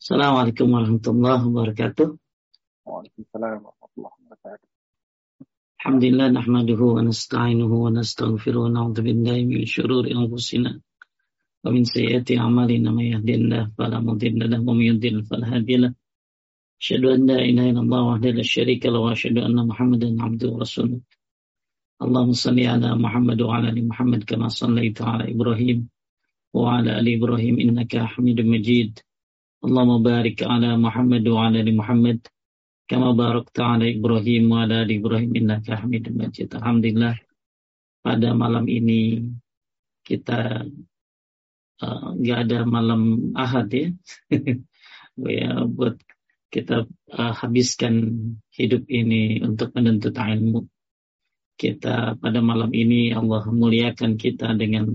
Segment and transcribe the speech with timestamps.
[0.00, 2.08] Assalamualaikum warahmatullahi wabarakatuh.
[2.88, 4.68] Waalaikumsalam warahmatullahi wabarakatuh.
[5.76, 12.40] Alhamdulillah nahmaduhu wa nasta'inuhu wa nastaghfiruh wa na'udzu billahi min syururi anfusina wa min sayyiati
[12.40, 16.00] a'malina may yahdihillahu fala mudilla lahu wa may yudlil fala hadiya lahu.
[16.80, 20.64] Asyhadu an la ilaha illallah wahdahu la syarika lahu wa asyhadu anna Muhammadan 'abduhu wa
[20.64, 21.04] rasuluh.
[22.02, 25.86] Allahumma salli ala Muhammad wa ala ali Muhammad kama sallaita ala Ibrahim
[26.50, 28.98] wa ala ali Ibrahim innaka Hamidum Majid.
[29.62, 32.18] Allahumma barik ala Muhammad wa ala ali Muhammad
[32.90, 36.50] kama barakta ala Ibrahim wa ala ali Ibrahim innaka Hamidum Majid.
[36.58, 37.14] Alhamdulillah
[38.02, 39.30] pada malam ini
[40.02, 40.66] kita
[41.80, 43.88] uh, nggak uh, ada malam Ahad ya.
[45.40, 45.96] ya buat
[46.50, 47.94] kita uh, habiskan
[48.50, 50.73] hidup ini untuk menuntut ilmu.
[51.54, 54.90] Kita pada malam ini Allah muliakan kita dengan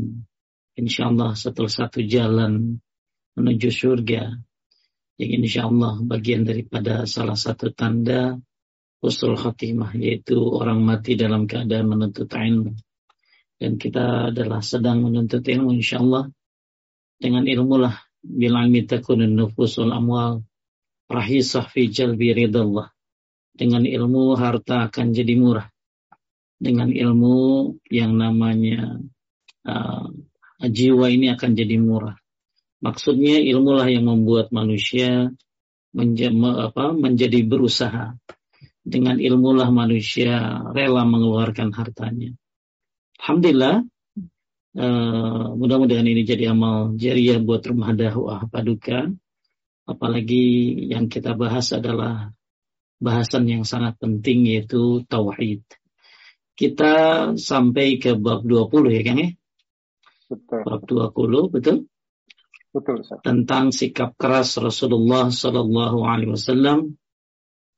[0.76, 2.84] insya Allah satu satu jalan
[3.40, 4.28] menuju surga.
[5.16, 8.36] Yang insya Allah bagian daripada salah satu tanda
[9.00, 12.76] usul khatimah yaitu orang mati dalam keadaan menuntut ilmu.
[13.56, 16.28] Dan kita adalah sedang menuntut ilmu insya Allah
[17.20, 20.44] dengan ilmu lah bilang mitakunun nufusul amwal
[21.08, 22.92] rahisah fi jalbi ridallah.
[23.56, 25.68] Dengan ilmu harta akan jadi murah
[26.60, 29.00] dengan ilmu yang namanya
[29.64, 30.12] uh,
[30.60, 32.20] jiwa ini akan jadi murah
[32.80, 35.36] Maksudnya ilmulah yang membuat manusia
[35.92, 38.16] menja apa, menjadi berusaha.
[38.80, 42.32] Dengan ilmulah manusia rela mengeluarkan hartanya.
[43.20, 43.84] Alhamdulillah,
[44.80, 49.12] uh, mudah-mudahan ini jadi amal jariah buat rumah dakwah paduka.
[49.84, 52.32] Apalagi yang kita bahas adalah
[53.04, 55.68] bahasan yang sangat penting yaitu tauhid.
[56.60, 56.94] Kita
[57.40, 59.30] sampai ke bab 20 ya Kang ya?
[60.28, 60.62] Betul.
[60.68, 61.88] Bab 20, betul?
[62.70, 67.00] Betul, tentang sikap keras Rasulullah Sallallahu Alaihi Wasallam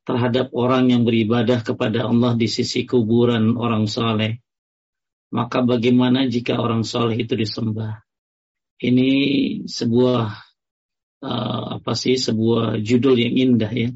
[0.04, 4.44] terhadap orang yang beribadah kepada Allah di sisi kuburan orang soleh.
[5.32, 8.04] Maka bagaimana jika orang soleh itu disembah?
[8.84, 9.12] Ini
[9.64, 10.24] sebuah
[11.24, 13.90] uh, apa sih sebuah judul yang indah ya.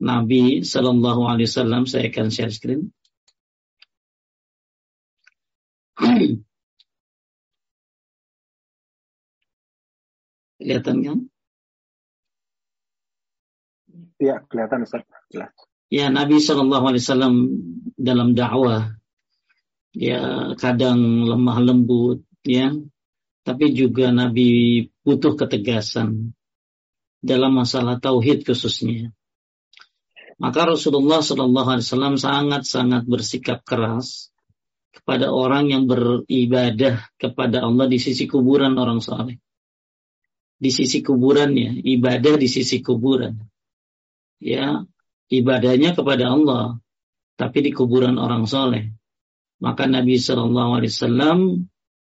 [0.00, 2.88] Nabi Sallallahu Alaihi Wasallam saya akan share screen.
[10.60, 11.18] Kelihatan kan?
[14.20, 15.08] Iya, kelihatan Ustaz.
[15.32, 15.56] Jelas.
[15.88, 17.34] Ya, Nabi Shallallahu Alaihi Wasallam
[17.96, 18.94] dalam dakwah,
[19.96, 22.76] ya kadang lemah lembut, ya,
[23.42, 26.36] tapi juga Nabi butuh ketegasan
[27.24, 29.10] dalam masalah tauhid khususnya.
[30.38, 34.29] Maka Rasulullah Shallallahu Alaihi Wasallam sangat-sangat bersikap keras
[34.90, 39.38] kepada orang yang beribadah kepada Allah di sisi kuburan orang saleh
[40.60, 43.40] di sisi kuburannya, ibadah di sisi kuburan.
[44.36, 44.84] Ya,
[45.32, 46.76] ibadahnya kepada Allah,
[47.40, 48.92] tapi di kuburan orang soleh.
[49.64, 51.38] Maka Nabi Shallallahu Alaihi Wasallam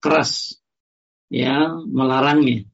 [0.01, 0.57] keras,
[1.29, 2.65] ya, melarangnya.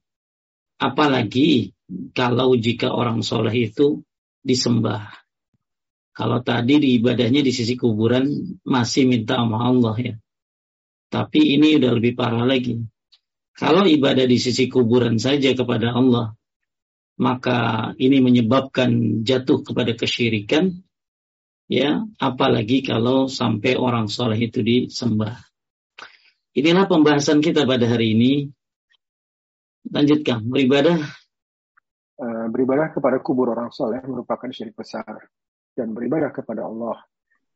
[0.80, 1.76] Apalagi
[2.16, 4.08] kalau jika orang soleh itu
[4.48, 5.12] disembah.
[6.18, 8.26] Kalau tadi di ibadahnya di sisi kuburan
[8.66, 10.14] masih minta sama Allah ya.
[11.14, 12.82] Tapi ini udah lebih parah lagi
[13.58, 16.38] kalau ibadah di sisi kuburan saja kepada Allah,
[17.18, 20.78] maka ini menyebabkan jatuh kepada kesyirikan,
[21.66, 25.42] ya, apalagi kalau sampai orang soleh itu disembah.
[26.54, 28.34] Inilah pembahasan kita pada hari ini.
[29.90, 31.02] Lanjutkan, beribadah.
[32.18, 35.34] Uh, beribadah kepada kubur orang soleh merupakan syirik besar.
[35.78, 36.98] Dan beribadah kepada Allah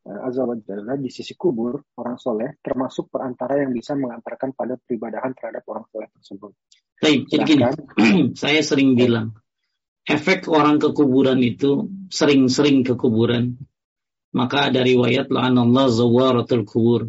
[0.02, 4.74] Eh, Azza wa Jalla di sisi kubur orang soleh termasuk perantara yang bisa mengantarkan pada
[4.82, 6.52] peribadahan terhadap orang soleh tersebut.
[6.98, 7.64] Baik, jadi gini,
[8.42, 9.38] saya sering bilang,
[10.02, 13.62] efek orang ke kuburan itu sering-sering ke kuburan.
[14.34, 17.06] Maka ada riwayat Allah zawaratul kubur.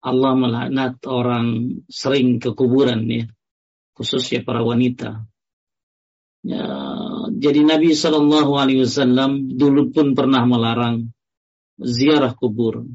[0.00, 3.28] Allah melaknat orang sering ke kuburan ya,
[3.92, 5.28] khususnya para wanita.
[6.44, 6.64] Ya,
[7.34, 11.10] jadi Nabi Shallallahu Alaihi Wasallam dulu pun pernah melarang
[11.82, 12.86] ziarah kubur.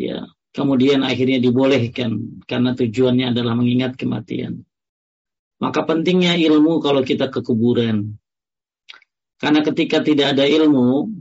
[0.00, 0.24] Ya,
[0.56, 4.64] kemudian akhirnya dibolehkan karena tujuannya adalah mengingat kematian.
[5.60, 8.18] Maka pentingnya ilmu kalau kita ke kuburan.
[9.38, 11.12] Karena ketika tidak ada ilmu,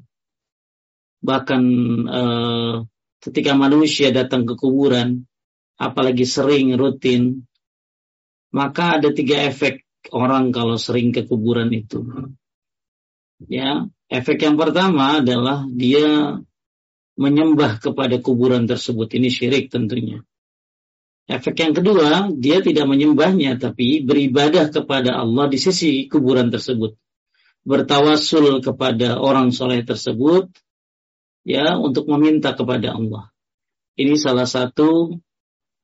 [1.21, 1.61] bahkan
[2.07, 2.75] eh,
[3.21, 5.25] ketika manusia datang ke kuburan,
[5.77, 7.45] apalagi sering rutin,
[8.53, 12.01] maka ada tiga efek orang kalau sering ke kuburan itu.
[13.45, 16.41] Ya, efek yang pertama adalah dia
[17.21, 19.13] menyembah kepada kuburan tersebut.
[19.13, 20.25] Ini syirik tentunya.
[21.29, 26.97] Efek yang kedua, dia tidak menyembahnya tapi beribadah kepada Allah di sisi kuburan tersebut.
[27.61, 30.49] Bertawasul kepada orang soleh tersebut
[31.45, 33.29] ya untuk meminta kepada Allah.
[33.95, 35.21] Ini salah satu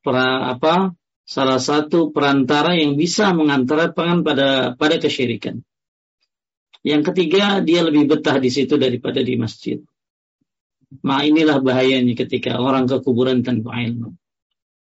[0.02, 0.98] pra, apa?
[1.28, 5.60] Salah satu perantara yang bisa mengantarkan pada pada kesyirikan.
[6.88, 9.84] Yang ketiga, dia lebih betah di situ daripada di masjid.
[11.04, 14.16] Ma inilah bahayanya ketika orang ke kuburan tanpa ilmu.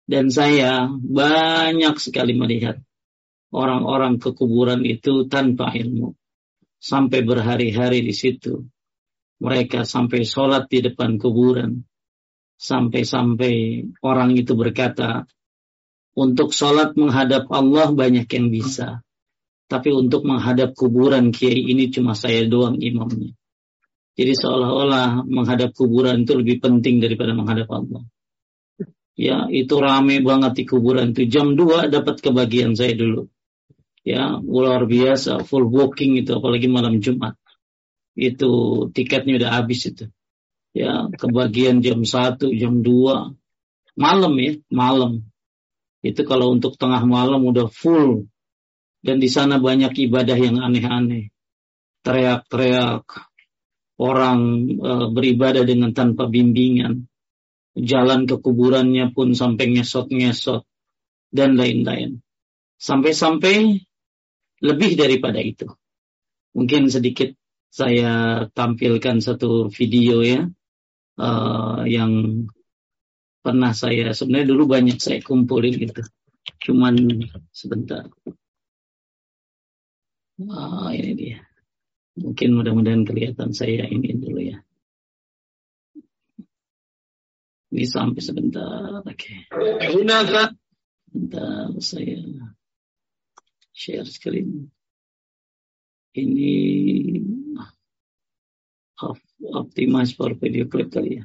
[0.05, 2.85] Dan saya banyak sekali melihat
[3.49, 6.13] orang-orang ke kuburan itu tanpa ilmu.
[6.77, 8.61] Sampai berhari-hari di situ.
[9.41, 11.81] Mereka sampai sholat di depan kuburan.
[12.61, 15.25] Sampai-sampai orang itu berkata,
[16.17, 19.05] untuk sholat menghadap Allah banyak yang bisa.
[19.69, 23.37] Tapi untuk menghadap kuburan kiai ini cuma saya doang imamnya.
[24.17, 28.01] Jadi seolah-olah menghadap kuburan itu lebih penting daripada menghadap Allah.
[29.13, 31.29] Ya itu rame banget di kuburan itu.
[31.29, 33.29] Jam 2 dapat kebagian saya dulu.
[34.01, 37.37] Ya luar biasa full booking itu apalagi malam Jumat.
[38.17, 40.09] Itu tiketnya udah habis itu.
[40.73, 45.27] Ya kebagian jam 1 jam 2 malam ya malam
[46.05, 48.29] itu kalau untuk tengah malam udah full.
[49.01, 51.29] Dan di sana banyak ibadah yang aneh-aneh.
[52.01, 53.05] Teriak-teriak.
[53.97, 54.39] Orang
[54.77, 57.09] e, beribadah dengan tanpa bimbingan.
[57.77, 60.65] Jalan ke kuburannya pun sampai ngesot-ngesot.
[61.33, 62.21] Dan lain-lain.
[62.77, 63.81] Sampai-sampai
[64.61, 65.69] lebih daripada itu.
[66.57, 67.33] Mungkin sedikit
[67.69, 70.49] saya tampilkan satu video ya
[71.21, 72.45] uh, yang
[73.47, 76.03] pernah saya sebenarnya dulu banyak saya kumpulin gitu.
[76.67, 76.99] Cuman
[77.55, 78.11] sebentar.
[80.51, 81.39] Ah, ini dia.
[82.19, 84.59] Mungkin mudah-mudahan kelihatan saya ini dulu ya.
[87.71, 88.99] Ini sampai sebentar.
[89.07, 89.47] Oke.
[89.47, 89.95] Okay.
[91.07, 92.19] Sebentar saya
[93.71, 94.67] share screen.
[96.11, 96.51] Ini
[99.55, 101.23] optimize for video clip kali ya.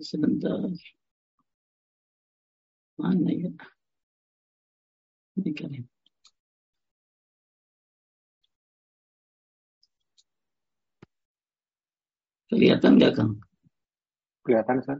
[0.00, 0.46] சிறந்த
[2.98, 3.58] மாநகர்
[5.36, 5.88] இருக்கிறேன்
[12.52, 13.32] kelihatan nggak kang
[14.46, 14.98] kelihatan sir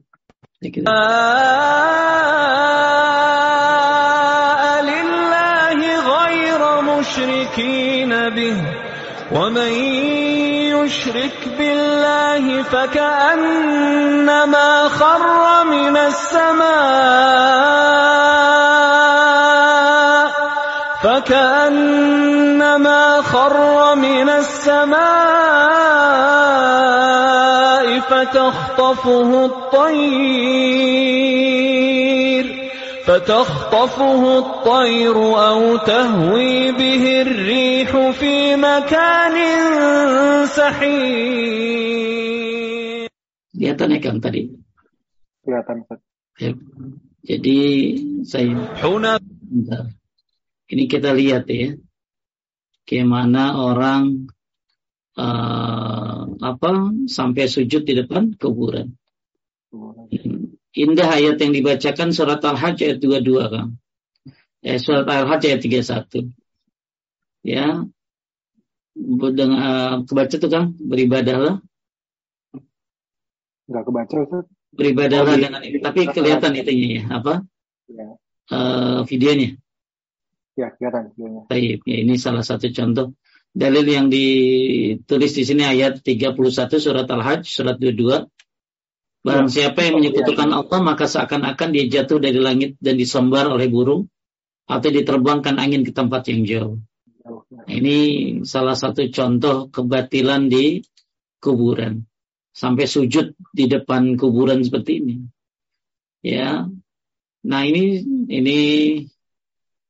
[4.89, 5.81] لله
[6.13, 8.57] غير مشركين به
[9.33, 9.73] ومن
[10.77, 13.89] يشرك بالله فكأنما
[14.89, 16.75] خر من السماء
[21.03, 22.23] فكأنما
[23.23, 25.05] خر من السماء
[28.01, 30.85] فتخطفه الطير.
[33.06, 35.18] فتخطفه الطير
[35.50, 39.36] أو تهوي به الريح في مكان
[40.46, 41.90] سحيق
[43.60, 44.56] Kelihatan ya Kang tadi?
[45.44, 45.84] Kelihatan
[46.40, 46.56] Ya.
[47.28, 47.60] Jadi
[48.24, 48.56] saya
[50.70, 51.76] Ini kita lihat ya.
[52.88, 54.32] Bagaimana orang
[55.20, 56.72] uh, apa
[57.12, 58.96] sampai sujud di depan kuburan.
[60.75, 63.67] Indah ayat yang dibacakan surat Al-Hajj ayat 22 kan.
[64.67, 66.35] Eh, surat Al-Hajj ayat 31.
[67.47, 67.87] Ya.
[68.95, 71.63] Dengan uh, kebaca tuh kan beribadahlah.
[73.71, 74.45] Enggak kebaca Ustaz.
[74.75, 75.79] Beribadahlah oh, dengan ini.
[75.79, 77.35] Tapi kelihatan itunya ya, apa?
[77.87, 78.09] Ya.
[78.51, 79.55] Uh, videonya.
[80.59, 81.43] Ya, kelihatan videonya.
[81.47, 83.15] Baik, ya ini salah satu contoh
[83.55, 86.35] Dalil yang ditulis di sini ayat 31
[86.83, 88.27] surat Al-Hajj surat 22.
[89.25, 94.13] Barang siapa yang menyekutukan Allah maka seakan-akan dia jatuh dari langit dan disembar oleh burung
[94.69, 96.77] atau diterbangkan angin ke tempat yang jauh.
[97.25, 97.97] Nah, ini
[98.45, 100.85] salah satu contoh kebatilan di
[101.41, 102.05] kuburan.
[102.53, 105.17] Sampai sujud di depan kuburan seperti ini.
[106.21, 106.69] Ya.
[107.49, 108.59] Nah, ini ini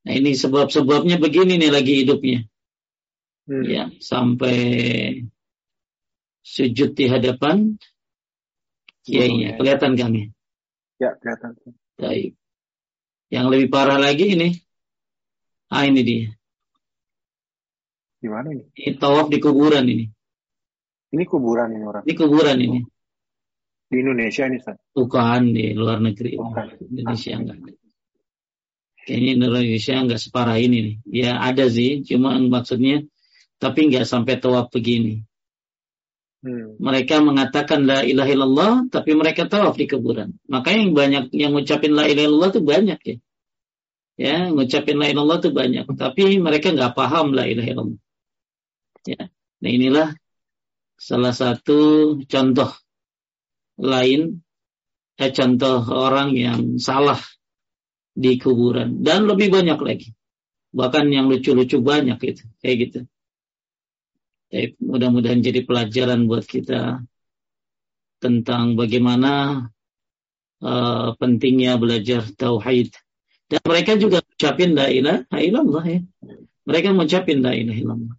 [0.05, 2.45] nah ini sebab-sebabnya begini nih lagi hidupnya
[3.49, 3.65] hmm.
[3.65, 4.61] ya sampai
[6.45, 7.81] sujud di hadapan
[9.05, 9.57] ya iya.
[9.57, 10.35] Kelihatan kami
[10.99, 11.53] ya kelihatan.
[11.99, 12.33] Baik.
[13.31, 14.49] Yang lebih parah lagi ini.
[15.73, 16.27] Ah ini dia.
[18.23, 18.65] Gimana ini?
[18.73, 20.07] Ini tawaf di kuburan ini.
[21.15, 22.03] Ini kuburan ini orang.
[22.07, 22.81] Ini kuburan ini.
[23.85, 24.75] Di Indonesia ini San.
[24.91, 26.41] bukan di luar negeri.
[26.41, 26.67] Bukan.
[26.91, 27.59] Indonesia enggak.
[29.05, 30.97] Kayaknya Indonesia enggak separah ini nih.
[31.05, 32.03] Ya ada sih.
[32.07, 33.05] Cuma maksudnya
[33.61, 35.23] tapi nggak sampai tawaf begini.
[36.45, 36.77] Hmm.
[36.77, 40.37] Mereka mengatakan la ilaha illallah, tapi mereka tawaf di kuburan.
[40.45, 43.17] Maka yang banyak yang ngucapin la ilaha illallah itu banyak ya.
[44.15, 45.85] Ya, ngucapin la ilaha illallah itu banyak.
[45.97, 48.01] Tapi mereka nggak paham la ilaha illallah.
[49.09, 49.33] Ya.
[49.65, 50.09] Nah inilah
[51.01, 51.81] salah satu
[52.29, 52.71] contoh
[53.81, 54.45] lain,
[55.17, 57.25] eh, contoh orang yang salah
[58.13, 59.01] di kuburan.
[59.01, 60.13] Dan lebih banyak lagi.
[60.77, 62.45] Bahkan yang lucu-lucu banyak itu.
[62.61, 63.01] Kayak gitu.
[64.55, 67.03] Jadi mudah-mudahan jadi pelajaran buat kita
[68.23, 69.67] tentang bagaimana
[70.63, 72.95] uh, pentingnya belajar tauhid.
[73.51, 76.01] Dan mereka juga ucapin la ilaha illallah ya.
[76.71, 78.15] Mereka mengucapin la ilaha illallah.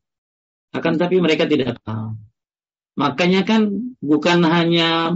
[0.76, 2.20] Akan tapi mereka tidak tahu.
[3.00, 3.72] Makanya kan
[4.04, 5.16] bukan hanya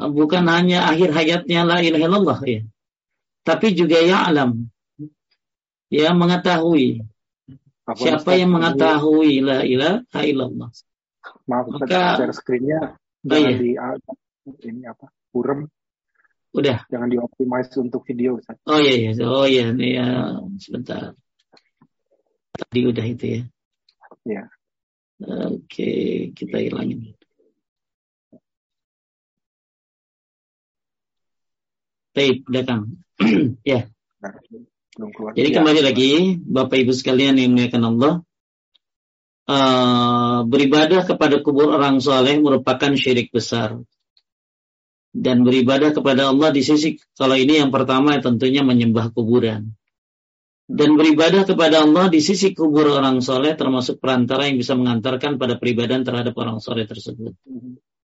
[0.00, 2.60] bukan hanya akhir hayatnya la ilaha illallah ya.
[3.44, 4.72] Tapi juga ya alam.
[5.92, 7.04] Ya mengetahui
[7.96, 10.70] Siapa yang mengetahui la ilaha illallah?
[11.46, 13.58] Maaf, Maka, share screen-nya oh jangan iya.
[13.60, 13.70] di
[14.70, 15.06] ini apa?
[15.30, 15.68] Burem.
[16.50, 16.82] Udah.
[16.90, 18.58] Jangan dioptimize untuk video, Ustaz.
[18.66, 19.12] Oh iya, iya.
[19.22, 20.08] Oh iya, nih ya,
[20.58, 21.14] sebentar.
[22.50, 23.42] Tadi udah itu ya.
[24.26, 24.44] Iya.
[25.52, 25.90] Oke,
[26.34, 27.14] kita hilangin.
[32.10, 32.98] Baik, datang.
[33.62, 33.86] ya.
[34.18, 34.34] Nah,
[34.96, 35.32] belum keluar.
[35.38, 38.12] Jadi kembali lagi, Bapak Ibu sekalian yang dimuliakan Allah,
[39.46, 43.78] uh, beribadah kepada kubur orang soleh merupakan syirik besar.
[45.10, 49.74] Dan beribadah kepada Allah di sisi, kalau ini yang pertama tentunya menyembah kuburan.
[50.70, 55.58] Dan beribadah kepada Allah di sisi kubur orang soleh termasuk perantara yang bisa mengantarkan pada
[55.58, 57.34] peribadahan terhadap orang soleh tersebut.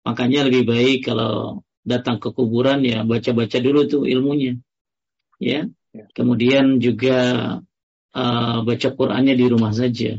[0.04, 4.60] Makanya lebih baik kalau datang ke kuburan ya baca-baca dulu tuh ilmunya.
[5.40, 5.81] Ya, Ya.
[5.92, 7.20] Kemudian juga
[8.16, 10.16] uh, baca Qurannya di rumah saja.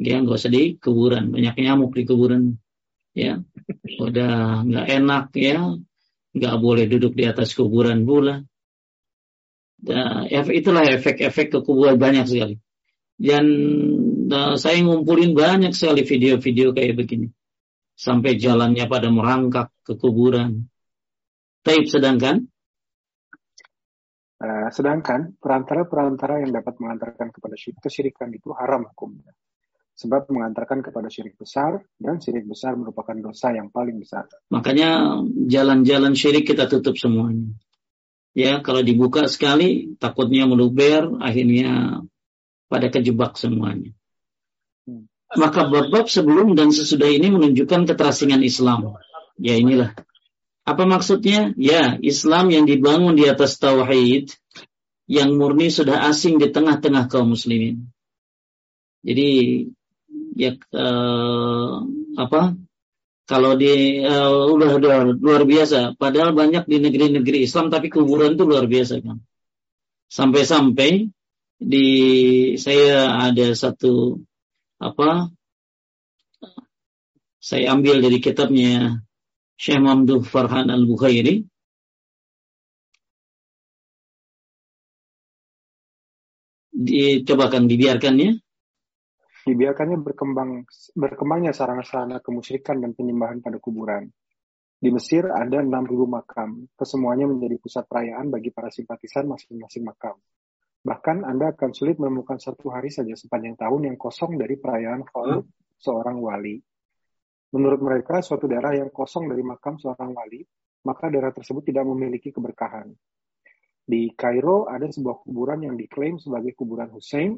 [0.00, 1.30] Ya, nggak usah di kuburan.
[1.30, 2.58] Banyak nyamuk di kuburan.
[3.14, 3.38] Ya,
[4.02, 5.78] udah nggak enak ya.
[6.30, 8.42] Nggak boleh duduk di atas kuburan pula.
[9.80, 12.58] Nah, itulah efek-efek ke kuburan banyak sekali.
[13.14, 13.46] Dan
[14.32, 17.28] uh, saya ngumpulin banyak sekali video-video kayak begini.
[17.94, 20.66] Sampai jalannya pada merangkak ke kuburan.
[21.60, 22.49] Taib sedangkan
[24.70, 29.34] Sedangkan perantara-perantara yang dapat mengantarkan kepada syirik, kesyirikan itu haram hukumnya.
[29.98, 34.24] Sebab mengantarkan kepada syirik besar dan syirik besar merupakan dosa yang paling besar.
[34.48, 37.52] Makanya jalan-jalan syirik kita tutup semuanya.
[38.32, 42.00] Ya, kalau dibuka sekali takutnya meluber, akhirnya
[42.70, 43.92] pada kejebak semuanya.
[44.88, 45.10] Hmm.
[45.36, 48.96] Maka bab-bab sebelum dan sesudah ini menunjukkan keterasingan Islam.
[49.36, 49.92] Ya inilah
[50.70, 51.50] apa maksudnya?
[51.58, 54.30] Ya, Islam yang dibangun di atas tauhid
[55.10, 57.90] yang murni sudah asing di tengah-tengah kaum muslimin.
[59.02, 59.28] Jadi
[60.38, 61.82] ya uh,
[62.14, 62.54] apa?
[63.26, 68.46] Kalau di uh, udah, udah luar biasa, padahal banyak di negeri-negeri Islam tapi kuburan itu
[68.46, 69.18] luar biasa kan.
[70.10, 71.10] Sampai-sampai
[71.58, 71.88] di
[72.54, 74.18] saya ada satu
[74.78, 75.30] apa?
[77.42, 79.02] Saya ambil dari kitabnya
[79.58, 81.50] Syekh Mamduh Farhan Al-Bukhairi
[86.80, 88.40] dicobakan dibiarkannya
[89.44, 90.64] dibiarkannya berkembang
[90.96, 94.08] berkembangnya sarana-sarana kemusyrikan dan penyembahan pada kuburan.
[94.80, 95.68] Di Mesir ada 6.000
[96.08, 100.16] makam, kesemuanya menjadi pusat perayaan bagi para simpatisan masing-masing makam.
[100.80, 105.44] Bahkan Anda akan sulit menemukan satu hari saja sepanjang tahun yang kosong dari perayaan haul
[105.76, 106.56] seorang wali.
[107.52, 110.40] Menurut mereka, suatu daerah yang kosong dari makam seorang wali,
[110.88, 112.88] maka daerah tersebut tidak memiliki keberkahan.
[113.90, 117.34] Di Kairo ada sebuah kuburan yang diklaim sebagai kuburan Hussein.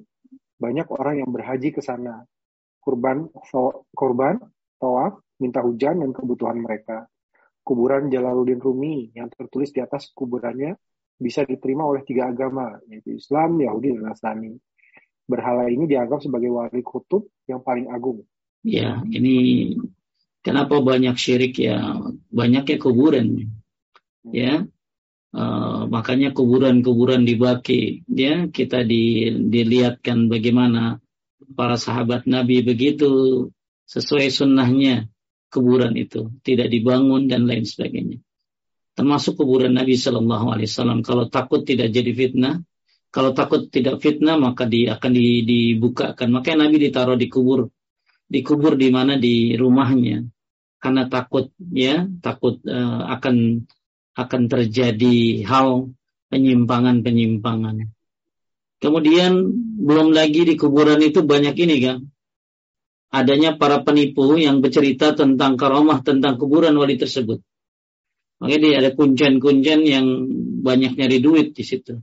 [0.61, 2.21] Banyak orang yang berhaji ke sana.
[2.77, 3.33] Kurban,
[3.97, 4.37] korban,
[4.77, 7.09] tawaf, minta hujan dan kebutuhan mereka.
[7.65, 10.77] Kuburan Jalaluddin Rumi yang tertulis di atas kuburannya
[11.17, 14.53] bisa diterima oleh tiga agama, yaitu Islam, Yahudi, dan Nasrani.
[15.25, 18.27] Berhala ini dianggap sebagai wali kutub yang paling agung.
[18.67, 19.71] Ya, ini
[20.43, 22.03] Kenapa banyak syirik ya?
[22.35, 23.47] Banyaknya kuburan.
[24.27, 24.67] Ya.
[25.33, 28.01] Uh, makanya kuburan-kuburan dibaki.
[28.09, 31.05] Ya kita di, dilihatkan bagaimana
[31.53, 33.53] para sahabat Nabi begitu
[33.85, 35.13] sesuai sunnahnya
[35.53, 36.33] kuburan itu.
[36.41, 38.25] Tidak dibangun dan lain sebagainya.
[38.97, 41.05] Termasuk kuburan Nabi Shallallahu Alaihi Wasallam.
[41.05, 42.65] Kalau takut tidak jadi fitnah
[43.13, 46.33] kalau takut tidak fitnah maka di, akan di, dibukakan.
[46.33, 47.69] Makanya Nabi ditaruh di kubur.
[48.25, 49.21] Dikubur di mana?
[49.21, 50.25] Di rumahnya.
[50.81, 53.69] Karena takut ya takut uh, akan
[54.13, 55.93] akan terjadi hal
[56.29, 57.89] penyimpangan-penyimpangan.
[58.83, 59.33] Kemudian
[59.79, 61.99] belum lagi di kuburan itu banyak ini kan
[63.13, 67.45] adanya para penipu yang bercerita tentang karomah tentang kuburan wali tersebut.
[68.41, 70.07] Makanya dia ada kuncen-kuncen yang
[70.65, 72.01] banyak nyari duit di situ.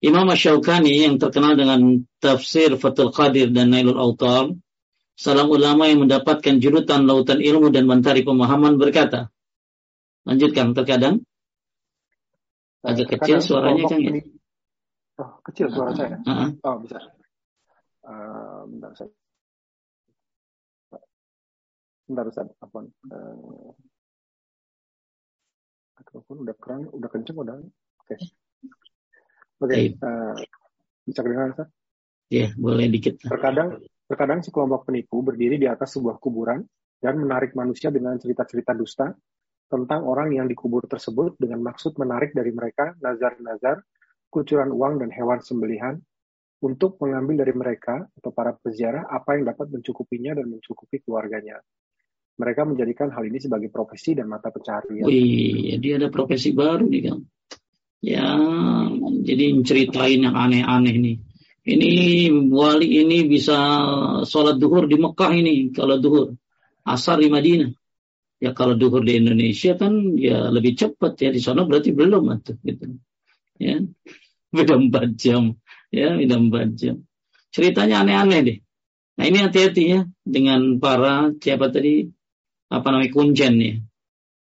[0.00, 4.52] Imam Syaukani yang terkenal dengan tafsir Fathul Qadir dan Nailul Autar,
[5.18, 9.33] salam ulama yang mendapatkan jurutan lautan ilmu dan mentari pemahaman berkata,
[10.24, 11.20] lanjutkan terkadang
[12.84, 14.12] agak kecil suaranya kan ya?
[15.14, 16.18] Oh, kecil suara saya.
[16.26, 16.50] Uh -huh.
[16.66, 16.98] Oh, bisa.
[18.04, 19.10] Uh, bentar saya.
[22.04, 22.78] Bentar Ustaz, apa?
[23.08, 23.72] Uh,
[26.02, 27.56] mikrofon udah keren, udah kenceng udah.
[27.56, 27.72] Oke.
[28.04, 28.18] Okay.
[29.62, 30.44] Oke, okay, uh, eh,
[31.08, 31.68] bisa kedengaran Ustaz?
[32.28, 33.22] Iya, yeah, boleh dikit.
[33.22, 36.60] Terkadang terkadang sekelompok penipu berdiri di atas sebuah kuburan
[37.00, 39.14] dan menarik manusia dengan cerita-cerita dusta
[39.66, 43.82] tentang orang yang dikubur tersebut dengan maksud menarik dari mereka nazar-nazar,
[44.28, 45.98] kucuran uang dan hewan sembelihan
[46.64, 51.60] untuk mengambil dari mereka atau para peziarah apa yang dapat mencukupinya dan mencukupi keluarganya.
[52.34, 55.06] Mereka menjadikan hal ini sebagai profesi dan mata pencarian.
[55.06, 57.18] Wih, dia ada profesi baru nih kan
[58.04, 58.36] ya
[59.24, 61.16] jadi ceritain yang aneh-aneh nih
[61.64, 61.92] ini
[62.52, 63.56] wali ini bisa
[64.28, 66.36] sholat duhur di Mekah ini kalau duhur
[66.84, 67.72] asar di Madinah
[68.44, 72.60] ya kalau duhur di Indonesia kan ya lebih cepat ya di sana berarti belum atau
[72.60, 73.00] gitu.
[73.56, 73.80] Ya
[74.52, 75.56] beda empat jam.
[75.88, 77.08] Ya beda empat jam.
[77.48, 78.58] Ceritanya aneh-aneh deh.
[79.16, 82.04] Nah ini hati-hati ya dengan para siapa tadi?
[82.68, 83.14] Apa namanya?
[83.16, 83.74] Kuncen ya.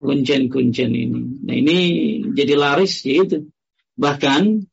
[0.02, 1.20] Kuncen-kuncen ini.
[1.46, 1.78] Nah ini
[2.34, 3.46] jadi laris yaitu.
[3.94, 4.66] Bahkan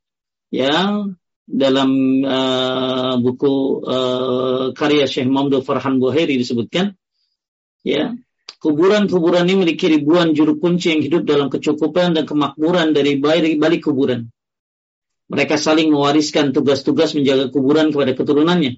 [0.50, 1.06] ya
[1.46, 1.92] dalam
[2.26, 6.96] uh, buku uh, karya Syekh Muhammad Farhan Buhairi disebutkan
[7.84, 8.16] ya
[8.62, 14.30] kuburan-kuburan ini memiliki ribuan juru kunci yang hidup dalam kecukupan dan kemakmuran dari balik, kuburan.
[15.34, 18.78] Mereka saling mewariskan tugas-tugas menjaga kuburan kepada keturunannya.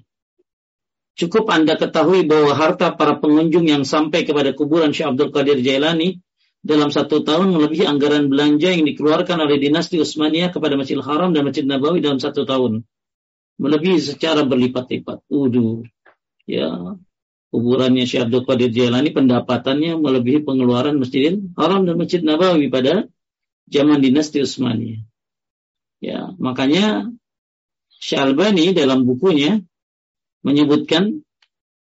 [1.14, 6.18] Cukup Anda ketahui bahwa harta para pengunjung yang sampai kepada kuburan Syekh Abdul Qadir Jailani
[6.64, 11.46] dalam satu tahun melebihi anggaran belanja yang dikeluarkan oleh dinasti Utsmaniyah kepada Masjidil Haram dan
[11.46, 12.82] Masjid Nabawi dalam satu tahun.
[13.60, 15.22] Melebihi secara berlipat-lipat.
[15.30, 15.86] Udu.
[16.50, 16.98] Ya,
[17.54, 23.06] kuburannya Syekh Abdul Qadir Jailani pendapatannya melebihi pengeluaran Masjidil Haram dan Masjid Nabawi pada
[23.70, 25.06] zaman dinasti Utsmaniyah.
[26.02, 27.14] Ya, makanya
[27.94, 29.62] Syalbani dalam bukunya
[30.42, 31.22] menyebutkan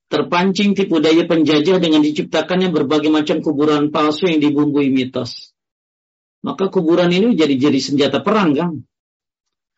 [0.08, 5.52] terpancing tipu daya penjajah dengan diciptakannya berbagai macam kuburan palsu yang dibumbui mitos.
[6.40, 8.72] Maka kuburan ini jadi jadi senjata perang kan?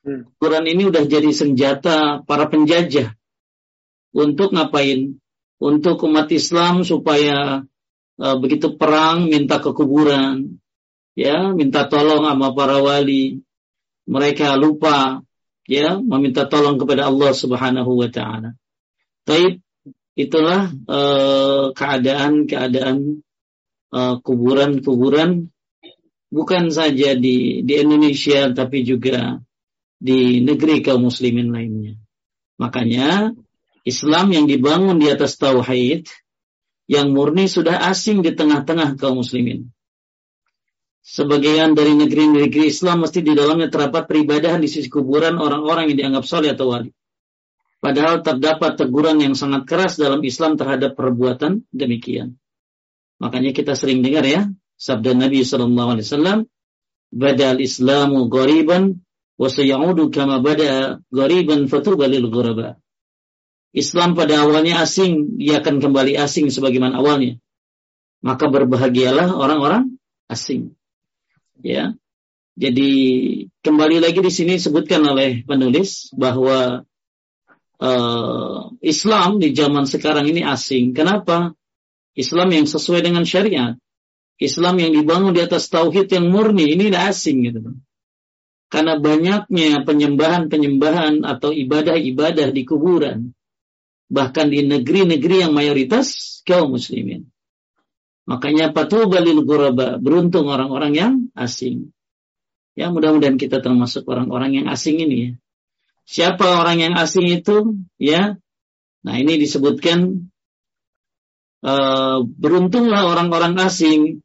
[0.06, 0.30] Hmm.
[0.38, 3.18] Kuburan ini udah jadi senjata para penjajah
[4.14, 5.21] untuk ngapain?
[5.62, 7.62] Untuk umat Islam supaya
[8.18, 10.58] uh, begitu perang minta ke kuburan,
[11.14, 13.46] ya minta tolong sama para wali.
[14.10, 15.22] Mereka lupa
[15.70, 18.58] ya meminta tolong kepada Allah Subhanahu wa taala.
[19.22, 19.62] Taib
[20.18, 23.24] itulah eh, keadaan-keadaan
[23.96, 25.48] uh, kuburan-kuburan
[26.32, 29.40] bukan saja di di Indonesia tapi juga
[30.02, 31.96] di negeri kaum muslimin lainnya.
[32.58, 33.32] Makanya
[33.82, 36.06] Islam yang dibangun di atas tauhid
[36.86, 39.72] yang murni sudah asing di tengah-tengah kaum muslimin.
[41.02, 46.30] Sebagian dari negeri-negeri Islam mesti di dalamnya terdapat peribadahan di sisi kuburan orang-orang yang dianggap
[46.30, 46.94] soleh atau wali.
[47.82, 52.38] Padahal terdapat teguran yang sangat keras dalam Islam terhadap perbuatan demikian.
[53.18, 54.46] Makanya kita sering dengar ya,
[54.78, 56.40] sabda Nabi Sallallahu Alaihi Wasallam,
[57.10, 59.02] "Badal Islamu ghariban,
[59.42, 62.78] wa sayaudu kama bada ghariban fatubalil ghuraba."
[63.72, 67.40] Islam pada awalnya asing, dia akan kembali asing sebagaimana awalnya.
[68.20, 69.96] Maka berbahagialah orang-orang
[70.28, 70.76] asing.
[71.64, 71.96] Ya.
[72.60, 72.92] Jadi
[73.64, 76.84] kembali lagi di sini disebutkan oleh penulis bahwa
[77.80, 80.92] uh, Islam di zaman sekarang ini asing.
[80.92, 81.56] Kenapa?
[82.12, 83.80] Islam yang sesuai dengan syariat.
[84.36, 87.62] Islam yang dibangun di atas tauhid yang murni ini tidak asing gitu.
[88.68, 93.32] Karena banyaknya penyembahan-penyembahan atau ibadah-ibadah di kuburan.
[94.12, 97.32] Bahkan di negeri-negeri yang mayoritas kaum muslimin.
[98.28, 101.96] Makanya patubalil ghuraba, beruntung orang-orang yang asing.
[102.76, 105.32] Ya mudah-mudahan kita termasuk orang-orang yang asing ini ya.
[106.08, 107.80] Siapa orang yang asing itu?
[107.96, 108.36] Ya.
[109.02, 110.28] Nah, ini disebutkan
[111.64, 114.20] uh, beruntunglah orang-orang asing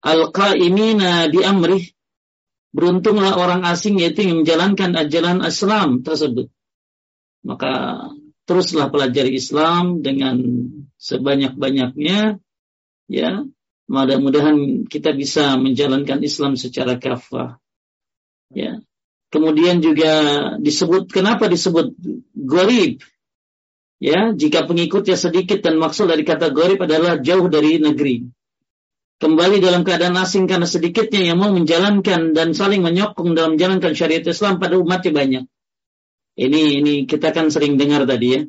[0.00, 1.84] al-qaimina di amrih.
[2.72, 6.52] Beruntunglah orang asing yaitu yang menjalankan ajaran Islam tersebut.
[7.46, 8.04] Maka
[8.46, 10.38] teruslah pelajari Islam dengan
[10.96, 12.38] sebanyak-banyaknya
[13.10, 13.30] ya
[13.86, 17.58] mudah-mudahan kita bisa menjalankan Islam secara kafah
[18.54, 18.82] ya
[19.26, 20.12] Kemudian juga
[20.62, 21.98] disebut kenapa disebut
[22.32, 23.02] gorib?
[23.96, 28.28] Ya, jika pengikutnya sedikit dan maksud dari kata gorib adalah jauh dari negeri.
[29.16, 34.24] Kembali dalam keadaan asing karena sedikitnya yang mau menjalankan dan saling menyokong dalam menjalankan syariat
[34.24, 35.44] Islam pada umatnya banyak.
[36.36, 38.42] Ini ini kita kan sering dengar tadi ya.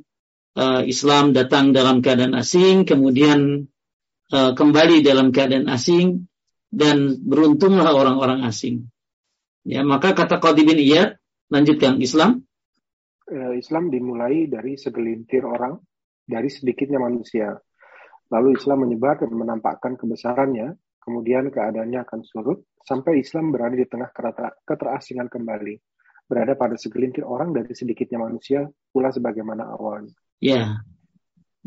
[0.57, 3.69] Uh, Islam datang dalam keadaan asing, kemudian
[4.33, 6.25] uh, kembali dalam keadaan asing
[6.73, 8.89] dan beruntunglah orang-orang asing.
[9.63, 11.21] Ya, maka kata Qadi bin Iyad,
[11.53, 12.47] lanjutkan Islam
[13.27, 15.75] Eh, Islam dimulai dari segelintir orang,
[16.23, 17.59] dari sedikitnya manusia.
[18.31, 24.15] Lalu Islam menyebar dan menampakkan kebesarannya, kemudian keadaannya akan surut, sampai Islam berada di tengah
[24.63, 25.75] keterasingan kembali.
[26.27, 30.11] Berada pada segelintir orang dari sedikitnya manusia, pula sebagaimana awalnya.
[30.43, 30.83] Ya,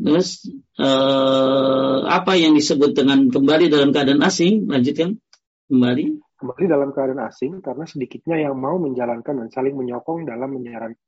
[0.01, 0.49] Terus
[0.81, 4.65] uh, apa yang disebut dengan kembali dalam keadaan asing?
[4.65, 5.21] Lanjutkan
[5.69, 10.57] kembali kembali dalam keadaan asing karena sedikitnya yang mau menjalankan dan saling menyokong dalam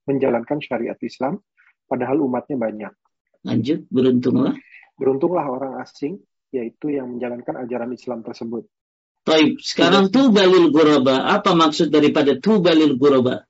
[0.06, 1.42] menjalankan syariat Islam,
[1.90, 2.94] padahal umatnya banyak.
[3.42, 4.54] Lanjut, beruntunglah.
[4.94, 6.22] Beruntunglah orang asing,
[6.54, 8.70] yaitu yang menjalankan ajaran Islam tersebut.
[9.24, 9.60] Taib.
[9.64, 11.32] Sekarang tubalil guraba.
[11.32, 13.48] Apa maksud daripada tubalil guraba?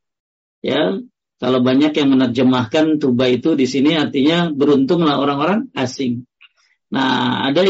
[0.62, 1.02] Ya,
[1.42, 6.24] kalau banyak yang menerjemahkan tuba itu di sini artinya beruntunglah orang-orang asing.
[6.94, 7.66] Nah, ada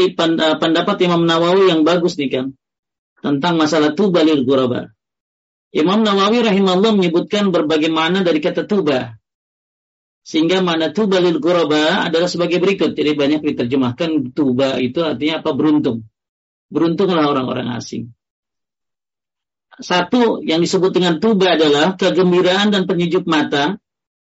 [0.60, 2.46] pendapat Imam Nawawi yang bagus nih kan
[3.24, 4.92] tentang masalah tuba lil guraba.
[5.72, 9.16] Imam Nawawi rahimahullah menyebutkan berbagai makna dari kata tuba.
[10.22, 12.92] Sehingga makna tuba lil guraba adalah sebagai berikut.
[12.92, 15.50] Jadi banyak diterjemahkan tuba itu artinya apa?
[15.56, 16.04] Beruntung.
[16.74, 18.10] Beruntunglah orang-orang asing.
[19.78, 23.78] Satu yang disebut dengan tuba adalah kegembiraan dan penyejuk mata.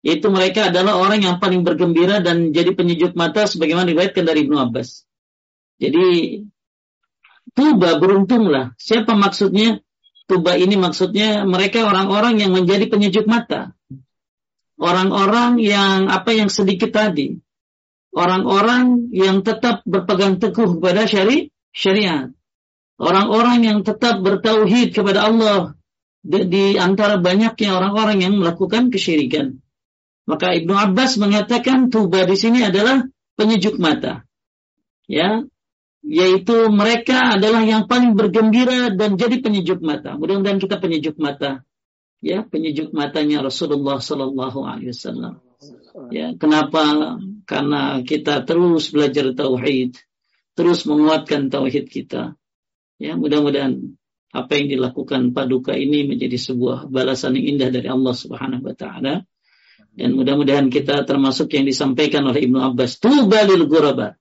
[0.02, 4.58] Yaitu mereka adalah orang yang paling bergembira dan jadi penyejuk mata sebagaimana diriwayatkan dari Ibnu
[4.58, 5.06] Abbas.
[5.78, 6.42] Jadi
[7.52, 8.72] Tuba beruntunglah.
[8.80, 9.84] Siapa maksudnya?
[10.24, 13.76] Tuba ini maksudnya mereka orang-orang yang menjadi penyejuk mata.
[14.80, 17.36] Orang-orang yang apa yang sedikit tadi.
[18.12, 22.30] Orang-orang yang tetap berpegang teguh kepada syari syariat.
[23.00, 25.74] Orang-orang yang tetap bertauhid kepada Allah
[26.22, 29.58] di, di antara banyaknya orang-orang yang melakukan kesyirikan.
[30.22, 33.02] Maka Ibnu Abbas mengatakan tuba di sini adalah
[33.34, 34.22] penyejuk mata.
[35.10, 35.42] Ya,
[36.06, 40.14] yaitu mereka adalah yang paling bergembira dan jadi penyejuk mata.
[40.14, 41.66] Mudah-mudahan kita penyejuk mata,
[42.22, 45.42] ya penyejuk matanya Rasulullah Sallallahu Alaihi Wasallam.
[46.10, 47.18] Ya, kenapa?
[47.44, 49.98] Karena kita terus belajar tauhid,
[50.52, 52.36] terus menguatkan tauhid kita.
[53.00, 53.98] Ya, mudah-mudahan
[54.32, 59.14] apa yang dilakukan paduka ini menjadi sebuah balasan yang indah dari Allah Subhanahu wa taala.
[59.92, 64.16] Dan mudah-mudahan kita termasuk yang disampaikan oleh Ibnu Abbas, tubalil ghuraba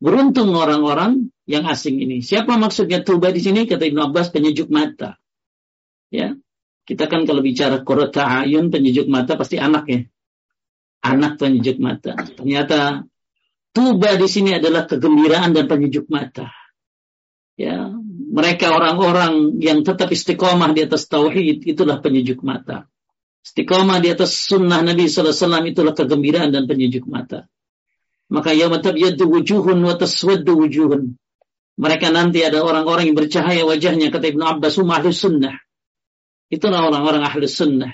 [0.00, 2.24] Beruntung orang-orang yang asing ini.
[2.24, 3.68] Siapa maksudnya tuba di sini?
[3.68, 5.20] Kata Ibnu Abbas penyejuk mata.
[6.08, 6.32] Ya,
[6.88, 10.00] kita kan kalau bicara korota ayun penyejuk mata pasti anak ya.
[11.04, 12.16] Anak penyejuk mata.
[12.16, 13.04] Ternyata
[13.70, 16.50] tuba di sini adalah kegembiraan dan penyejuk mata.
[17.60, 17.92] Ya,
[18.32, 22.88] mereka orang-orang yang tetap istiqomah di atas tauhid itulah penyejuk mata.
[23.44, 27.48] Istiqomah di atas sunnah Nabi SAW itulah kegembiraan dan penyejuk mata.
[28.30, 31.18] Maka yauma tabyaddu wujuhun wa taswaddu wujuhun.
[31.80, 35.56] Mereka nanti ada orang-orang yang bercahaya wajahnya kata Ibnu Abbas hum ahli sunnah.
[36.52, 37.92] Itulah orang-orang ahli sunnah.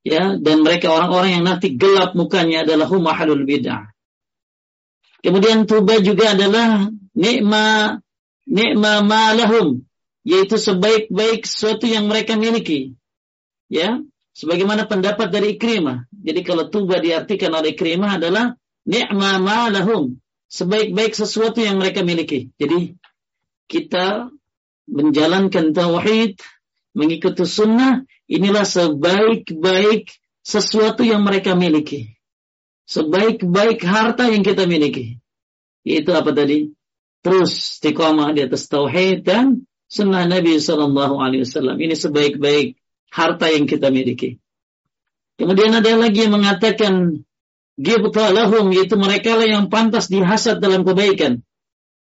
[0.00, 3.92] Ya, dan mereka orang-orang yang nanti gelap mukanya adalah hum ahlul bid'ah.
[5.20, 7.98] Kemudian tuba juga adalah nikma
[8.48, 9.84] nikma ma lahum
[10.24, 12.96] yaitu sebaik-baik sesuatu yang mereka miliki.
[13.70, 14.02] Ya,
[14.36, 16.08] sebagaimana pendapat dari Ikrimah.
[16.10, 20.18] Jadi kalau tuba diartikan oleh Ikrimah adalah ni'ma ma lahum
[20.50, 22.50] sebaik-baik sesuatu yang mereka miliki.
[22.58, 22.98] Jadi
[23.70, 24.28] kita
[24.90, 26.42] menjalankan tauhid,
[26.98, 30.10] mengikuti sunnah, inilah sebaik-baik
[30.42, 32.18] sesuatu yang mereka miliki.
[32.90, 35.22] Sebaik-baik harta yang kita miliki.
[35.86, 36.74] Itu apa tadi?
[37.22, 41.78] Terus istiqamah di atas tauhid dan sunnah Nabi Sallallahu Alaihi Wasallam.
[41.78, 42.74] Ini sebaik-baik
[43.14, 44.42] harta yang kita miliki.
[45.38, 47.22] Kemudian ada lagi yang mengatakan
[47.80, 51.40] Gibta lahum, yaitu mereka lah yang pantas dihasad dalam kebaikan.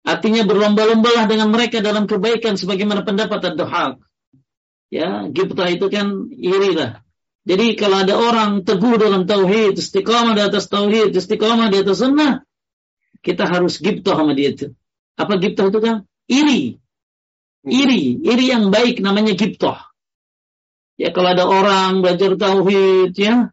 [0.05, 3.61] Artinya berlomba-lombalah dengan mereka dalam kebaikan sebagaimana pendapat ad
[4.93, 7.01] Ya, gibta itu kan iri lah.
[7.43, 12.47] Jadi kalau ada orang teguh dalam tauhid, istiqamah di atas tauhid, istiqamah di atas sunnah,
[13.19, 14.71] kita harus gibta sama dia itu.
[15.19, 16.07] Apa gibta itu kan?
[16.31, 16.79] Iri.
[17.67, 19.91] Iri, iri yang baik namanya gibta.
[20.99, 23.51] Ya kalau ada orang belajar tauhid ya,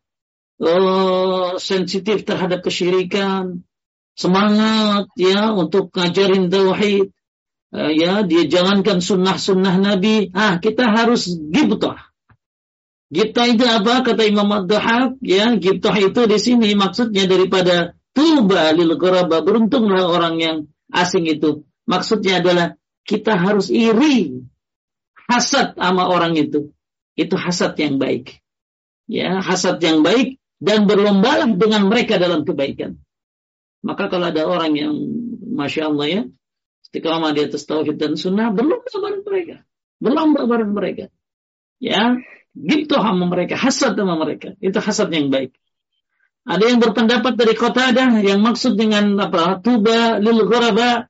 [0.62, 3.66] uh, sensitif terhadap kesyirikan,
[4.14, 7.10] semangat ya untuk ngajarin tauhid,
[7.74, 10.30] uh, ya dia jalankan sunnah-sunnah Nabi.
[10.34, 12.09] Ah kita harus gibtah.
[13.10, 14.06] Giptah itu apa?
[14.06, 20.36] Kata Imam Ad-Dahab, ya, giptah itu di sini maksudnya daripada tuba lil ghuraba, beruntunglah orang
[20.38, 20.58] yang
[20.94, 21.66] asing itu.
[21.90, 22.78] Maksudnya adalah
[23.10, 24.46] kita harus iri,
[25.26, 26.70] hasad sama orang itu.
[27.18, 28.46] Itu hasad yang baik.
[29.10, 33.02] Ya, hasad yang baik dan berlombalah dengan mereka dalam kebaikan.
[33.82, 34.94] Maka kalau ada orang yang
[35.50, 36.22] Masya Allah ya,
[36.86, 39.56] istiqamah di atas tauhid dan sunnah, berlomba bareng mereka.
[39.98, 41.06] Berlomba bareng mereka.
[41.82, 42.22] Ya,
[42.58, 44.56] gitu sama mereka, hasad sama mereka.
[44.62, 45.54] Itu hasad yang baik.
[46.50, 49.62] Ada yang berpendapat dari kota ada yang maksud dengan apa?
[49.62, 51.06] Tuba lil ghuraba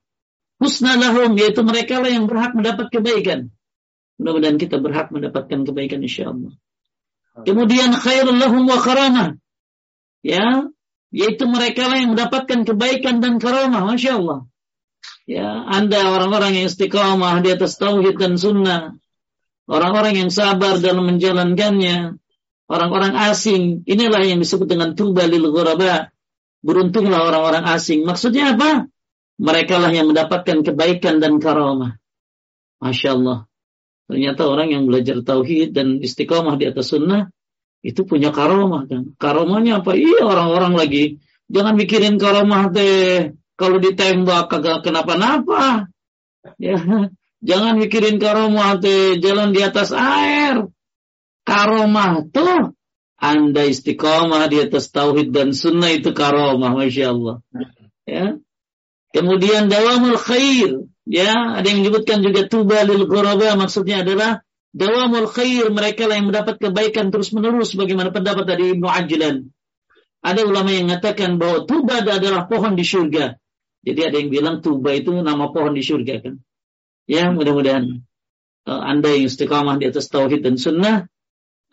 [0.60, 3.54] husna lahum yaitu mereka lah yang berhak mendapat kebaikan.
[4.20, 6.52] Mudah-mudahan kita berhak mendapatkan kebaikan insya Allah.
[7.48, 9.40] Kemudian khairul lahum wa karamah.
[10.20, 10.68] Ya,
[11.16, 14.40] yaitu mereka lah yang mendapatkan kebaikan dan karamah, masya Allah.
[15.24, 19.00] Ya, anda orang-orang yang istiqamah di atas tauhid dan sunnah,
[19.70, 22.18] orang-orang yang sabar dalam menjalankannya,
[22.66, 26.10] orang-orang asing, inilah yang disebut dengan tubalil ghuraba.
[26.60, 28.04] Beruntunglah orang-orang asing.
[28.04, 28.92] Maksudnya apa?
[29.40, 31.96] Mereka lah yang mendapatkan kebaikan dan karamah.
[32.84, 33.48] Masya Allah.
[34.10, 37.30] Ternyata orang yang belajar tauhid dan istiqomah di atas sunnah
[37.80, 39.16] itu punya karomah kan.
[39.16, 39.96] Karomahnya apa?
[39.96, 45.88] Iya orang-orang lagi jangan mikirin karomah teh kalau ditembak kagak kenapa-napa.
[46.58, 46.80] Ya,
[47.44, 50.68] jangan mikirin karomah teh jalan di atas air.
[51.44, 52.76] Karomah tuh
[53.20, 57.44] anda istiqomah di atas tauhid dan sunnah itu karomah, masya Allah.
[58.08, 58.40] Ya.
[59.12, 64.46] Kemudian dawamul khair, Ya, ada yang menyebutkan juga tuba lil ghuraba maksudnya adalah
[64.78, 69.50] dawamul khair mereka lah yang mendapat kebaikan terus menerus bagaimana pendapat dari Ibnu Ajlan.
[70.22, 73.42] Ada ulama yang mengatakan bahwa tuba adalah pohon di surga.
[73.82, 76.38] Jadi ada yang bilang tuba itu nama pohon di surga kan.
[77.10, 78.06] Ya, mudah-mudahan
[78.70, 81.10] uh, Anda yang istiqamah di atas tauhid dan sunnah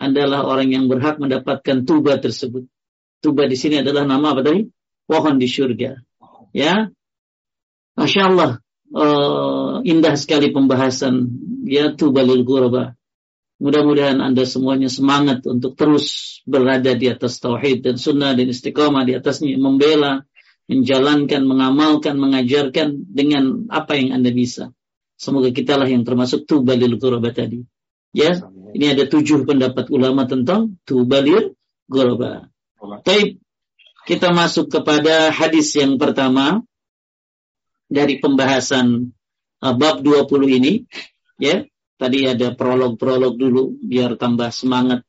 [0.00, 2.64] adalah orang yang berhak mendapatkan tuba tersebut.
[3.20, 4.64] Tuba di sini adalah nama apa tadi?
[5.04, 6.00] Pohon di surga.
[6.56, 6.88] Ya.
[8.00, 8.50] Masya Allah
[8.96, 11.28] uh, indah sekali pembahasan
[11.68, 12.96] ya tubalil ghuraba.
[13.56, 19.16] Mudah-mudahan Anda semuanya semangat untuk terus berada di atas tauhid dan sunnah dan istiqamah di
[19.16, 20.28] atasnya, membela,
[20.68, 24.75] menjalankan, mengamalkan, mengajarkan dengan apa yang Anda bisa.
[25.16, 27.64] Semoga kita lah yang termasuk tubalil ghuraba tadi.
[28.12, 28.40] Ya,
[28.72, 31.56] ini ada tujuh pendapat ulama tentang tubalil
[31.88, 32.48] ghuraba.
[33.04, 33.40] Baik,
[34.04, 36.62] kita masuk kepada hadis yang pertama
[37.88, 39.12] dari pembahasan
[39.64, 40.72] uh, bab 20 ini.
[41.36, 45.04] Ya tadi ada prolog-prolog dulu biar tambah semangat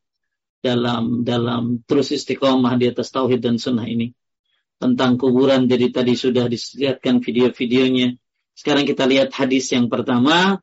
[0.63, 4.15] dalam dalam terus istiqomah di atas tauhid dan sunnah ini.
[4.77, 8.17] Tentang kuburan jadi tadi sudah disediakan video-videonya
[8.57, 10.57] sekarang kita lihat hadis yang pertama.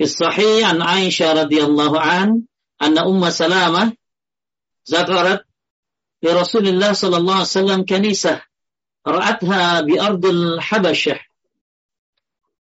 [0.00, 2.48] Kisahih an Aisyah radhiyallahu an
[2.80, 3.92] anna Umma Salamah
[4.88, 5.44] zakarat
[6.24, 8.40] li rasulullah sallallahu alaihi wasallam kanisah.
[9.04, 11.20] Ra'atha bi ardil Habasyah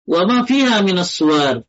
[0.10, 1.62] wa ma fiha min as-suwar.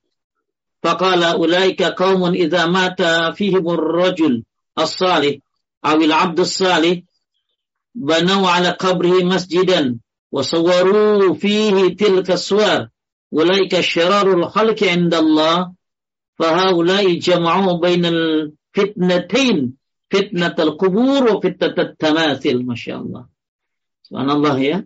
[0.81, 5.45] Faqala ulaika qaumun idza mata fihim ar-rajul as-salih
[5.85, 7.05] aw al-'abd as-salih
[7.93, 10.01] banaw 'ala qabrihi masjidan
[10.33, 12.89] wa sawwaru fihi tilka as-suwar
[13.33, 15.73] ulaika syararul khalqi indallah
[16.37, 19.81] fahaulai jama'u bainal fitnatain
[20.13, 23.25] fitnatal kubur wa fitnatat tamasil masyaallah.
[24.05, 24.79] Subhanallah ya.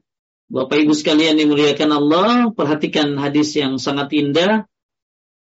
[0.47, 4.71] Bapak Ibu sekalian dimuliakan Allah perhatikan hadis yang sangat indah.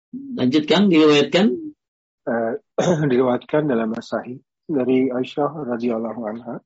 [0.09, 1.53] Lanjutkan diriwayatkan.
[2.25, 2.53] Eh,
[3.13, 6.57] diriwayatkan dalam Sahih dari Aisyah radhiyallahu anha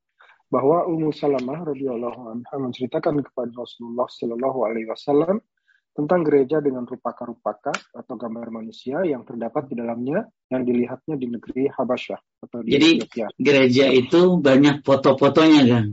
[0.48, 5.44] bahwa Ummu Salamah radhiyallahu anha menceritakan kepada Rasulullah shallallahu alaihi wasallam
[6.00, 11.68] tentang gereja dengan rupaka-rupaka atau gambar manusia yang terdapat di dalamnya yang dilihatnya di negeri
[11.68, 13.28] Habasyah atau di Jadi Ethiopia.
[13.36, 15.86] gereja itu banyak foto-fotonya kan?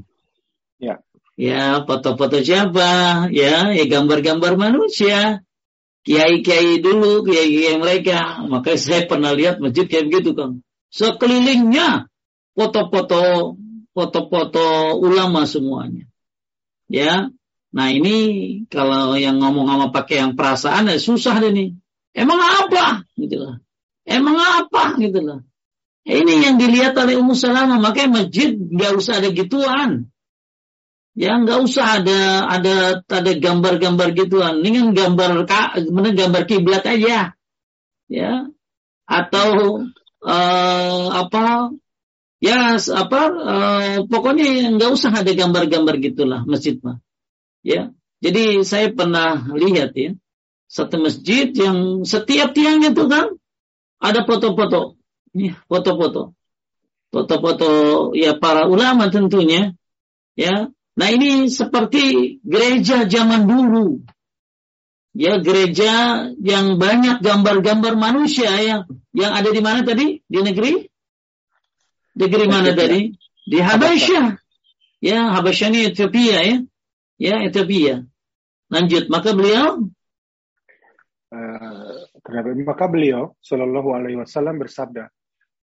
[0.78, 1.02] Ya
[1.36, 5.44] ya foto-foto siapa, ya, ya gambar-gambar manusia,
[6.02, 8.42] kiai-kiai dulu, kiai-kiai mereka.
[8.48, 10.64] Maka saya pernah lihat masjid kayak begitu kan.
[10.88, 12.08] Sekelilingnya
[12.56, 13.54] foto-foto,
[13.92, 16.08] foto-foto ulama semuanya.
[16.88, 17.28] Ya,
[17.76, 18.16] nah ini
[18.72, 21.76] kalau yang ngomong sama pakai yang perasaan ya susah deh nih.
[22.16, 23.04] Emang apa?
[23.12, 23.60] Gitu lah.
[24.08, 24.96] Emang apa?
[24.96, 25.44] Gitu lah.
[26.06, 30.08] Ini yang dilihat oleh Ummu Salamah, makanya masjid nggak usah ada gituan.
[31.18, 34.62] Ya nggak usah ada ada ada gambar-gambar gituan.
[34.62, 35.30] Ini kan gambar
[35.90, 37.34] benar gambar kiblat aja.
[38.06, 38.32] Ya.
[39.04, 39.82] Atau
[40.22, 41.74] uh, apa
[42.38, 47.02] ya apa uh, pokoknya nggak usah ada gambar-gambar gitulah masjid mah.
[47.66, 47.90] Ya.
[48.22, 50.14] Jadi saya pernah lihat ya
[50.66, 53.34] satu masjid yang setiap tiangnya itu kan
[53.98, 54.98] ada foto-foto.
[55.34, 56.34] Nih, foto-foto.
[57.06, 57.70] foto-foto
[58.12, 59.72] ya para ulama tentunya.
[60.38, 60.68] Ya.
[60.96, 64.04] Nah ini seperti gereja zaman dulu.
[65.16, 68.84] Ya gereja yang banyak gambar-gambar manusia yang
[69.16, 70.20] yang ada di mana tadi?
[70.28, 70.92] Di negeri?
[72.16, 73.16] Negeri mana tadi?
[73.48, 74.36] Di Habasyah.
[75.00, 76.56] Ya Habasyah ini Ethiopia ya
[77.16, 78.04] ya Ethiopia
[78.72, 79.84] lanjut maka beliau
[81.32, 81.96] uh,
[82.64, 85.08] maka beliau Shallallahu Alaihi Wasallam bersabda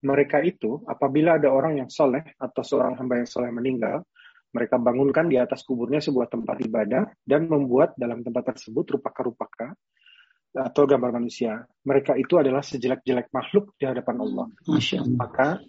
[0.02, 4.02] mereka itu apabila ada orang yang soleh atau seorang hamba yang soleh meninggal
[4.52, 9.72] mereka bangunkan di atas kuburnya sebuah tempat ibadah dan membuat dalam tempat tersebut rupaka-rupaka
[10.52, 11.64] atau gambar manusia.
[11.88, 14.46] Mereka itu adalah sejelek-jelek makhluk di hadapan Allah.
[15.16, 15.64] Maka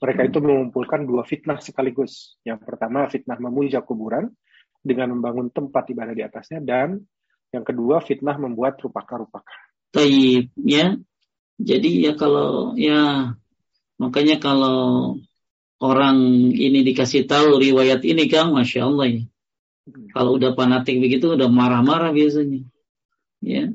[0.00, 2.40] mereka itu mengumpulkan dua fitnah sekaligus.
[2.40, 4.32] Yang pertama fitnah memuja kuburan
[4.82, 7.02] dengan membangun tempat ibadah di atasnya dan
[7.50, 9.54] yang kedua fitnah membuat rupaka-rupaka.
[9.90, 10.96] Taib ya.
[11.58, 13.34] Jadi ya kalau ya
[13.98, 15.18] makanya kalau
[15.82, 19.22] orang ini dikasih tahu riwayat ini Kang, masya Allah ya.
[20.12, 22.62] Kalau udah fanatik begitu udah marah-marah biasanya.
[23.38, 23.72] Ya,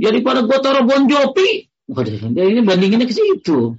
[0.00, 3.76] Daripada gue taruh Bon Jovi, waduh, ini bandinginnya ke situ.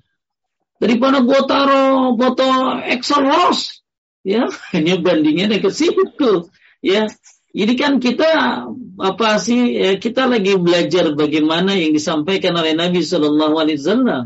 [0.78, 2.46] Daripada gue taruh foto
[2.86, 3.81] Exxon Ross,
[4.26, 6.50] ya, hanya bandinginnya ke situ.
[6.82, 7.10] Ya,
[7.54, 8.30] ini kan kita
[8.98, 9.76] apa sih?
[9.76, 14.26] Ya, kita lagi belajar bagaimana yang disampaikan oleh Nabi Shallallahu Alaihi Wasallam.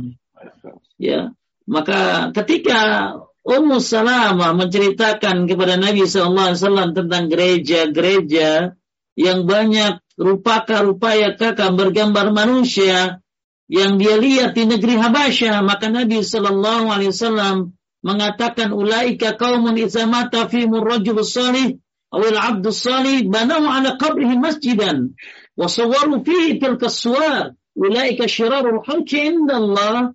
[0.95, 1.35] Ya,
[1.67, 3.11] maka ketika
[3.45, 8.73] Ummu Salamah menceritakan kepada Nabi Shallallahu Alaihi Wasallam tentang gereja-gereja
[9.15, 13.21] yang banyak rupaka-rupayaka gambar-gambar manusia
[13.65, 17.73] yang dia lihat di negeri Habasyah maka Nabi Shallallahu Alaihi Wasallam
[18.05, 21.81] mengatakan ulaika kaumun idza mata fihimur rajul salih
[22.13, 25.17] awil abdu salih banahu ala qabrihi masjidan
[25.57, 30.13] wa sawwaru fihi tilka suwar ulaika syirarul khalqi indallah.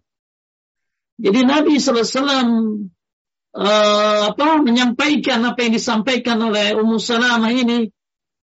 [1.20, 2.48] Jadi Nabi Wasallam
[3.52, 7.92] uh, apa menyampaikan apa yang disampaikan oleh Ummu Salamah ini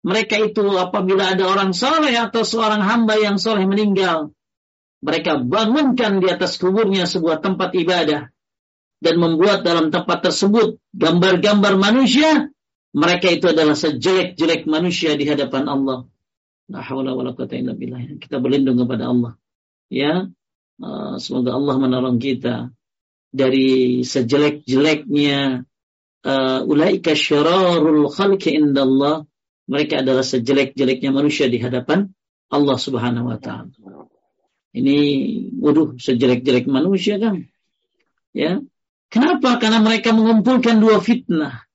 [0.05, 4.37] mereka itu apabila ada orang soleh atau seorang hamba yang soleh meninggal,
[5.01, 8.29] mereka bangunkan di atas kuburnya sebuah tempat ibadah
[9.01, 12.49] dan membuat dalam tempat tersebut gambar-gambar manusia.
[12.97, 15.99] Mereka itu adalah sejelek-jelek manusia di hadapan Allah.
[18.19, 19.33] Kita berlindung kepada Allah.
[19.93, 20.27] Ya,
[20.81, 22.73] uh, semoga Allah menolong kita
[23.31, 25.69] dari sejelek-jeleknya
[26.25, 29.29] uh, ulaika syararul khalqi indallah
[29.67, 32.11] mereka adalah sejelek-jeleknya manusia di hadapan
[32.51, 33.71] Allah Subhanahu wa taala.
[34.77, 34.97] Ini
[35.59, 37.47] waduh sejelek-jelek manusia kan.
[38.31, 38.63] Ya.
[39.07, 39.63] Kenapa?
[39.63, 41.67] Karena mereka mengumpulkan dua fitnah.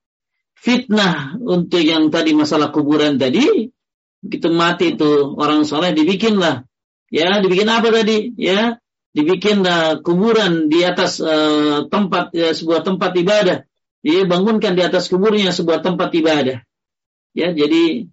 [0.57, 3.71] Fitnah untuk yang tadi masalah kuburan tadi,
[4.21, 6.67] begitu mati itu orang soleh dibikinlah.
[7.09, 8.35] Ya, dibikin apa tadi?
[8.37, 8.77] Ya,
[9.11, 13.57] dibikinlah kuburan di atas uh, tempat ya, sebuah tempat ibadah.
[14.01, 16.61] Dia bangunkan di atas kuburnya sebuah tempat ibadah.
[17.31, 18.11] Ya, jadi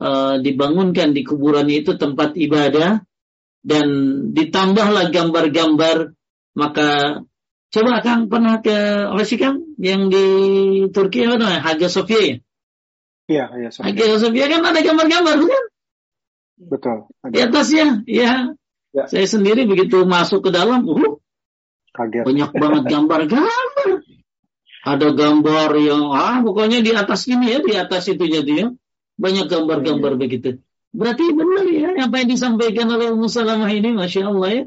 [0.00, 3.02] uh, dibangunkan di kuburan itu tempat ibadah
[3.62, 3.86] dan
[4.34, 6.14] ditambahlah gambar-gambar
[6.58, 7.22] maka
[7.72, 8.76] coba Kang pernah ke
[9.08, 10.26] apa sih Kang yang di
[10.92, 12.36] Turki apa namanya Hagia Sophia ya?
[13.26, 13.86] Iya, Hagia Sophia.
[13.88, 15.64] Hagia Sophia kan ada gambar-gambar kan?
[16.62, 16.98] Betul.
[17.24, 17.32] Ada.
[17.32, 18.32] Di atasnya, ya.
[18.94, 19.04] ya.
[19.08, 21.18] Saya sendiri begitu masuk ke dalam, uh,
[21.92, 22.24] Kaget.
[22.24, 23.88] banyak banget gambar-gambar
[24.82, 28.68] ada gambar yang ah pokoknya di atas ini ya di atas itu jadi ya
[29.20, 30.18] banyak gambar-gambar iya.
[30.18, 30.48] begitu
[30.90, 34.64] berarti benar ya apa yang disampaikan oleh Ummu Salamah ini masya Allah ya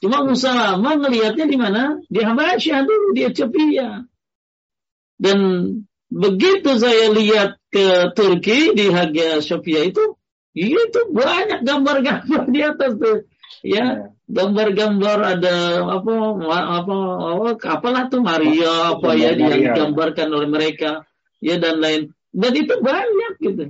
[0.00, 2.00] cuma Ummu Salamah melihatnya di mana?
[2.08, 4.04] Di Habasyah dulu di Ethiopia.
[5.20, 5.38] Dan
[6.08, 10.16] begitu saya lihat ke Turki di Hagia Sophia itu
[10.56, 13.28] itu banyak gambar-gambar di atas tuh.
[13.60, 13.84] Ya iya.
[14.24, 16.14] gambar-gambar ada apa
[16.80, 16.96] apa
[17.36, 21.04] apa apalah tuh Maria apa ya yang digambarkan oleh mereka.
[21.44, 22.16] Ya dan lain.
[22.32, 23.64] Dan itu banyak gitu.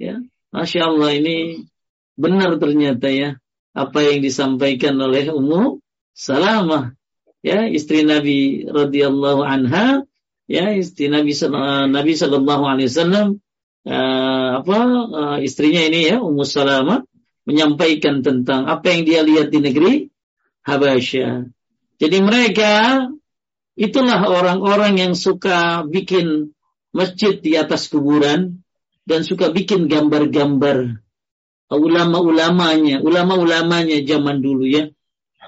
[0.00, 1.68] Ya masya Allah ini
[2.16, 3.38] benar ternyata ya
[3.76, 5.78] apa yang disampaikan oleh Ummu
[6.10, 6.92] Salamah
[7.40, 10.04] ya istri Nabi radhiyallahu anha
[10.50, 11.32] ya istri Nabi
[11.88, 13.40] Nabi sallallahu alaihi wasallam
[13.86, 14.78] uh, apa
[15.08, 17.06] uh, istrinya ini ya Ummu Salamah
[17.48, 19.94] menyampaikan tentang apa yang dia lihat di negeri
[20.60, 21.48] Habasyah.
[21.96, 23.06] Jadi mereka
[23.76, 26.52] itulah orang-orang yang suka bikin
[26.92, 28.60] masjid di atas kuburan
[29.08, 31.00] dan suka bikin gambar-gambar
[31.70, 34.90] ulama-ulamanya, ulama-ulamanya zaman dulu ya.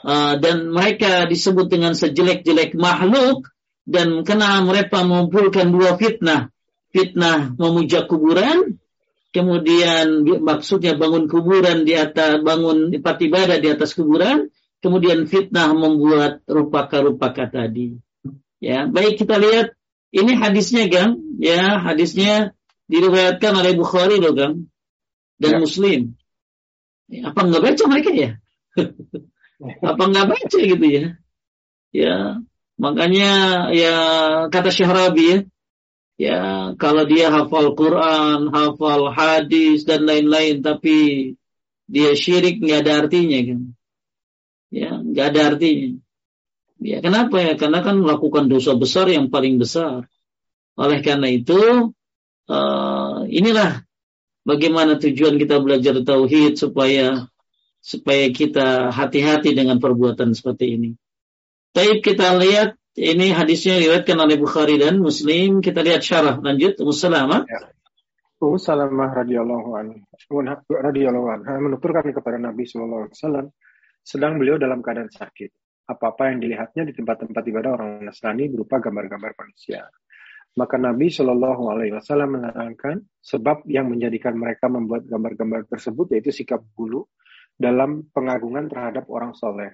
[0.02, 3.46] Uh, dan mereka disebut dengan sejelek-jelek makhluk
[3.86, 6.50] dan kena mereka mengumpulkan dua fitnah.
[6.90, 8.78] Fitnah memuja kuburan
[9.32, 14.52] kemudian maksudnya bangun kuburan di atas bangun ibadah di atas kuburan
[14.84, 17.96] kemudian fitnah membuat rupaka-rupaka tadi.
[18.62, 19.74] Ya, baik kita lihat
[20.12, 22.54] ini hadisnya Gang, ya hadisnya
[22.90, 24.71] diriwayatkan oleh Bukhari loh Gang
[25.40, 25.58] dan ya.
[25.60, 26.00] Muslim.
[27.12, 28.30] Ya, apa nggak baca mereka ya?
[29.90, 31.06] apa nggak baca gitu ya?
[31.92, 32.40] Ya,
[32.80, 33.30] makanya
[33.76, 33.96] ya
[34.48, 35.38] kata Syahrabi ya,
[36.16, 36.38] ya
[36.80, 40.96] kalau dia hafal Quran, hafal hadis dan lain-lain, tapi
[41.84, 43.60] dia syirik nggak ada artinya kan?
[44.72, 46.00] Ya, nggak ada artinya.
[46.82, 47.54] Ya, kenapa ya?
[47.60, 50.08] Karena kan melakukan dosa besar yang paling besar.
[50.74, 51.92] Oleh karena itu,
[52.48, 53.84] uh, inilah
[54.46, 57.26] bagaimana tujuan kita belajar tauhid supaya
[57.82, 60.90] supaya kita hati-hati dengan perbuatan seperti ini.
[61.74, 65.64] Baik kita lihat ini hadisnya diriwayatkan oleh Bukhari dan Muslim.
[65.64, 66.76] Kita lihat syarah lanjut.
[66.78, 67.48] Mussalamah.
[67.48, 67.72] Ya.
[68.42, 73.46] Ummu radhiyallahu anha radhiyallahu anha menuturkan kepada Nabi sallallahu alaihi wasallam
[74.02, 75.54] sedang beliau dalam keadaan sakit
[75.86, 79.86] apa-apa yang dilihatnya di tempat-tempat ibadah orang Nasrani berupa gambar-gambar manusia.
[80.52, 86.60] Maka Nabi Shallallahu Alaihi Wasallam menerangkan sebab yang menjadikan mereka membuat gambar-gambar tersebut yaitu sikap
[86.76, 87.08] bulu
[87.56, 89.72] dalam pengagungan terhadap orang soleh.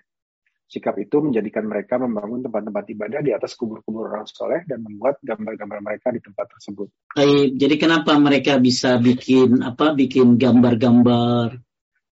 [0.68, 5.80] Sikap itu menjadikan mereka membangun tempat-tempat ibadah di atas kubur-kubur orang soleh dan membuat gambar-gambar
[5.80, 6.92] mereka di tempat tersebut.
[7.16, 9.96] Baik, jadi kenapa mereka bisa bikin apa?
[9.96, 11.56] Bikin gambar-gambar,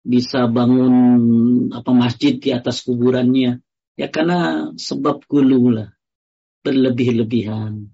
[0.07, 0.95] bisa bangun
[1.75, 3.59] apa masjid di atas kuburannya?
[3.99, 5.91] Ya karena sebab gulu lah.
[6.63, 7.91] Berlebih-lebihan.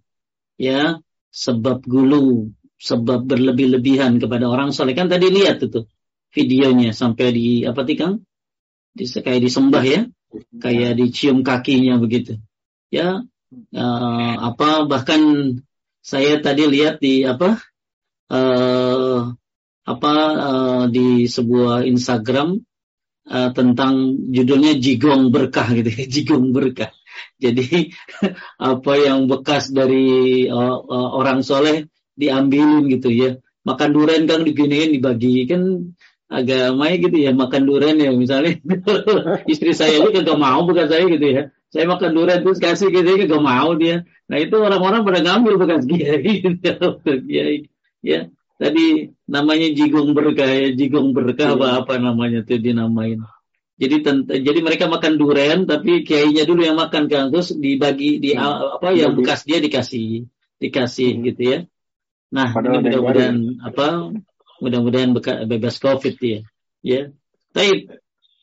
[0.61, 1.01] Ya,
[1.33, 4.93] sebab gulu, sebab berlebih-lebihan kepada orang soleh.
[4.93, 5.89] Kan tadi lihat itu
[6.37, 8.21] videonya sampai di apa sih Kang?
[8.93, 10.01] Di, kayak disembah ya.
[10.61, 12.37] Kayak dicium kakinya begitu.
[12.93, 13.25] Ya,
[13.75, 15.21] uh, apa bahkan
[16.01, 17.59] saya tadi lihat di apa
[18.31, 19.35] uh,
[19.85, 22.63] apa uh, di sebuah Instagram
[23.27, 26.95] uh, tentang judulnya jigong berkah gitu ya, jigong berkah.
[27.41, 27.91] Jadi
[28.71, 33.31] apa yang bekas dari uh, uh, orang soleh diambilin gitu ya.
[33.65, 35.49] Makan durian kan diginiin dibagi.
[35.49, 35.93] Kan
[36.31, 38.13] agama gitu ya makan durian ya.
[38.13, 38.61] Misalnya
[39.53, 41.43] istri saya ini kagak mau bukan saya gitu ya.
[41.73, 44.05] Saya makan durian terus kasih gitu ya kagak mau dia.
[44.29, 47.45] Nah itu orang-orang pada ngambil bekas dia gitu ya
[48.01, 48.21] ya
[48.61, 53.25] tadi namanya jigong berkah ya jigong berkah apa apa namanya tuh dinamain
[53.81, 53.97] jadi
[54.29, 58.77] jadi mereka makan durian tapi kiainya dulu yang makan kan terus dibagi di hmm.
[58.77, 60.29] apa yang bekas dia dikasih
[60.61, 61.23] dikasih hmm.
[61.33, 61.59] gitu ya.
[62.29, 64.13] Nah mudah-mudahan apa
[64.61, 65.17] mudah-mudahan
[65.49, 66.45] bebas covid ya.
[66.85, 67.03] Ya.
[67.57, 67.89] Tapi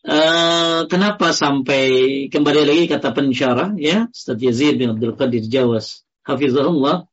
[0.10, 1.86] uh, kenapa sampai
[2.34, 4.10] kembali lagi kata pensyarah ya?
[4.10, 7.06] Ustaz Yazid bin Abdul Qadir Jawas hafizahullah.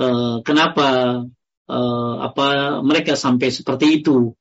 [0.00, 1.20] Uh, kenapa
[1.68, 4.32] uh, apa mereka sampai seperti itu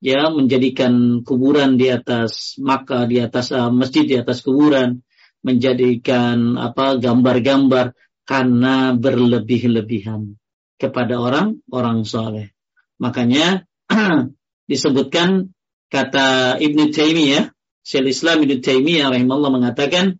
[0.00, 5.02] ya menjadikan kuburan di atas maka di atas uh, masjid di atas kuburan
[5.44, 7.92] menjadikan apa gambar-gambar
[8.24, 10.34] karena berlebih-lebihan
[10.80, 12.50] kepada orang orang soleh
[12.96, 13.68] makanya
[14.70, 15.52] disebutkan
[15.92, 17.52] kata Ibnu Taimiyah
[17.84, 20.16] Syekh Islam Ibnu Taimiyah rahimahullah mengatakan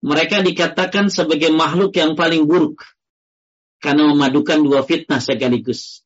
[0.00, 2.84] mereka dikatakan sebagai makhluk yang paling buruk
[3.80, 6.04] karena memadukan dua fitnah sekaligus.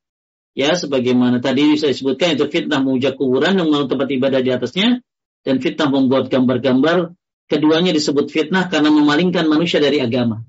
[0.54, 5.02] Ya, sebagaimana tadi saya sebutkan itu fitnah mengujak kuburan yang membangun tempat ibadah di atasnya
[5.42, 7.12] dan fitnah membuat gambar-gambar.
[7.44, 10.46] Keduanya disebut fitnah karena memalingkan manusia dari agama.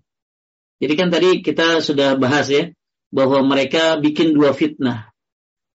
[0.80, 2.72] Jadi kan tadi kita sudah bahas ya
[3.12, 5.12] bahwa mereka bikin dua fitnah.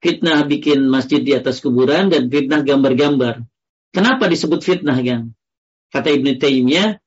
[0.04, 3.48] Fitnah bikin masjid di atas kuburan dan fitnah gambar-gambar.
[3.96, 5.32] Kenapa disebut fitnah, kan?
[5.88, 7.00] Kata Ibnu Taimiyah,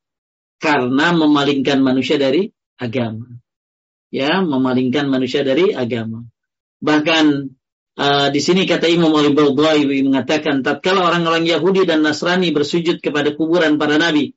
[0.57, 2.49] karena memalingkan manusia dari
[2.81, 3.39] agama
[4.09, 6.25] ya memalingkan manusia dari agama.
[6.79, 7.25] Bahkan
[7.99, 13.75] uh, di sini kata Imam Al-Bawdawi mengatakan tatkala orang-orang Yahudi dan Nasrani bersujud kepada kuburan
[13.75, 14.35] para nabi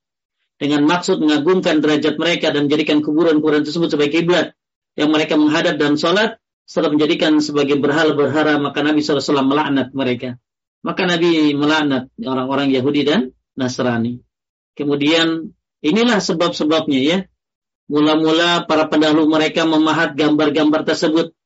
[0.59, 4.55] dengan maksud mengagungkan derajat mereka dan menjadikan kuburan-kuburan tersebut sebagai kiblat
[4.95, 10.39] yang mereka menghadap dan sholat setelah menjadikan sebagai berhala-berhala maka Nabi SAW melaknat mereka.
[10.83, 14.23] Maka Nabi melaknat orang-orang Yahudi dan Nasrani.
[14.75, 15.51] Kemudian
[15.83, 17.19] inilah sebab-sebabnya ya
[17.93, 21.37] Mula-mula para pendahulu mereka memahat gambar-gambar tersebut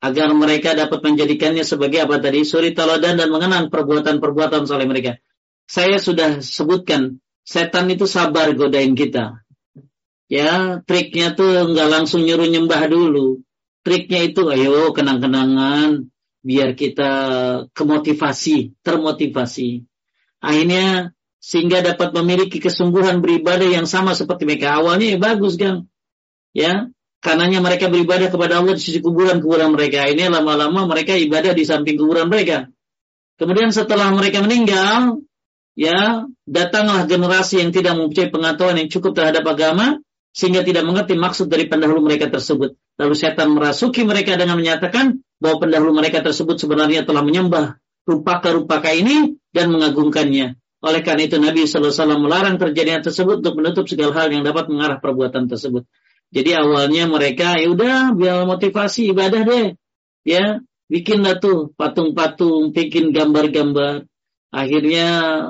[0.00, 5.18] agar mereka dapat menjadikannya sebagai apa tadi suri teladan dan mengenang perbuatan-perbuatan soleh mereka.
[5.66, 9.42] Saya sudah sebutkan setan itu sabar godain kita.
[10.26, 13.42] Ya, triknya tuh nggak langsung nyuruh nyembah dulu.
[13.86, 16.10] Triknya itu ayo kenang-kenangan
[16.42, 17.10] biar kita
[17.70, 19.86] kemotivasi, termotivasi.
[20.42, 21.16] Akhirnya
[21.46, 25.86] sehingga dapat memiliki kesungguhan beribadah yang sama seperti mereka awalnya ya bagus kan
[26.50, 26.90] ya
[27.20, 31.96] karenanya mereka beribadah kepada Allah di sisi kuburan-kuburan mereka ini lama-lama mereka ibadah di samping
[31.96, 32.68] kuburan mereka
[33.40, 35.20] kemudian setelah mereka meninggal
[35.76, 40.00] ya datanglah generasi yang tidak mempunyai pengetahuan yang cukup terhadap agama
[40.36, 42.76] sehingga tidak mengerti maksud dari pendahulu mereka tersebut.
[43.00, 49.40] Lalu setan merasuki mereka dengan menyatakan bahwa pendahulu mereka tersebut sebenarnya telah menyembah rupaka-rupaka ini
[49.48, 50.60] dan mengagungkannya.
[50.84, 55.00] Oleh karena itu Nabi SAW melarang terjadinya tersebut untuk menutup segala hal yang dapat mengarah
[55.00, 55.88] perbuatan tersebut.
[56.34, 59.66] Jadi awalnya mereka ya udah biar motivasi ibadah deh.
[60.26, 60.60] Ya,
[60.90, 64.06] bikinlah tuh patung-patung, bikin gambar-gambar.
[64.50, 65.06] Akhirnya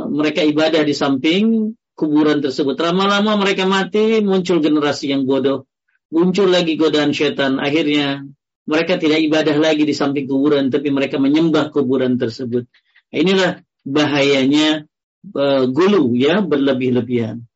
[0.09, 2.77] mereka ibadah di samping kuburan tersebut.
[2.77, 5.65] Lama-lama mereka mati, muncul generasi yang bodoh.
[6.13, 7.59] Muncul lagi godaan setan.
[7.59, 8.23] Akhirnya
[8.69, 12.69] mereka tidak ibadah lagi di samping kuburan, tapi mereka menyembah kuburan tersebut.
[13.11, 14.85] Inilah bahayanya
[15.33, 17.47] uh, gulu ya berlebih-lebihan.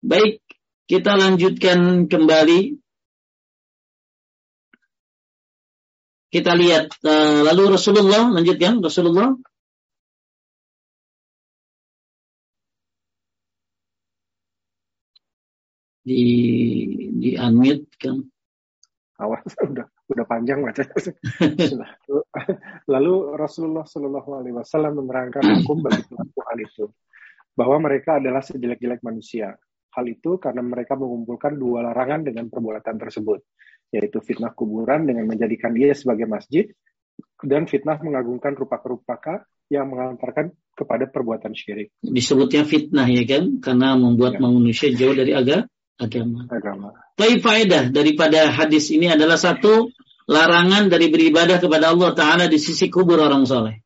[0.00, 0.40] Baik,
[0.90, 2.74] kita lanjutkan kembali.
[6.30, 9.34] Kita lihat uh, lalu Rasulullah lanjutkan Rasulullah
[16.02, 16.22] di
[17.18, 18.18] di unmute kan.
[19.22, 20.90] Awas udah udah panjang bacanya.
[22.94, 26.84] Lalu Rasulullah Shallallahu Alaihi Wasallam menerangkan hukum bagi pelaku hal itu
[27.54, 29.54] bahwa mereka adalah sejelek-jelek manusia.
[29.90, 33.42] Hal itu karena mereka mengumpulkan dua larangan dengan perbuatan tersebut,
[33.90, 36.70] yaitu fitnah kuburan dengan menjadikan dia sebagai masjid
[37.42, 41.90] dan fitnah mengagungkan rupa-rupaka yang mengantarkan kepada perbuatan syirik.
[42.00, 44.46] Disebutnya fitnah ya kan, karena membuat ya.
[44.46, 45.66] manusia jauh dari agama
[46.00, 46.48] agama.
[46.48, 46.88] Agama.
[47.14, 49.92] Tapi faedah daripada hadis ini adalah satu
[50.24, 53.84] larangan dari beribadah kepada Allah Taala di sisi kubur orang soleh.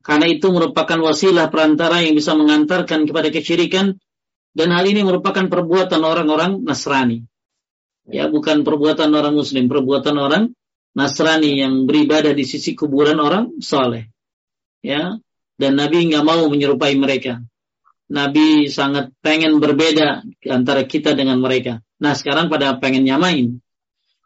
[0.00, 4.00] Karena itu merupakan wasilah perantara yang bisa mengantarkan kepada kesyirikan
[4.50, 7.22] dan hal ini merupakan perbuatan orang-orang Nasrani.
[8.10, 10.50] Ya, bukan perbuatan orang Muslim, perbuatan orang
[10.98, 14.10] Nasrani yang beribadah di sisi kuburan orang soleh.
[14.82, 15.20] Ya,
[15.60, 17.44] dan Nabi nggak mau menyerupai mereka.
[18.10, 21.78] Nabi sangat pengen berbeda antara kita dengan mereka.
[22.02, 23.62] Nah sekarang pada pengen nyamain.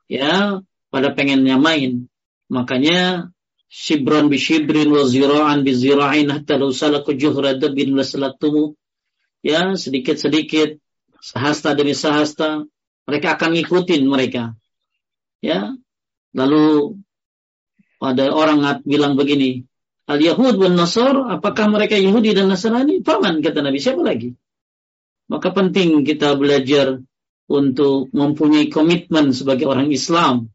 [0.08, 2.08] Ya, pada pengen nyamain.
[2.48, 3.28] Makanya
[3.68, 8.72] shibron bi shibrin wa zira'an bi zira'in hatta law salaku juhra dabin wasalatumu.
[9.44, 10.80] Ya, sedikit-sedikit
[11.20, 12.64] sahasta demi sahasta
[13.04, 14.56] mereka akan ngikutin mereka.
[15.44, 15.76] Ya.
[16.32, 16.96] Lalu
[18.00, 19.68] ada orang bilang begini,
[20.04, 23.00] Al-Yahud dan Nasr, apakah mereka Yahudi dan Nasrani?
[23.00, 24.36] Paman, kata Nabi, siapa lagi?
[25.32, 27.00] Maka penting kita belajar
[27.48, 30.52] untuk mempunyai komitmen sebagai orang Islam,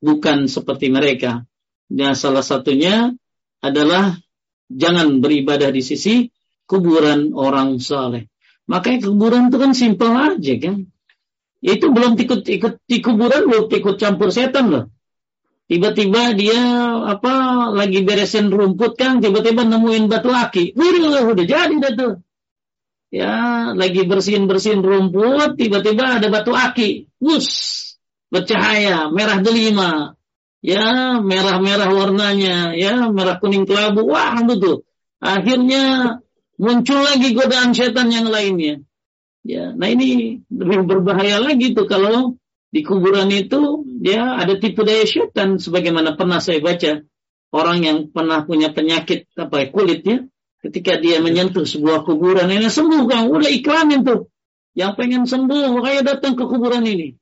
[0.00, 1.44] bukan seperti mereka.
[1.88, 3.12] Dan salah satunya
[3.60, 4.16] adalah
[4.72, 6.28] jangan beribadah di sisi
[6.66, 8.28] kuburan orang saleh.
[8.66, 10.90] Makanya kuburan itu kan simpel aja kan.
[11.62, 14.84] Itu belum ikut-ikut di kuburan, belum ikut campur setan loh.
[15.66, 16.62] Tiba-tiba dia
[17.10, 19.18] apa lagi beresin rumput kan?
[19.18, 20.78] Tiba-tiba nemuin batu aki.
[20.78, 22.14] Wih, udah jadi dah tuh.
[23.10, 27.10] Ya lagi bersihin bersihin rumput tiba-tiba ada batu aki.
[27.18, 27.48] Wus
[28.30, 30.14] bercahaya merah delima.
[30.62, 32.74] Ya merah-merah warnanya.
[32.78, 34.06] Ya merah kuning kelabu.
[34.06, 34.86] Wah tuh.
[35.18, 36.18] Akhirnya
[36.56, 38.82] muncul lagi godaan setan yang lainnya.
[39.46, 42.34] Ya nah ini lebih berbahaya lagi tuh kalau
[42.74, 47.06] di kuburan itu dia ada tipu daya syaitan sebagaimana pernah saya baca.
[47.54, 50.16] Orang yang pernah punya penyakit apa ya, kulitnya
[50.60, 54.28] ketika dia menyentuh sebuah kuburan ini sembuh kan udah iklanin tuh.
[54.76, 57.16] Yang pengen sembuh makanya datang ke kuburan ini.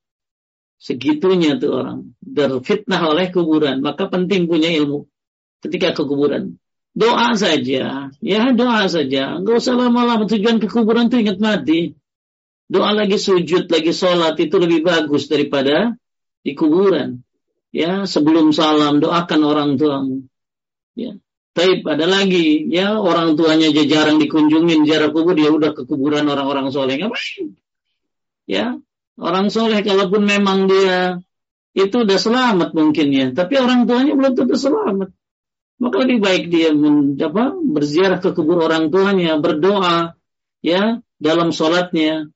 [0.80, 1.99] Segitunya tuh orang.
[2.18, 3.78] Terfitnah oleh kuburan.
[3.78, 5.07] Maka penting punya ilmu
[5.62, 6.59] ketika ke kuburan
[6.95, 11.99] doa saja ya doa saja nggak usah lama-lama tujuan ke kuburan tuh ingat mati
[12.68, 15.92] doa lagi sujud, lagi sholat itu lebih bagus daripada
[16.45, 17.20] di kuburan.
[17.74, 20.30] Ya, sebelum salam doakan orang tuamu.
[20.95, 21.18] Ya.
[21.55, 26.26] Tapi ada lagi, ya orang tuanya aja jarang dikunjungin jarak kubur, dia udah ke kuburan
[26.26, 26.99] orang-orang soleh.
[26.99, 27.55] Ngapain?
[28.47, 28.78] Ya,
[29.18, 31.22] orang soleh kalaupun memang dia
[31.74, 35.14] itu udah selamat mungkin ya, tapi orang tuanya belum tentu selamat.
[35.85, 40.16] Maka lebih baik dia men, apa, berziarah ke kubur orang tuanya, berdoa,
[40.64, 42.32] ya, dalam sholatnya,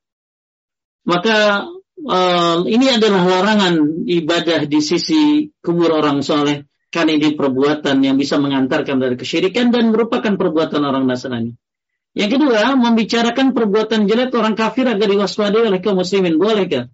[1.01, 1.65] maka
[2.05, 6.69] uh, ini adalah larangan ibadah di sisi kubur orang soleh.
[6.89, 11.53] Karena ini perbuatan yang bisa mengantarkan dari kesyirikan dan merupakan perbuatan orang Nasrani.
[12.17, 16.41] Yang kedua, membicarakan perbuatan jelek orang kafir agar diwaspadai oleh kaum muslimin.
[16.41, 16.89] Bolehkah?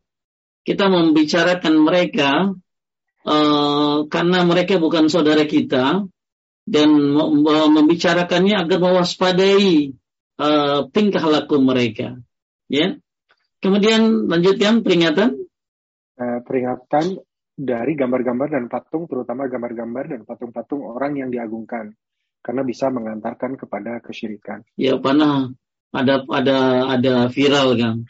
[0.68, 2.51] Kita membicarakan mereka
[3.24, 6.03] uh, karena mereka bukan saudara kita
[6.66, 6.89] dan
[7.74, 9.93] membicarakannya agar mewaspadai
[10.41, 12.18] uh, tingkah laku mereka.
[12.66, 12.97] Ya,
[13.66, 15.41] Kemudian lanjutkan peringatan.
[16.13, 17.18] Uh, peringatan
[17.57, 21.97] dari gambar-gambar dan patung, terutama gambar-gambar dan patung-patung orang yang diagungkan.
[22.45, 24.61] karena bisa mengantarkan kepada kesyirikan.
[24.78, 25.49] Ya pernah
[25.89, 26.57] ada ada
[26.93, 28.05] ada viral kan.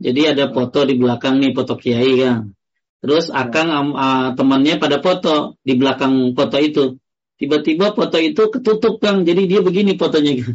[0.00, 2.56] Jadi ada foto di belakang nih foto kiai kan.
[3.04, 3.28] Terus.
[3.28, 6.96] Akang uh, temannya pada foto di belakang foto itu.
[7.34, 9.26] Tiba-tiba foto itu ketutup Kang.
[9.26, 10.54] Jadi dia begini fotonya kan.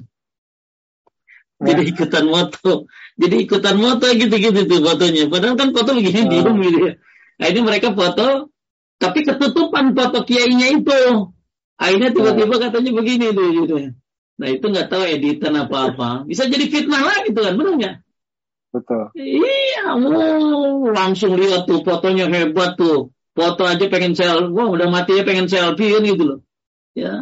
[1.60, 1.90] Jadi ya.
[1.92, 2.88] ikutan moto.
[3.20, 5.28] Jadi ikutan moto gitu-gitu tuh fotonya.
[5.28, 6.30] Padahal kan foto begini oh.
[6.32, 6.94] diem gitu ya.
[7.40, 8.52] Nah ini mereka foto
[9.00, 11.32] tapi ketutupan foto kiainya itu.
[11.80, 12.60] Akhirnya tiba-tiba oh.
[12.64, 13.76] katanya begini tuh gitu.
[14.40, 16.24] Nah itu nggak tahu editan apa-apa.
[16.24, 17.96] Bisa jadi fitnah lagi tuh kan, benar nggak?
[18.70, 19.04] Betul.
[19.18, 23.12] Iya, oh, langsung lihat tuh fotonya hebat tuh.
[23.36, 26.40] Foto aja pengen selfie, wah udah mati ya pengen selfie kan gitu loh.
[27.00, 27.16] Ya,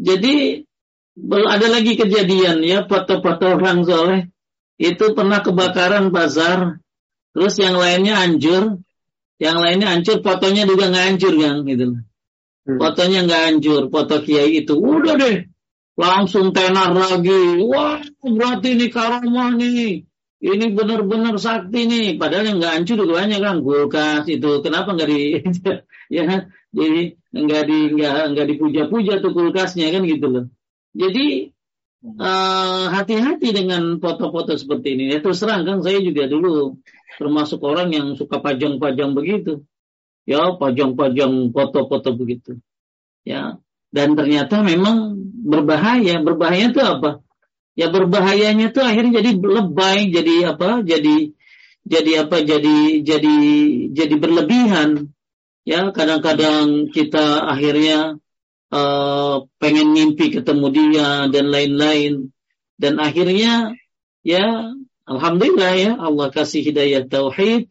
[0.00, 0.64] jadi
[1.28, 4.20] ada lagi kejadian ya foto-foto orang soleh
[4.78, 6.78] itu pernah kebakaran pasar,
[7.34, 8.78] terus yang lainnya hancur,
[9.42, 11.84] yang lainnya hancur, fotonya juga nggak hancur kan gitu.
[12.66, 12.78] Hmm.
[12.78, 14.78] Fotonya nggak hancur, foto kiai itu.
[14.78, 15.50] Udah deh,
[15.98, 17.58] langsung tenar lagi.
[17.66, 20.06] Wah, berarti ini karomah nih.
[20.38, 22.14] Ini benar-benar sakti nih.
[22.14, 23.56] Padahal yang nggak hancur juga banyak kan.
[23.58, 24.62] Kulkas itu.
[24.62, 25.22] Kenapa nggak di
[26.16, 30.44] ya di nggak di nggak nggak dipuja-puja tuh kulkasnya kan gitu loh.
[30.96, 31.54] Jadi
[32.04, 35.14] uh, hati-hati dengan foto-foto seperti ini.
[35.14, 36.78] Ya terus kan saya juga dulu
[37.18, 39.66] termasuk orang yang suka pajang-pajang begitu.
[40.28, 42.60] Ya pajang-pajang foto-foto begitu.
[43.22, 43.58] Ya
[43.88, 45.16] dan ternyata memang
[45.48, 46.20] berbahaya.
[46.20, 47.24] Berbahaya itu apa?
[47.78, 50.82] Ya berbahayanya itu akhirnya jadi lebay jadi apa?
[50.84, 51.32] Jadi
[51.86, 52.36] jadi apa?
[52.44, 53.36] Jadi jadi
[53.94, 55.14] jadi berlebihan
[55.68, 58.16] ya kadang-kadang kita akhirnya
[58.72, 62.32] uh, pengen mimpi ketemu dia dan lain-lain
[62.80, 63.76] dan akhirnya
[64.24, 64.72] ya
[65.04, 67.68] alhamdulillah ya Allah kasih hidayah tauhid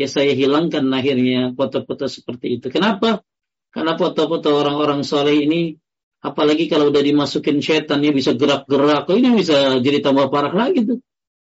[0.00, 2.72] ya saya hilangkan akhirnya foto-foto seperti itu.
[2.72, 3.20] Kenapa?
[3.68, 5.76] Karena foto-foto orang-orang soleh ini,
[6.24, 10.98] apalagi kalau udah dimasukin setan, ya bisa gerak-gerak, ini bisa jadi tambah parah lagi tuh.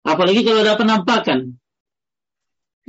[0.02, 1.62] Apalagi kalau ada penampakan.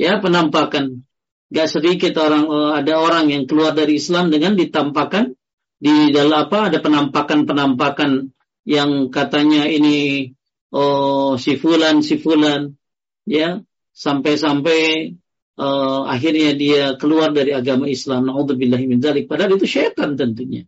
[0.01, 1.05] Ya, penampakan.
[1.53, 5.36] Gak sedikit orang eh, ada orang yang keluar dari Islam dengan ditampakkan
[5.76, 8.32] di dalam apa ada penampakan-penampakan
[8.64, 10.30] yang katanya ini
[10.70, 12.78] oh si fulan si fulan
[13.26, 13.61] ya
[13.92, 15.12] sampai-sampai
[15.59, 18.28] uh, akhirnya dia keluar dari agama Islam.
[18.28, 19.28] Naudzubillahi min dzalik.
[19.28, 20.64] Padahal itu syaitan tentunya.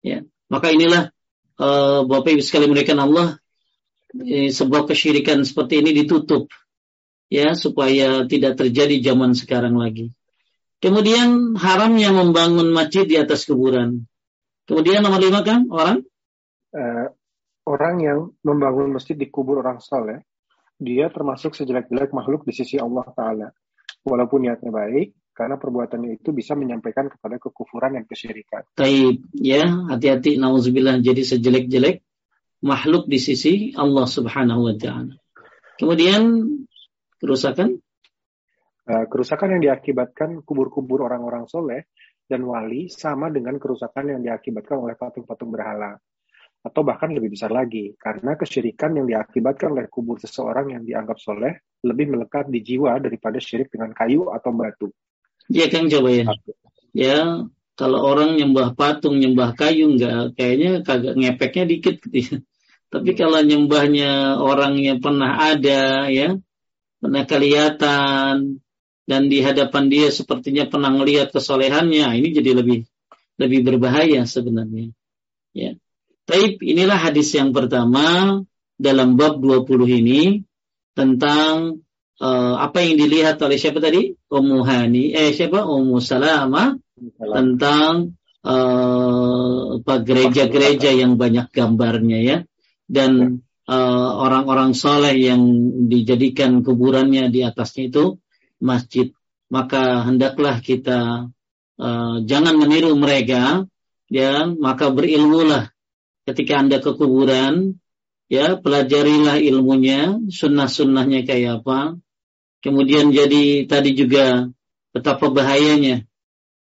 [0.00, 0.24] Ya.
[0.48, 1.12] Maka inilah
[1.60, 3.40] uh, Bapak Ibu sekalian memberikan Allah
[4.20, 6.48] eh, sebuah kesyirikan seperti ini ditutup
[7.34, 10.14] ya supaya tidak terjadi zaman sekarang lagi.
[10.78, 14.06] Kemudian haramnya membangun masjid di atas kuburan.
[14.70, 16.06] Kemudian nomor lima kan orang
[16.70, 17.06] uh,
[17.66, 20.22] orang yang membangun masjid di kubur orang soleh,
[20.78, 23.48] dia termasuk sejelek-jelek makhluk di sisi Allah Taala
[24.04, 28.68] walaupun niatnya baik, karena perbuatannya itu bisa menyampaikan kepada kekufuran dan kesyirikan.
[28.76, 32.04] Taib, ya, hati-hati nauzubillah jadi sejelek-jelek
[32.60, 35.16] makhluk di sisi Allah Subhanahu wa taala.
[35.80, 36.22] Kemudian
[37.24, 37.80] kerusakan
[38.92, 41.88] uh, kerusakan yang diakibatkan kubur-kubur orang-orang soleh
[42.28, 45.96] dan wali sama dengan kerusakan yang diakibatkan oleh patung-patung berhala
[46.64, 51.60] atau bahkan lebih besar lagi, karena kesyirikan yang diakibatkan oleh kubur seseorang yang dianggap soleh
[51.84, 54.88] lebih melekat di jiwa daripada syirik dengan kayu atau batu.
[55.52, 56.24] Iya kan coba ya.
[56.96, 57.44] Ya,
[57.76, 62.36] kalau orang nyembah patung, nyembah kayu enggak, kayaknya kagak ngepeknya dikit gitu ya.
[62.88, 63.18] Tapi hmm.
[63.20, 66.32] kalau nyembahnya orang yang pernah ada ya,
[67.04, 68.64] pernah kelihatan
[69.04, 72.88] dan di hadapan dia sepertinya pernah melihat kesolehannya, ini jadi lebih
[73.36, 74.96] lebih berbahaya sebenarnya.
[75.52, 75.76] Ya.
[76.24, 78.40] Taib inilah hadis yang pertama
[78.80, 80.40] dalam bab 20 ini
[80.96, 81.84] tentang
[82.24, 84.16] uh, apa yang dilihat oleh siapa tadi?
[84.32, 84.64] Ummu
[85.12, 85.68] eh siapa?
[85.68, 86.72] Ummu Salama
[87.20, 92.38] tentang uh, gereja-gereja yang banyak gambarnya ya
[92.88, 93.30] dan eh,
[93.68, 95.42] orang-orang uh, soleh yang
[95.88, 98.04] dijadikan kuburannya di atasnya itu
[98.60, 99.08] masjid.
[99.48, 101.30] Maka hendaklah kita
[101.80, 103.64] uh, jangan meniru mereka
[104.12, 104.48] ya.
[104.48, 105.72] Maka berilmulah
[106.28, 107.80] ketika Anda ke kuburan,
[108.28, 108.56] ya.
[108.60, 111.96] Pelajarilah ilmunya, sunnah-sunnahnya kayak apa.
[112.64, 114.48] Kemudian jadi tadi juga
[114.96, 116.08] betapa bahayanya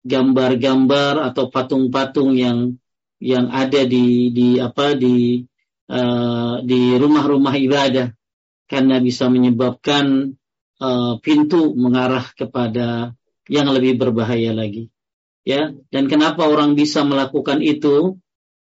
[0.03, 2.75] gambar-gambar atau patung-patung yang
[3.23, 5.47] yang ada di di apa di
[5.89, 8.13] uh, di rumah-rumah ibadah
[8.69, 10.37] karena bisa menyebabkan
[10.79, 13.17] uh, pintu mengarah kepada
[13.51, 14.91] yang lebih berbahaya lagi.
[15.43, 18.19] Ya dan kenapa orang bisa melakukan itu?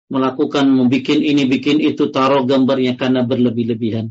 [0.09, 4.09] Melakukan membuat ini bikin itu taruh gambarnya karena berlebih-lebihan.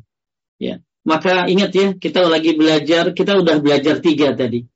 [0.62, 4.68] Ya maka ingat ya kita lagi belajar kita udah belajar tiga tadi.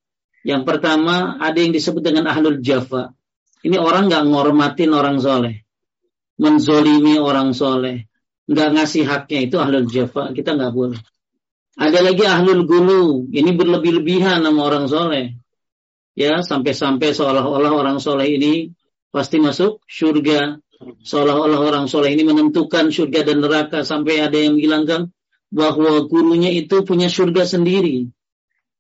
[0.42, 3.14] Yang pertama ada yang disebut dengan ahlul jafa.
[3.62, 5.62] Ini orang nggak ngormatin orang soleh.
[6.42, 8.10] Menzolimi orang soleh,
[8.52, 11.00] nggak ngasih haknya itu ahlul jafa, kita nggak boleh.
[11.80, 15.40] Ada lagi ahlul gulu, ini berlebih-lebihan sama orang soleh.
[16.12, 18.76] Ya, sampai-sampai seolah-olah orang soleh ini
[19.08, 20.60] pasti masuk surga.
[20.82, 23.88] Seolah-olah orang soleh ini menentukan surga dan neraka.
[23.88, 25.16] Sampai ada yang bilang kan
[25.48, 28.12] bahwa gurunya itu punya surga sendiri.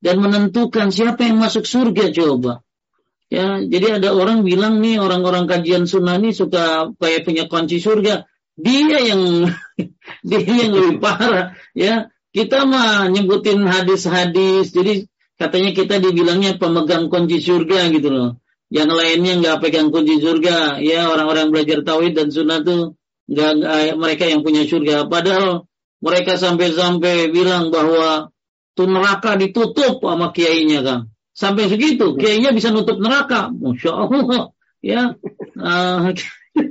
[0.01, 2.65] Dan menentukan siapa yang masuk surga coba.
[3.31, 8.27] Ya, jadi ada orang bilang nih orang-orang kajian sunnah ini suka kayak punya kunci surga.
[8.61, 9.49] Dia yang
[10.27, 11.57] dia yang lebih parah.
[11.73, 18.29] Ya, kita mah nyebutin hadis-hadis, jadi katanya kita dibilangnya pemegang kunci surga gitu loh.
[18.71, 22.95] Yang lainnya nggak pegang kunci surga, ya orang-orang belajar tauhid dan sunnah tuh
[23.27, 23.51] nggak
[23.99, 25.11] mereka yang punya surga.
[25.11, 25.67] Padahal
[25.99, 28.31] mereka sampai-sampai bilang bahwa
[28.73, 30.99] tuh neraka ditutup sama kiainya kan.
[31.31, 33.51] Sampai segitu, kiainya bisa nutup neraka.
[33.51, 34.51] Masya Allah,
[34.83, 35.15] ya.
[35.55, 36.11] Uh,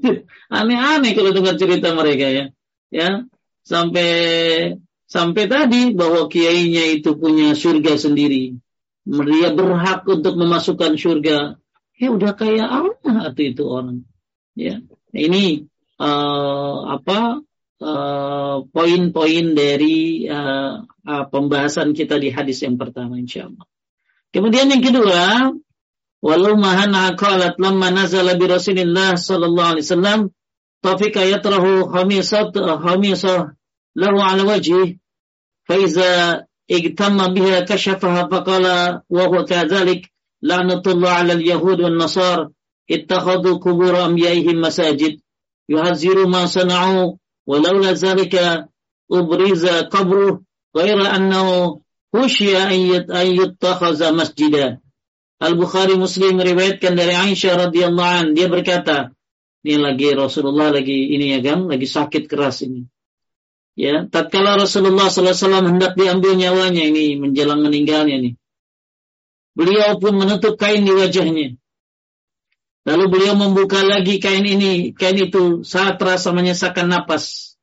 [0.59, 2.45] aneh-aneh kalau dengar cerita mereka ya.
[2.91, 3.23] Ya,
[3.63, 4.11] sampai
[5.11, 8.55] Sampai tadi bahwa kiainya itu punya surga sendiri.
[9.03, 11.59] Dia berhak untuk memasukkan surga.
[11.99, 14.07] Ya udah kayak Allah atau itu orang.
[14.55, 14.79] Ya,
[15.11, 15.67] ini
[15.99, 17.43] uh, apa
[17.83, 23.67] eh, poin-poin uh, dari uh, uh, pembahasan kita di hadis yang pertama insya Allah.
[24.31, 25.51] Kemudian yang kedua,
[26.23, 30.21] Walamma hanha qalat lamma nazala bi Rasulillah sallallahu alaihi wasallam
[30.85, 32.53] tafika yatrahu khamisat
[32.85, 33.57] khamisah
[34.01, 35.01] lahu ala wajhi
[35.67, 40.03] fa iza igtamma biha kashafaha faqala wa huwa kadhalik
[40.49, 42.39] la'natullah ala al-yahud wal nasar
[42.95, 45.15] ittakhadhu qubur amyaihim masajid
[45.73, 47.17] yuhaziru ma sana'u
[47.51, 48.35] ولولا ذلك
[49.13, 50.41] أبرز قبره
[50.77, 51.47] غير أنه
[52.15, 52.57] خشي
[53.11, 54.79] أن يتخذ masjidah
[55.41, 59.17] Al-Bukhari Muslim meriwayatkan dari Aisyah radhiyallahu an dia berkata
[59.65, 62.85] ini lagi Rasulullah lagi ini ya kan lagi sakit keras ini
[63.81, 65.33] Ya, tatkala Rasulullah SAW
[65.73, 68.35] hendak diambil nyawanya ini menjelang meninggalnya nih.
[69.57, 71.57] Beliau pun menutup kain di wajahnya.
[72.85, 77.57] Lalu beliau membuka lagi kain ini, kain itu saat terasa menyesakan napas.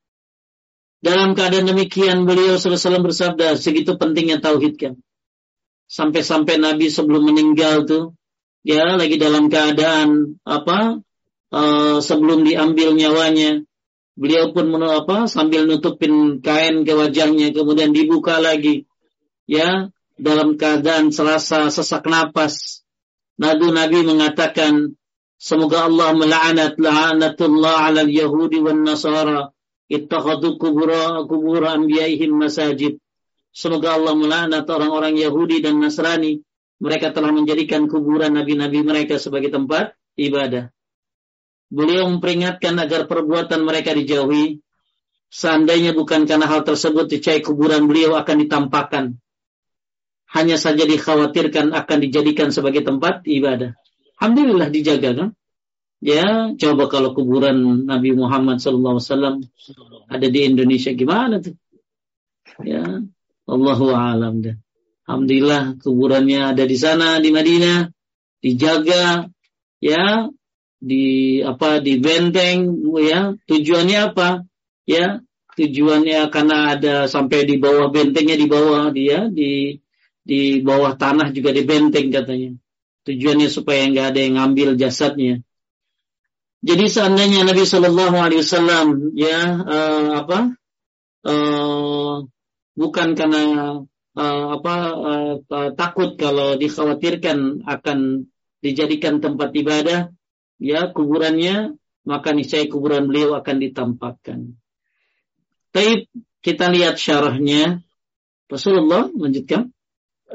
[1.06, 4.94] Dalam keadaan demikian beliau SAW bersabda, segitu pentingnya tauhid kan.
[5.88, 8.16] Sampai-sampai Nabi sebelum meninggal tuh,
[8.64, 11.00] ya lagi dalam keadaan apa?
[11.48, 13.64] Uh, sebelum diambil nyawanya,
[14.18, 18.90] Beliau pun apa sambil nutupin kain ke wajahnya kemudian dibuka lagi
[19.46, 22.82] ya dalam keadaan selasa sesak napas.
[23.38, 24.98] Nabi Nabi mengatakan
[25.38, 29.54] semoga Allah melaknat la'anatullah 'ala al-yahudi wan nasara
[29.86, 32.98] ittakhadhu kubura kubura anbiya'ihim masajid.
[33.58, 36.38] Semoga Allah melaknat orang-orang Yahudi dan Nasrani.
[36.78, 40.70] Mereka telah menjadikan kuburan nabi-nabi mereka sebagai tempat ibadah.
[41.74, 44.62] Beliau memperingatkan agar perbuatan mereka dijauhi.
[45.34, 49.18] Seandainya bukan karena hal tersebut, dicai kuburan beliau akan ditampakkan.
[50.38, 53.74] Hanya saja dikhawatirkan akan dijadikan sebagai tempat ibadah.
[54.22, 55.30] Alhamdulillah dijaga kan?
[55.98, 59.42] Ya, coba kalau kuburan Nabi Muhammad SAW
[60.06, 61.58] ada di Indonesia gimana tuh?
[62.62, 63.02] Ya,
[63.48, 64.56] Allahu a'lam dah.
[65.08, 67.90] Alhamdulillah kuburannya ada di sana di Madinah,
[68.44, 69.32] dijaga
[69.80, 70.30] ya.
[70.78, 73.34] Di apa di benteng ya.
[73.50, 74.46] Tujuannya apa?
[74.86, 75.26] Ya
[75.58, 79.82] tujuannya karena ada sampai di bawah bentengnya di bawah dia di
[80.22, 82.54] di bawah tanah juga di benteng katanya.
[83.10, 85.42] Tujuannya supaya nggak ada yang ngambil jasadnya.
[86.62, 88.88] Jadi seandainya Nabi Shallallahu Alaihi Wasallam
[89.18, 90.40] ya uh, apa
[91.26, 92.16] uh,
[92.78, 93.44] bukan karena
[94.14, 95.34] uh, apa uh,
[95.74, 98.30] takut kalau dikhawatirkan akan
[98.62, 100.14] dijadikan tempat ibadah
[100.62, 104.58] ya kuburannya, maka niscaya kuburan beliau akan ditampakkan.
[105.74, 106.10] Tapi
[106.42, 107.82] kita lihat syarahnya.
[108.48, 109.70] Rasulullah lanjutkan.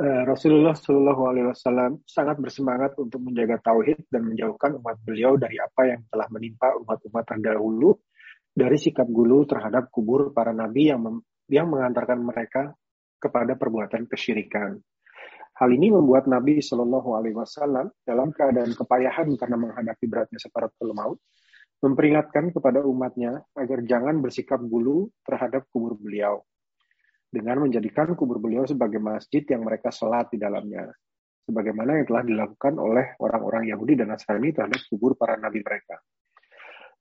[0.03, 5.85] Rasulullah Shallallahu Alaihi Wasallam sangat bersemangat untuk menjaga tauhid dan menjauhkan umat beliau dari apa
[5.85, 8.01] yang telah menimpa umat-umat terdahulu
[8.57, 11.21] dari sikap gulu terhadap kubur para nabi yang
[11.51, 12.75] yang mengantarkan mereka
[13.23, 14.79] kepada perbuatan kesyirikan.
[15.53, 21.23] Hal ini membuat Nabi Shallallahu Alaihi Wasallam dalam keadaan kepayahan karena menghadapi beratnya separatul maut,
[21.85, 26.41] memperingatkan kepada umatnya agar jangan bersikap bulu terhadap kubur beliau,
[27.29, 30.89] dengan menjadikan kubur beliau sebagai masjid yang mereka sholat di dalamnya,
[31.45, 36.01] sebagaimana yang telah dilakukan oleh orang-orang Yahudi dan Nasrani terhadap kubur para nabi mereka.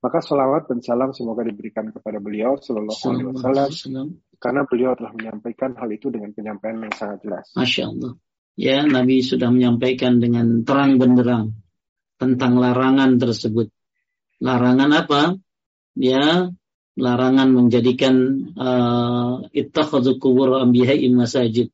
[0.01, 4.07] Maka salawat dan salam semoga diberikan kepada beliau Shallallahu Alaihi Wasallam
[4.41, 7.45] karena beliau telah menyampaikan hal itu dengan penyampaian yang sangat jelas.
[7.53, 8.17] Masya Allah
[8.57, 11.53] ya Nabi sudah menyampaikan dengan terang benderang
[12.17, 13.69] tentang larangan tersebut.
[14.41, 15.21] Larangan apa?
[15.95, 16.47] ya
[16.95, 18.15] larangan menjadikan
[18.55, 21.71] uh, ittakhadhu kubur anbiya'i masajid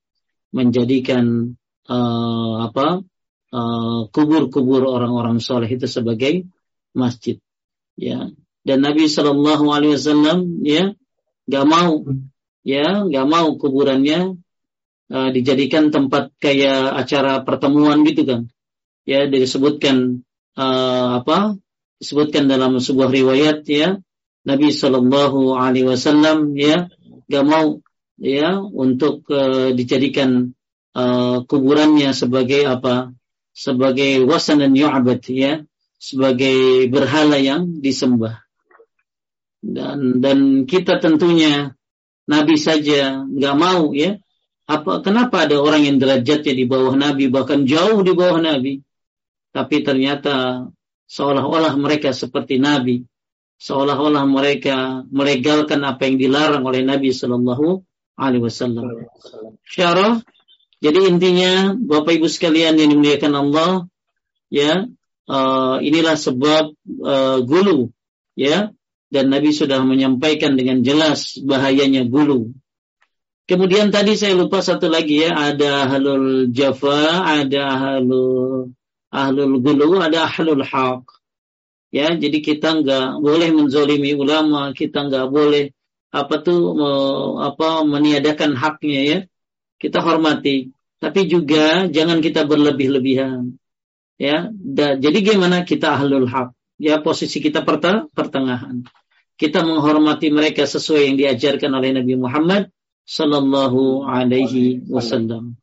[0.53, 1.53] menjadikan
[1.85, 3.05] uh, apa
[4.11, 6.45] kubur-kubur uh, orang-orang soleh itu sebagai
[6.97, 7.37] masjid
[7.97, 8.31] ya.
[8.61, 10.93] Dan Nabi Shallallahu Alaihi Wasallam ya
[11.47, 12.03] nggak mau
[12.61, 14.37] ya nggak mau kuburannya
[15.11, 18.41] uh, dijadikan tempat kayak acara pertemuan gitu kan.
[19.07, 20.23] Ya disebutkan
[20.55, 21.57] uh, apa
[21.97, 23.97] disebutkan dalam sebuah riwayat ya
[24.45, 26.87] Nabi Shallallahu Alaihi Wasallam ya
[27.27, 27.81] nggak mau
[28.21, 30.55] ya untuk uh, dijadikan
[30.95, 33.11] uh, kuburannya sebagai apa
[33.51, 35.66] sebagai wasan dan yu'abad ya
[35.97, 38.45] sebagai berhala yang disembah
[39.61, 41.73] dan dan kita tentunya
[42.29, 44.21] Nabi saja nggak mau ya
[44.67, 48.83] apa kenapa ada orang yang derajatnya di bawah Nabi bahkan jauh di bawah Nabi
[49.51, 50.67] tapi ternyata
[51.09, 53.01] seolah-olah mereka seperti Nabi
[53.57, 57.81] seolah-olah mereka melegalkan apa yang dilarang oleh Nabi Shallallahu
[58.17, 59.09] Alaihi Wasallam.
[59.65, 60.21] Syarah.
[60.77, 63.89] Jadi intinya Bapak Ibu sekalian yang dimuliakan Allah,
[64.53, 64.85] ya
[65.27, 66.73] uh, inilah sebab
[67.03, 67.91] uh, gulu,
[68.33, 68.71] ya
[69.07, 72.51] dan Nabi sudah menyampaikan dengan jelas bahayanya gulu.
[73.47, 78.75] Kemudian tadi saya lupa satu lagi ya, ada ahlul jafa, ada ahlul
[79.07, 81.07] ahlul gulu, ada ahlul haq.
[81.87, 85.71] Ya, jadi kita nggak boleh menzolimi ulama, kita nggak boleh
[86.11, 86.75] apa tuh
[87.39, 89.19] apa meniadakan haknya ya.
[89.79, 93.55] Kita hormati, tapi juga jangan kita berlebih-lebihan.
[94.17, 96.57] Ya, da, jadi gimana kita ahlul haq?
[96.77, 98.85] ya posisi kita pertengahan.
[99.37, 102.73] Kita menghormati mereka sesuai yang diajarkan oleh Nabi Muhammad
[103.05, 105.57] sallallahu alaihi wasallam.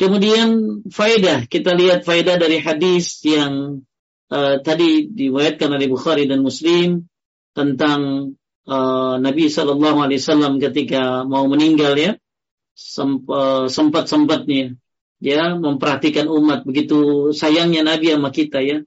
[0.00, 3.84] Kemudian faedah, kita lihat faedah dari hadis yang
[4.32, 7.04] uh, tadi diwayatkan oleh Bukhari dan Muslim
[7.52, 8.32] tentang
[8.64, 14.80] uh, Nabi sallallahu alaihi wasallam ketika mau meninggal ya uh, sempat-sempatnya
[15.20, 18.80] ya memperhatikan umat begitu sayangnya Nabi sama kita ya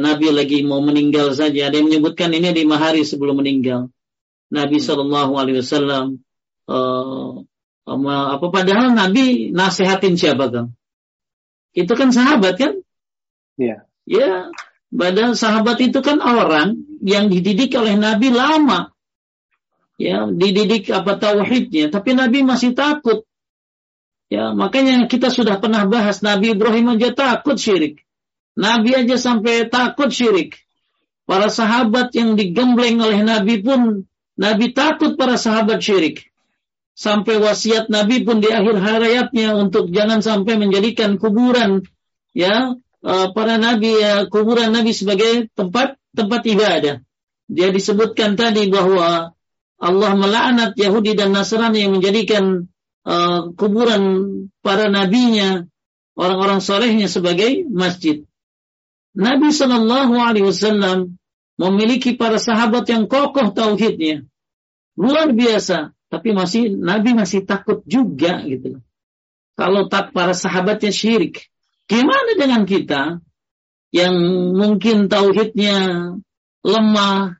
[0.00, 1.68] Nabi lagi mau meninggal saja.
[1.68, 3.92] Ada yang menyebutkan ini lima hari sebelum meninggal.
[4.50, 4.84] Nabi hmm.
[4.88, 6.24] Shallallahu Alaihi Wasallam
[6.66, 7.44] uh,
[8.34, 10.66] apa padahal Nabi nasihatin siapa kan?
[11.76, 12.72] Itu kan sahabat kan?
[13.60, 13.86] Iya.
[14.08, 14.50] Ya,
[14.90, 18.90] padahal sahabat itu kan orang yang dididik oleh Nabi lama.
[20.00, 23.28] Ya, dididik apa tauhidnya, tapi Nabi masih takut.
[24.30, 28.06] Ya, makanya kita sudah pernah bahas Nabi Ibrahim aja takut syirik.
[28.54, 30.54] Nabi aja sampai takut syirik.
[31.26, 34.06] Para sahabat yang digembleng oleh Nabi pun,
[34.38, 36.30] Nabi takut para sahabat syirik.
[36.94, 41.82] Sampai wasiat Nabi pun di akhir hayatnya untuk jangan sampai menjadikan kuburan
[42.36, 46.96] ya eh, para nabi ya kuburan nabi sebagai tempat tempat ibadah.
[47.50, 49.34] Dia disebutkan tadi bahwa
[49.80, 52.68] Allah melaknat Yahudi dan Nasrani yang menjadikan
[53.06, 54.02] uh, kuburan
[54.60, 55.64] para nabinya
[56.18, 58.24] orang-orang solehnya sebagai masjid.
[59.16, 61.18] Nabi Shallallahu Alaihi Wasallam
[61.58, 64.24] memiliki para sahabat yang kokoh tauhidnya,
[64.96, 65.92] luar biasa.
[66.10, 68.82] Tapi masih Nabi masih takut juga gitu.
[69.54, 71.46] Kalau tak para sahabatnya syirik,
[71.86, 73.22] gimana dengan kita
[73.94, 74.14] yang
[74.54, 75.76] mungkin tauhidnya
[76.66, 77.39] lemah,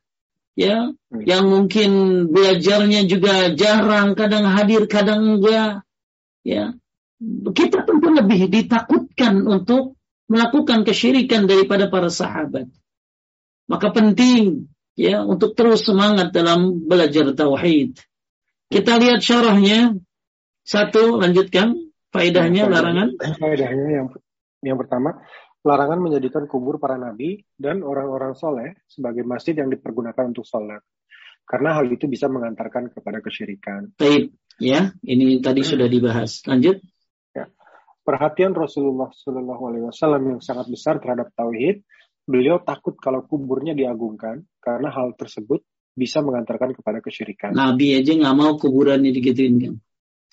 [0.61, 1.25] ya, hmm.
[1.25, 1.91] yang mungkin
[2.29, 5.89] belajarnya juga jarang, kadang hadir, kadang enggak,
[6.45, 6.77] ya.
[7.53, 9.97] Kita tentu lebih ditakutkan untuk
[10.29, 12.69] melakukan kesyirikan daripada para sahabat.
[13.69, 18.01] Maka penting ya untuk terus semangat dalam belajar tauhid.
[18.73, 20.01] Kita lihat syarahnya.
[20.65, 23.19] Satu, lanjutkan faedahnya larangan.
[23.19, 24.07] Faedahnya yang
[24.61, 25.25] yang pertama,
[25.61, 30.81] larangan menjadikan kubur para nabi dan orang-orang soleh sebagai masjid yang dipergunakan untuk sholat.
[31.45, 33.93] Karena hal itu bisa mengantarkan kepada kesyirikan.
[33.99, 34.31] Baik,
[34.63, 36.47] ya, ini tadi sudah dibahas.
[36.47, 36.79] Lanjut
[38.11, 41.87] perhatian Rasulullah Shallallahu Alaihi Wasallam yang sangat besar terhadap tauhid,
[42.27, 45.63] beliau takut kalau kuburnya diagungkan karena hal tersebut
[45.95, 47.55] bisa mengantarkan kepada kesyirikan.
[47.55, 49.75] Nabi aja nggak mau kuburannya digituin kan?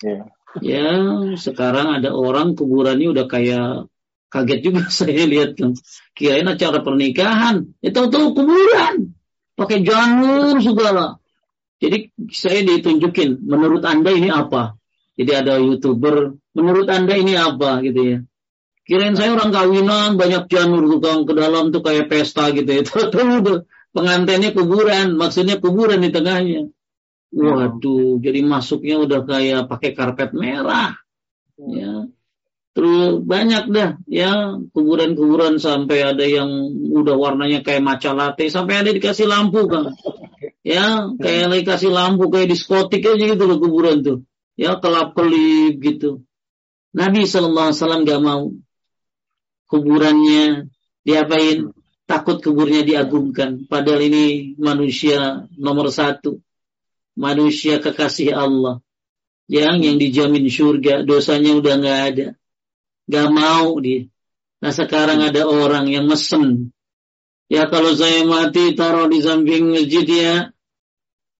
[0.02, 0.22] Ya.
[0.64, 0.90] Ya,
[1.36, 3.86] sekarang ada orang kuburannya udah kayak
[4.28, 5.74] kaget juga saya lihat kan.
[6.16, 9.16] Kirain acara pernikahan, itu ya tuh kuburan,
[9.56, 11.20] pakai janur segala.
[11.78, 14.74] Jadi saya ditunjukin, menurut anda ini apa?
[15.14, 18.18] Jadi ada youtuber, menurut anda ini apa gitu ya?
[18.88, 22.82] Kirain saya orang kawinan, banyak janur tukang ke dalam tuh kayak pesta gitu ya.
[22.88, 26.72] Tuh, pengantinnya kuburan, maksudnya kuburan di tengahnya.
[27.28, 30.96] Waduh, jadi masuknya udah kayak pakai karpet merah.
[31.60, 32.08] Ya.
[32.78, 36.46] Terus banyak dah ya kuburan-kuburan sampai ada yang
[36.94, 39.90] udah warnanya kayak maca latte sampai ada dikasih lampu kan.
[40.62, 44.22] Ya, kayak dikasih lampu kayak diskotik aja gitu loh kuburan tuh.
[44.54, 46.28] Ya, kelap-kelip gitu.
[46.92, 48.42] Nabi sallallahu alaihi wasallam gak mau
[49.66, 50.68] kuburannya
[51.02, 51.72] diapain?
[52.04, 53.64] Takut kuburnya diagungkan.
[53.64, 56.38] Padahal ini manusia nomor satu.
[57.16, 58.78] Manusia kekasih Allah.
[59.48, 62.26] Yang yang dijamin surga, dosanya udah nggak ada
[63.08, 64.06] Gak mau dia.
[64.60, 66.76] Nah sekarang ada orang yang mesen.
[67.48, 70.34] Ya kalau saya mati taruh di samping masjid ya.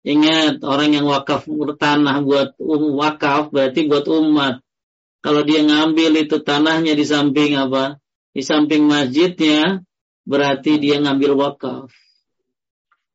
[0.08, 1.44] Ingat orang yang wakaf
[1.76, 4.64] tanah buat um, wakaf berarti buat umat.
[5.20, 8.00] Kalau dia ngambil itu tanahnya di samping apa?
[8.32, 9.84] Di samping masjidnya
[10.24, 11.92] berarti dia ngambil wakaf.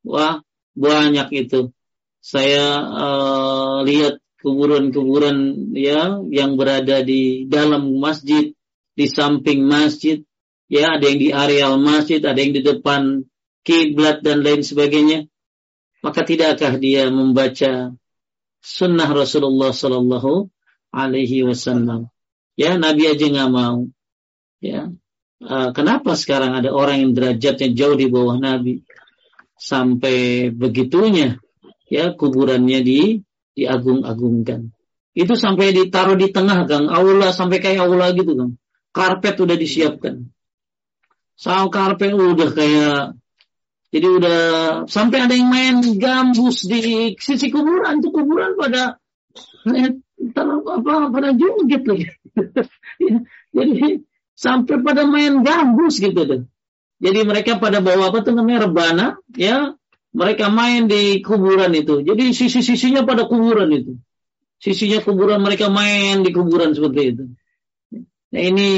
[0.06, 0.44] Wah
[0.78, 1.74] banyak itu.
[2.20, 8.52] Saya uh, lihat kuburan-kuburan ya yang berada di dalam masjid,
[8.94, 10.22] di samping masjid,
[10.68, 13.24] ya ada yang di areal masjid, ada yang di depan
[13.64, 15.32] kiblat dan lain sebagainya.
[16.04, 17.96] Maka tidakkah dia membaca
[18.60, 20.52] sunnah Rasulullah Sallallahu
[20.92, 22.12] Alaihi Wasallam?
[22.60, 23.88] Ya Nabi aja nggak mau.
[24.60, 24.92] Ya
[25.48, 28.84] uh, kenapa sekarang ada orang yang derajatnya jauh di bawah Nabi
[29.60, 31.40] sampai begitunya
[31.88, 33.02] ya kuburannya di
[33.54, 34.74] diagung-agungkan.
[35.14, 38.58] Itu sampai ditaruh di tengah Kang, aula sampai kayak aula gitu Kang.
[38.94, 40.30] Karpet udah disiapkan.
[41.34, 43.18] Soal karpet udah kayak
[43.94, 44.42] jadi udah
[44.90, 48.98] sampai ada yang main gambus di sisi kuburan itu kuburan pada
[49.70, 50.02] eh,
[50.34, 52.10] apa pada joget lagi.
[53.06, 53.18] ya,
[53.54, 54.02] jadi
[54.34, 56.42] sampai pada main gambus gitu tuh.
[56.98, 59.06] Jadi mereka pada bawa apa tuh namanya rebana
[59.38, 59.78] ya
[60.14, 62.06] mereka main di kuburan itu.
[62.06, 63.98] Jadi sisi-sisinya pada kuburan itu.
[64.62, 67.24] Sisinya kuburan mereka main di kuburan seperti itu.
[68.34, 68.70] Nah ini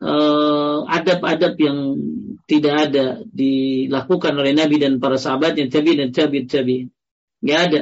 [0.00, 1.78] uh, adab-adab yang
[2.46, 6.76] tidak ada dilakukan oleh Nabi dan para sahabatnya tabi dan tabi tabi
[7.40, 7.80] nggak ada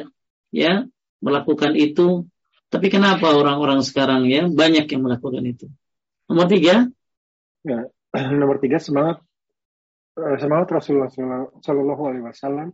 [0.55, 0.87] ya
[1.18, 2.31] melakukan itu
[2.70, 5.66] tapi kenapa orang-orang sekarang ya banyak yang melakukan itu
[6.31, 6.87] nomor tiga
[7.66, 7.91] ya,
[8.39, 9.32] nomor tiga semangat Eh,
[10.15, 11.11] semangat Rasulullah
[11.61, 12.69] Shallallahu Alaihi Wasallam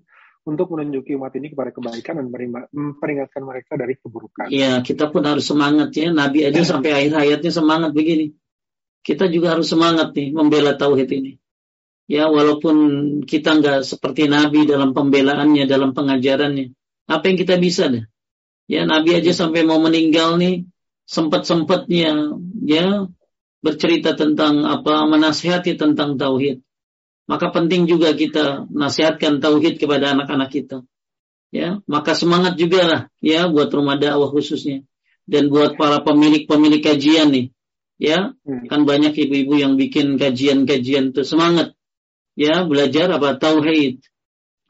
[0.49, 2.27] untuk menunjuki umat ini kepada kebaikan dan
[2.73, 4.49] memperingatkan mereka dari keburukan.
[4.49, 6.09] Iya, kita pun harus semangat ya.
[6.09, 8.33] Nabi aja sampai akhir hayatnya semangat begini.
[9.05, 11.33] Kita juga harus semangat nih membela tauhid ini.
[12.09, 12.77] Ya, walaupun
[13.29, 16.73] kita nggak seperti Nabi dalam pembelaannya, dalam pengajarannya.
[17.05, 18.09] Apa yang kita bisa deh?
[18.65, 20.65] Ya, Nabi aja sampai mau meninggal nih,
[21.05, 23.05] sempat-sempatnya ya
[23.61, 26.65] bercerita tentang apa, menasihati tentang tauhid
[27.29, 30.83] maka penting juga kita nasihatkan tauhid kepada anak-anak kita.
[31.53, 34.85] Ya, maka semangat juga lah ya buat rumah dakwah khususnya
[35.29, 37.47] dan buat para pemilik-pemilik kajian nih.
[38.01, 38.73] Ya, hmm.
[38.73, 41.77] kan banyak ibu-ibu yang bikin kajian-kajian tuh semangat
[42.39, 44.01] ya belajar apa tauhid.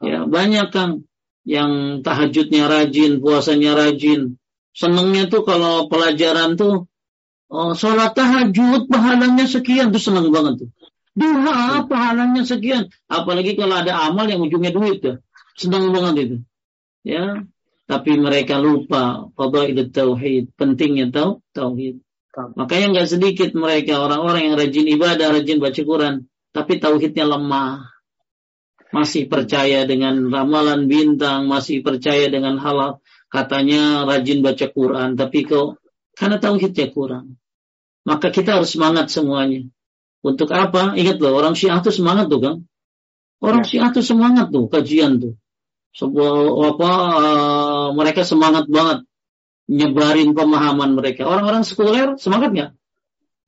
[0.03, 1.03] Ya, banyak kan
[1.47, 4.39] yang tahajudnya rajin, puasanya rajin.
[4.75, 6.87] Senengnya tuh kalau pelajaran tuh
[7.51, 10.69] oh, sholat tahajud pahalanya sekian tuh seneng banget tuh.
[11.17, 12.89] Duha pahalanya sekian.
[13.09, 15.17] Apalagi kalau ada amal yang ujungnya duit tuh.
[15.57, 16.37] Senang banget itu.
[17.03, 17.43] Ya.
[17.89, 20.53] Tapi mereka lupa fadail tauhid.
[20.53, 22.01] Pentingnya tau tauhid.
[22.55, 26.15] Makanya nggak sedikit mereka orang-orang yang rajin ibadah, rajin baca Quran,
[26.53, 27.89] tapi tauhidnya lemah.
[28.89, 35.77] Masih percaya dengan ramalan bintang, masih percaya dengan hal katanya rajin baca Quran, tapi kok
[36.17, 37.37] karena tauhidnya kurang.
[38.07, 39.69] Maka kita harus semangat semuanya.
[40.19, 40.99] Untuk apa?
[40.99, 42.55] Ingat loh, orang Syiah tuh semangat tuh kan.
[43.39, 43.67] Orang ya.
[43.67, 45.33] Syiah tuh semangat tuh kajian tuh.
[45.95, 49.07] Sebuah apa uh, mereka semangat banget
[49.71, 51.25] nyebarin pemahaman mereka.
[51.25, 52.71] Orang-orang sekuler semangat nggak?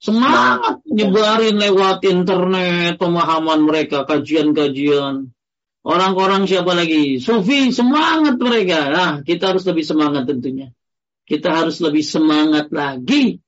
[0.02, 5.30] Semangat nyebarin lewat internet pemahaman mereka, kajian-kajian.
[5.82, 7.22] Orang-orang siapa lagi?
[7.22, 8.90] Sufi semangat mereka.
[8.90, 10.74] Nah, kita harus lebih semangat tentunya.
[11.26, 13.42] Kita harus lebih semangat lagi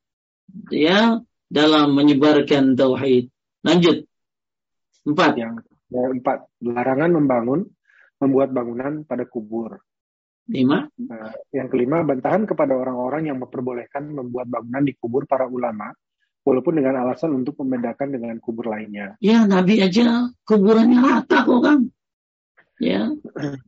[0.70, 1.18] ya
[1.54, 3.30] dalam menyebarkan tauhid.
[3.62, 4.02] Lanjut.
[5.06, 5.38] Empat.
[5.38, 5.62] Yang
[5.94, 6.50] empat.
[6.66, 7.60] Larangan membangun,
[8.18, 9.78] membuat bangunan pada kubur.
[10.50, 10.84] Lima.
[11.00, 15.94] Nah, yang kelima, bantahan kepada orang-orang yang memperbolehkan membuat bangunan di kubur para ulama,
[16.44, 19.16] walaupun dengan alasan untuk membedakan dengan kubur lainnya.
[19.24, 21.80] Ya, Nabi aja kuburannya rata kok kan.
[22.76, 23.08] Ya,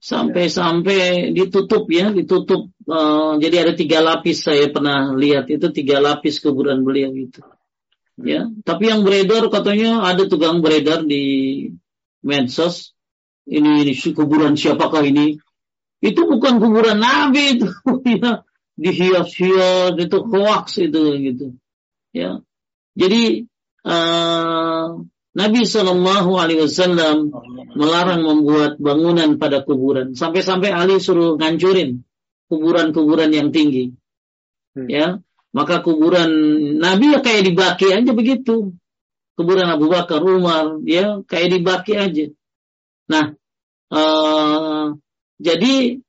[0.02, 2.74] sampai-sampai ditutup ya, ditutup.
[2.84, 7.40] Uh, jadi ada tiga lapis saya pernah lihat itu tiga lapis kuburan beliau itu
[8.20, 11.24] ya tapi yang beredar katanya ada tukang beredar di
[12.24, 12.96] medsos
[13.46, 15.36] ini, ini kuburan siapakah ini
[16.00, 17.68] itu bukan kuburan nabi itu
[18.24, 18.44] ya
[18.76, 21.46] dihias-hias itu hoax itu gitu
[22.12, 22.40] ya
[22.96, 23.44] Jadi
[23.84, 24.88] uh,
[25.36, 27.28] Nabi Shallallahu Alaihi Wasallam
[27.76, 30.16] melarang membuat bangunan pada kuburan.
[30.16, 32.00] Sampai-sampai Ali suruh ngancurin
[32.48, 33.92] kuburan-kuburan yang tinggi.
[34.72, 34.88] Hmm.
[34.88, 35.20] Ya,
[35.56, 36.28] maka kuburan
[36.76, 38.76] Nabi ya kayak dibaki aja begitu.
[39.36, 42.28] Kuburan Abu Bakar, Umar, ya kayak dibaki aja.
[43.08, 43.32] Nah,
[43.92, 44.96] uh,
[45.40, 46.00] jadi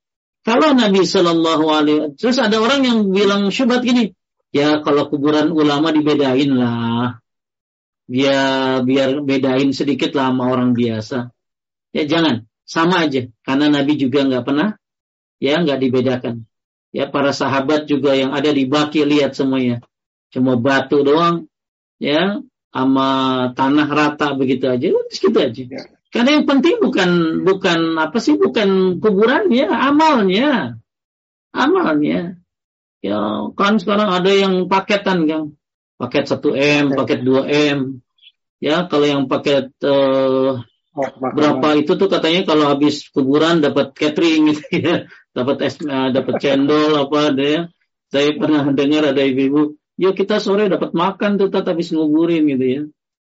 [0.43, 4.15] kalau Nabi Shallallahu Alaihi Wasallam, terus ada orang yang bilang syubhat gini,
[4.51, 7.19] ya kalau kuburan ulama dibedain lah,
[8.07, 11.35] biar biar bedain sedikit lah sama orang biasa.
[11.91, 14.79] Ya jangan, sama aja, karena Nabi juga nggak pernah,
[15.43, 16.47] ya nggak dibedakan.
[16.95, 19.83] Ya para sahabat juga yang ada di baki lihat semuanya,
[20.31, 21.45] cuma batu doang,
[21.99, 23.09] ya sama
[23.57, 25.63] tanah rata begitu aja, udah segitu aja.
[25.67, 25.83] Ya.
[26.07, 30.79] Karena yang penting bukan bukan apa sih bukan kuburannya, amalnya.
[31.51, 32.39] Amalnya.
[33.03, 33.19] Ya
[33.53, 35.43] kan sekarang ada yang paketan kan.
[35.97, 38.05] Paket 1M, paket 2M.
[38.57, 40.61] Ya, kalau yang paket uh,
[41.33, 44.95] berapa itu tuh katanya kalau habis kuburan dapat catering gitu ya.
[45.37, 47.61] Dapat es uh, dapat cendol apa ada ya.
[48.09, 52.81] Saya pernah dengar ada ibu-ibu, yuk kita sore dapat makan tuh habis nguburin gitu ya.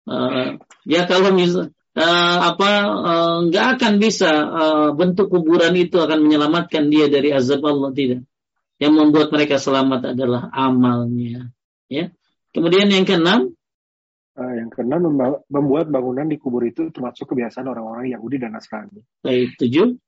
[0.10, 0.57] Uh,
[0.89, 6.89] ya kalau misal uh, apa uh, nggak akan bisa uh, bentuk kuburan itu akan menyelamatkan
[6.89, 8.26] dia dari azab Allah tidak.
[8.80, 11.51] Yang membuat mereka selamat adalah amalnya.
[11.91, 12.16] Ya.
[12.55, 13.51] Kemudian yang keenam,
[14.39, 15.03] uh, yang keenam
[15.51, 19.03] membuat bangunan di kubur itu termasuk kebiasaan orang-orang Yahudi dan Nasrani.
[19.20, 19.99] Baik, tujuh.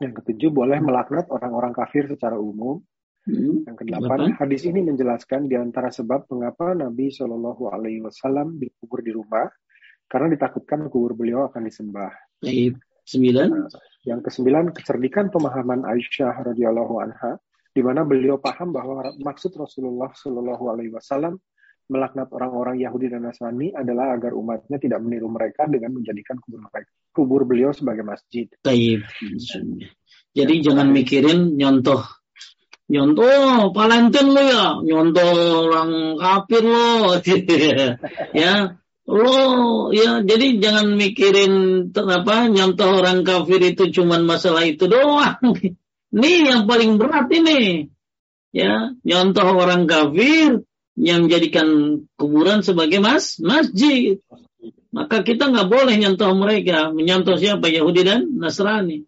[0.00, 2.80] Yang ketujuh boleh melaknat orang-orang kafir secara umum.
[3.28, 3.68] Hmm.
[3.68, 9.12] Yang kedelapan, hadis ini menjelaskan di antara sebab mengapa Nabi Shallallahu Alaihi Wasallam dikubur di
[9.12, 9.44] rumah
[10.08, 12.10] karena ditakutkan kubur beliau akan disembah.
[12.40, 12.80] Baik.
[13.04, 13.48] Sembilan.
[13.52, 13.68] Nah,
[14.08, 17.36] yang kesembilan, kecerdikan pemahaman Aisyah radhiyallahu anha,
[17.70, 21.36] di mana beliau paham bahwa maksud Rasulullah Shallallahu Alaihi Wasallam
[21.90, 26.90] melaknat orang-orang Yahudi dan Nasrani adalah agar umatnya tidak meniru mereka dengan menjadikan kubur mereka,
[27.10, 28.46] kubur beliau sebagai masjid.
[28.62, 29.02] Baik.
[30.30, 32.06] Jadi ya, jangan mikirin nyontoh
[32.90, 35.30] nyontoh Valentine lo ya, nyontoh
[35.70, 37.18] orang kafir lo,
[38.42, 38.80] ya
[39.10, 41.52] Oh ya, jadi jangan mikirin
[41.90, 45.34] apa nyontoh orang kafir itu cuman masalah itu doang.
[46.14, 47.86] Ini yang paling berat ini.
[48.50, 50.62] Ya, nyontoh orang kafir
[51.00, 54.20] yang menjadikan kuburan sebagai mas masjid.
[54.92, 56.92] Maka kita nggak boleh nyontoh mereka.
[56.92, 57.72] Menyontoh siapa?
[57.72, 59.06] Yahudi dan Nasrani.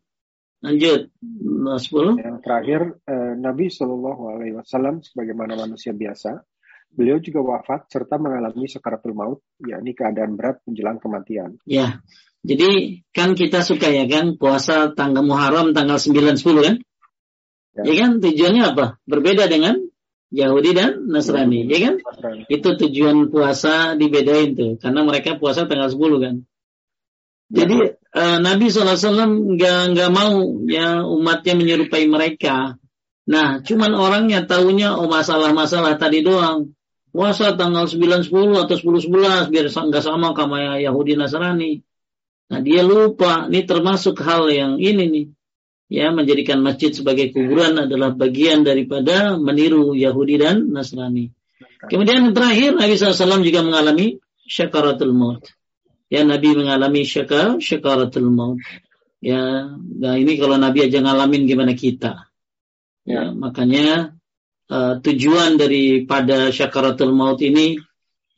[0.64, 1.12] Lanjut.
[1.20, 2.22] 10.
[2.22, 6.43] Yang terakhir, eh, Nabi Shallallahu Alaihi Wasallam sebagaimana manusia biasa
[6.93, 11.57] Beliau juga wafat serta mengalami sekaratul maut, yakni keadaan berat menjelang kematian.
[11.64, 12.05] Ya,
[12.45, 16.76] jadi kan kita suka ya kan puasa tanggal Muharram tanggal 9 10 kan?
[17.72, 17.82] Ya.
[17.88, 19.01] ya kan tujuannya apa?
[19.09, 19.80] Berbeda dengan
[20.33, 21.95] Yahudi dan Nasrani, ya, ya kan?
[22.01, 22.43] Nasrani.
[22.49, 26.35] Itu tujuan puasa dibedain tuh, karena mereka puasa tanggal 10 kan.
[27.53, 27.93] Jadi ya.
[28.16, 28.97] uh, Nabi SAW
[29.61, 32.80] nggak nggak mau ya umatnya menyerupai mereka.
[33.28, 36.72] Nah, cuman orangnya tahunya oh masalah-masalah tadi doang
[37.12, 41.85] puasa tanggal 9 10 atau 10 11 biar nggak sama kayak Yahudi Nasrani.
[42.49, 45.26] Nah, dia lupa ini termasuk hal yang ini nih.
[45.93, 51.36] Ya, menjadikan masjid sebagai kuburan adalah bagian daripada meniru Yahudi dan Nasrani.
[51.84, 54.16] Kemudian yang terakhir Nabi SAW juga mengalami
[54.49, 55.45] syakaratul maut.
[56.09, 58.64] Ya, Nabi mengalami syakar, syakaratul maut.
[59.20, 62.32] Ya, nah ini kalau Nabi aja ngalamin gimana kita.
[63.05, 64.16] Ya, makanya
[64.72, 67.76] uh, tujuan daripada syakaratul maut ini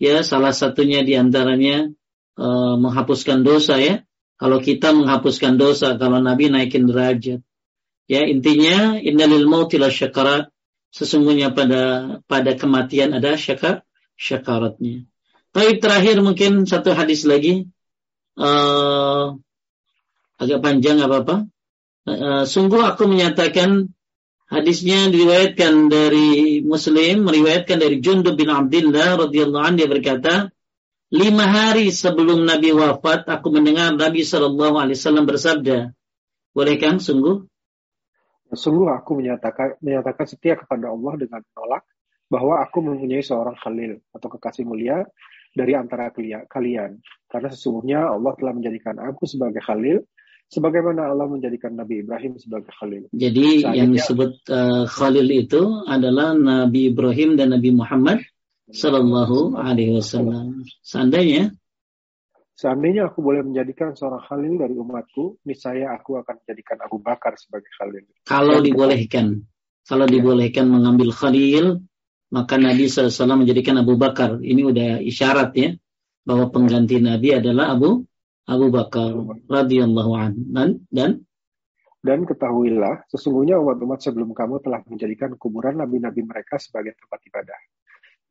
[0.03, 1.87] ya salah satunya di antaranya
[2.35, 4.03] uh, menghapuskan dosa ya.
[4.35, 7.41] Kalau kita menghapuskan dosa, kalau Nabi naikin derajat.
[8.11, 10.51] Ya intinya innalil mautila syakarat.
[10.95, 13.83] Sesungguhnya pada pada kematian ada syakar
[14.15, 15.09] syakaratnya.
[15.51, 17.67] Tapi terakhir mungkin satu hadis lagi.
[18.35, 19.39] Uh,
[20.39, 21.37] agak panjang apa apa.
[22.05, 23.95] Uh, sungguh aku menyatakan
[24.45, 30.35] Hadisnya diriwayatkan dari Muslim, meriwayatkan dari Jundub bin Abdullah radhiyallahu anhu dia berkata,
[31.09, 35.97] lima hari sebelum Nabi wafat, aku mendengar Nabi Wasallam bersabda,
[36.53, 37.49] boleh kan sungguh?
[38.55, 41.83] Sungguh aku menyatakan menyatakan setia kepada Allah dengan menolak
[42.27, 45.05] bahwa aku mempunyai seorang khalil atau kekasih mulia
[45.55, 46.11] dari antara
[46.49, 46.99] kalian.
[47.31, 50.03] Karena sesungguhnya Allah telah menjadikan aku sebagai khalil
[50.55, 53.11] sebagaimana Allah menjadikan Nabi Ibrahim sebagai Khalil.
[53.11, 58.23] Jadi yang disebut uh, Khalil itu adalah Nabi Ibrahim dan Nabi Muhammad
[58.71, 60.65] Sallallahu Alaihi Wasallam.
[60.81, 61.53] Seandainya
[62.55, 67.67] Seandainya aku boleh menjadikan seorang Khalil dari umatku, niscaya aku akan menjadikan Abu Bakar sebagai
[67.75, 68.07] Khalil.
[68.23, 69.43] Kalau dibolehkan,
[69.83, 71.83] kalau dibolehkan mengambil Khalil,
[72.31, 74.39] maka Nabi SAW menjadikan Abu Bakar.
[74.39, 75.75] Ini udah isyarat ya
[76.23, 78.07] bahwa pengganti Nabi adalah Abu
[78.45, 79.13] Abu Bakar
[79.51, 81.11] radhiyallahu anhu dan dan
[82.05, 87.59] dan ketahuilah sesungguhnya umat-umat sebelum kamu telah menjadikan kuburan nabi-nabi mereka sebagai tempat ibadah.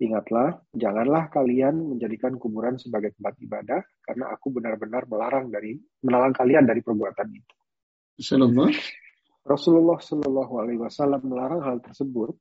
[0.02, 6.65] Ingatlah, janganlah kalian menjadikan kuburan sebagai tempat ibadah karena aku benar-benar melarang dari melarang kalian
[6.65, 7.53] dari perbuatan itu.
[8.18, 8.74] Rasulullah
[9.44, 12.36] Rasulullah Shallallahu Alaihi Wasallam melarang hal tersebut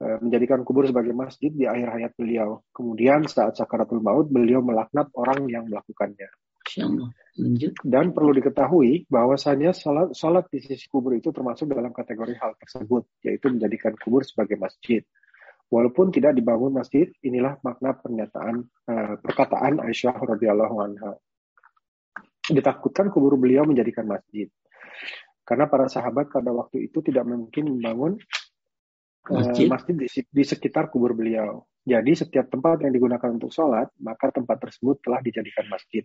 [0.00, 2.64] eh, menjadikan kubur sebagai masjid di akhir hayat beliau.
[2.74, 6.28] Kemudian saat sakaratul maut beliau melaknat orang yang melakukannya.
[7.82, 13.08] Dan perlu diketahui bahwasanya salat, salat di sisi kubur itu termasuk dalam kategori hal tersebut,
[13.24, 15.04] yaitu menjadikan kubur sebagai masjid.
[15.72, 18.60] Walaupun tidak dibangun masjid, inilah makna pernyataan
[18.92, 21.16] uh, perkataan Aisyah radhiyallahu anha.
[22.44, 24.52] Ditakutkan kubur beliau menjadikan masjid.
[25.48, 30.92] Karena para sahabat pada waktu itu tidak mungkin membangun uh, masjid, masjid di, di sekitar
[30.92, 31.64] kubur beliau.
[31.88, 36.04] Jadi setiap tempat yang digunakan untuk sholat, maka tempat tersebut telah dijadikan masjid.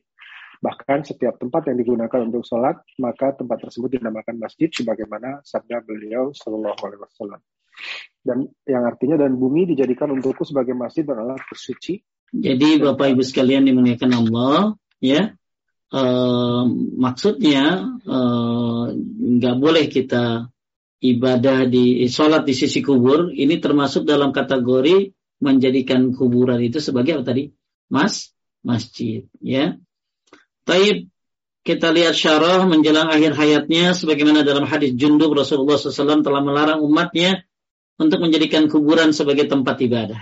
[0.63, 6.33] Bahkan setiap tempat yang digunakan untuk sholat, maka tempat tersebut dinamakan masjid sebagaimana sabda beliau
[6.33, 7.41] Shallallahu Alaihi Wasallam.
[8.21, 12.03] Dan yang artinya dan bumi dijadikan untukku sebagai masjid dan alat bersuci.
[12.35, 15.31] Jadi Bapak Ibu sekalian dimuliakan Allah, ya
[15.87, 16.03] e,
[16.99, 18.85] maksudnya eh,
[19.39, 20.51] nggak e, boleh kita
[20.97, 27.31] ibadah di sholat di sisi kubur ini termasuk dalam kategori menjadikan kuburan itu sebagai apa
[27.31, 27.53] tadi?
[27.87, 28.33] Mas,
[28.65, 29.77] masjid, ya.
[30.67, 31.07] Taib
[31.63, 37.43] kita lihat syarah menjelang akhir hayatnya sebagaimana dalam hadis Jundub Rasulullah SAW telah melarang umatnya
[37.97, 40.21] untuk menjadikan kuburan sebagai tempat ibadah.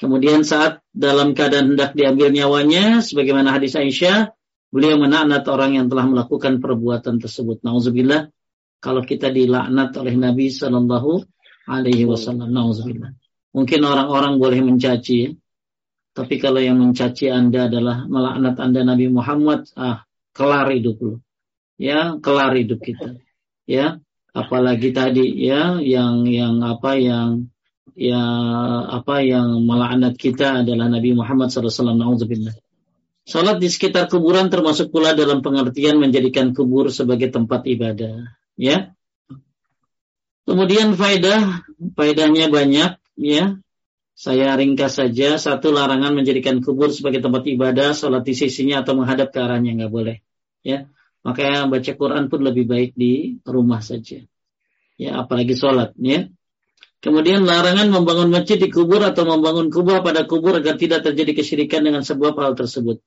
[0.00, 4.32] Kemudian saat dalam keadaan hendak diambil nyawanya sebagaimana hadis Aisyah,
[4.72, 7.60] beliau menaknat orang yang telah melakukan perbuatan tersebut.
[7.60, 8.32] Nauzubillah
[8.80, 11.20] kalau kita dilaknat oleh Nabi Shallallahu
[11.68, 12.48] alaihi wasallam.
[12.48, 13.12] Nauzubillah.
[13.52, 15.36] Mungkin orang-orang boleh mencaci,
[16.16, 21.14] tapi kalau yang mencaci Anda adalah melaknat Anda Nabi Muhammad, ah, kelar hidup lu.
[21.76, 23.20] Ya, kelar hidup kita.
[23.68, 24.00] Ya,
[24.30, 27.50] apalagi tadi ya yang yang apa yang
[27.98, 28.22] ya
[29.00, 31.94] apa yang melaknat kita adalah Nabi Muhammad SAW.
[31.94, 32.54] Nauzubillah.
[33.26, 38.32] Salat di sekitar kuburan termasuk pula dalam pengertian menjadikan kubur sebagai tempat ibadah.
[38.58, 38.96] Ya.
[40.48, 41.62] Kemudian faedah,
[41.94, 43.60] faedahnya banyak ya
[44.20, 49.32] saya ringkas saja satu larangan menjadikan kubur sebagai tempat ibadah salat di sisinya atau menghadap
[49.32, 50.20] ke arahnya nggak boleh
[50.60, 54.24] ya maka baca Quran pun lebih baik di rumah saja.
[54.96, 56.28] Ya apalagi sholat ya.
[57.00, 61.80] Kemudian larangan membangun masjid di kubur atau membangun kubur pada kubur agar tidak terjadi kesyirikan
[61.80, 63.00] dengan sebuah hal tersebut.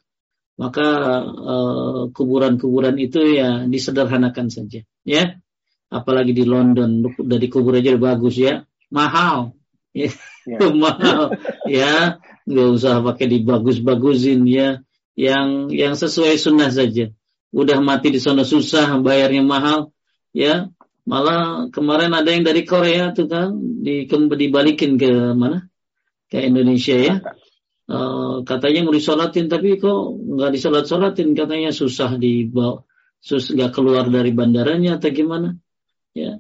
[0.58, 0.86] Maka
[1.26, 5.38] uh, kuburan-kuburan itu ya disederhanakan saja ya.
[5.94, 8.66] Apalagi di London dari kubur aja bagus ya.
[8.90, 9.54] Mahal
[9.94, 10.10] ya,
[10.86, 11.38] mahal
[11.70, 12.18] ya.
[12.50, 14.82] Nggak usah pakai dibagus-bagusin ya.
[15.14, 17.14] Yang yang sesuai sunnah saja
[17.54, 19.94] udah mati di sana susah bayarnya mahal
[20.34, 20.74] ya.
[21.04, 23.54] Malah kemarin ada yang dari Korea tuh kan
[23.84, 25.68] di dibalikin ke mana?
[26.32, 27.16] Ke Indonesia ya.
[27.84, 32.88] Uh, katanya mau disolatin tapi kok nggak disolat solatin katanya susah dibawa
[33.20, 35.60] sus nggak keluar dari bandaranya atau gimana
[36.16, 36.40] ya.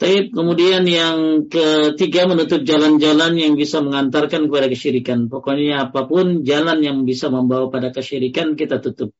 [0.00, 5.28] Taib, kemudian yang ketiga menutup jalan-jalan yang bisa mengantarkan kepada kesyirikan.
[5.28, 9.12] Pokoknya apa pun jalan yang bisa membawa pada kesyirikan kita tutup.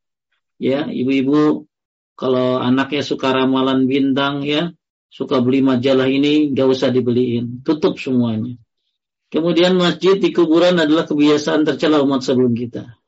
[0.60, 1.64] Ya, ibu-ibu
[2.12, 4.76] kalau anaknya suka ramalan bintang ya,
[5.08, 8.60] suka beli majalah ini gak usah dibeliin, tutup semuanya.
[9.32, 13.00] Kemudian masjid di kuburan adalah kebiasaan tercela umat sebelum kita.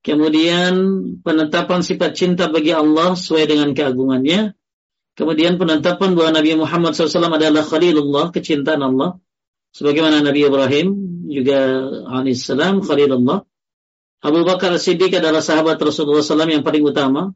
[0.00, 0.74] Kemudian
[1.20, 4.56] penetapan sifat cinta bagi Allah sesuai dengan keagungannya
[5.18, 9.18] Kemudian penetapan bahwa Nabi Muhammad SAW adalah Khalilullah, kecintaan Allah.
[9.74, 10.88] Sebagaimana Nabi Ibrahim
[11.26, 11.58] juga
[12.06, 13.42] alaihissalam Khalilullah.
[14.18, 17.30] Abu Bakar Siddiq adalah sahabat Rasulullah SAW yang paling utama.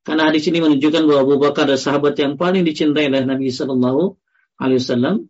[0.00, 4.16] Karena hadis ini menunjukkan bahwa Abu Bakar adalah sahabat yang paling dicintai oleh Nabi Sallallahu
[4.56, 5.28] Alaihi Wasallam.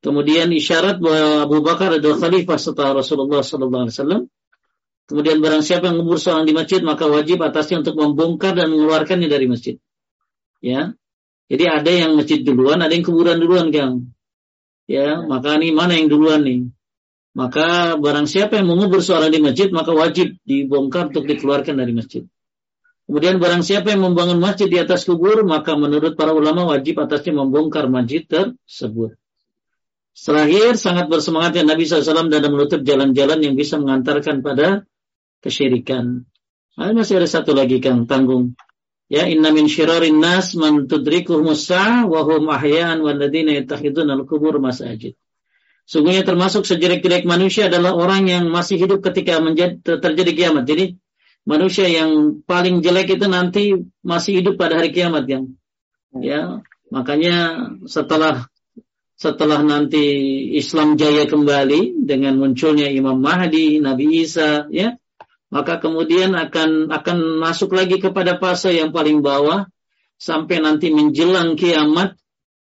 [0.00, 4.22] Kemudian isyarat bahwa Abu Bakar adalah khalifah setelah Rasulullah Sallallahu Alaihi Wasallam.
[5.10, 9.26] Kemudian barang siapa yang mengubur seorang di masjid maka wajib atasnya untuk membongkar dan mengeluarkannya
[9.26, 9.76] dari masjid.
[10.62, 10.94] Ya,
[11.50, 14.14] jadi ada yang masjid duluan, ada yang kuburan duluan, Kang.
[14.86, 16.70] Ya, maka ini mana yang duluan nih?
[17.30, 22.26] Maka barang siapa yang mengubur seorang di masjid, maka wajib dibongkar untuk dikeluarkan dari masjid.
[23.06, 27.38] Kemudian barang siapa yang membangun masjid di atas kubur, maka menurut para ulama wajib atasnya
[27.38, 29.14] membongkar masjid tersebut.
[30.14, 34.84] Terakhir, sangat bersemangatnya Nabi SAW dalam menutup jalan-jalan yang bisa mengantarkan pada
[35.40, 36.26] kesyirikan.
[36.76, 38.58] Nah, masih ada satu lagi Kang, tanggung.
[39.10, 45.18] Ya inna min syirarin nas man tudrikuhum sa'ah wa hum ahya'an walladzina yattakhiduna al-qubur masajid.
[45.90, 50.62] Sungguhnya termasuk sejelek-jelek manusia adalah orang yang masih hidup ketika menjadi, terjadi kiamat.
[50.62, 50.94] Jadi
[51.42, 53.74] manusia yang paling jelek itu nanti
[54.06, 55.50] masih hidup pada hari kiamat yang
[56.14, 56.62] ya
[56.94, 58.46] makanya setelah
[59.18, 60.06] setelah nanti
[60.54, 64.96] Islam jaya kembali dengan munculnya Imam Mahdi, Nabi Isa, ya,
[65.52, 69.68] maka kemudian akan akan masuk lagi kepada fase yang paling bawah
[70.16, 72.16] sampai nanti menjelang kiamat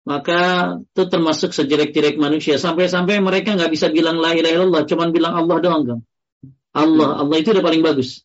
[0.05, 0.41] maka
[0.79, 2.61] itu termasuk sejelek-jelek manusia.
[2.61, 5.99] Sampai-sampai mereka nggak bisa bilang la ilaha illallah cuman bilang Allah doang kan
[6.75, 7.19] Allah hmm.
[7.25, 8.21] Allah itu udah paling bagus.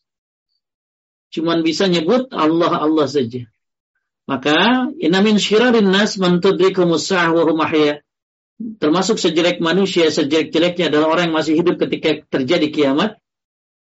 [1.31, 3.47] Cuman bisa nyebut Allah Allah saja.
[4.27, 7.63] Maka inamin syirarin nas man tudrikumus wa hum
[8.77, 13.17] termasuk sejelek manusia sejelek-jeleknya adalah orang yang masih hidup ketika terjadi kiamat.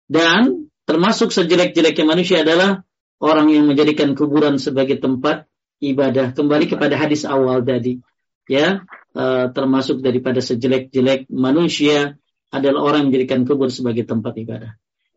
[0.10, 2.82] Dan termasuk sejelek-jeleknya manusia adalah
[3.22, 5.46] orang yang menjadikan kuburan sebagai tempat
[5.92, 6.32] ibadah.
[6.32, 8.00] Kembali kepada hadis awal tadi,
[8.48, 8.88] ya,
[9.18, 12.16] uh, termasuk daripada sejelek-jelek manusia
[12.54, 14.72] adalah orang yang menjadikan kubur sebagai tempat ibadah.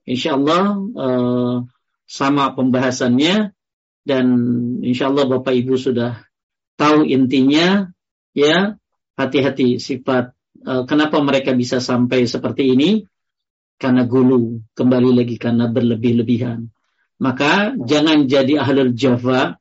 [0.09, 1.56] Insya Allah uh,
[2.06, 3.55] sama pembahasannya
[4.06, 4.26] dan
[4.82, 6.22] insya Allah Bapak Ibu sudah
[6.78, 7.90] tahu intinya,
[8.32, 8.78] ya,
[9.16, 10.36] hati-hati sifat
[10.66, 13.05] uh, kenapa mereka bisa sampai seperti ini
[13.76, 16.68] karena gulu kembali lagi karena berlebih-lebihan
[17.20, 19.56] maka jangan jadi ahlul jafa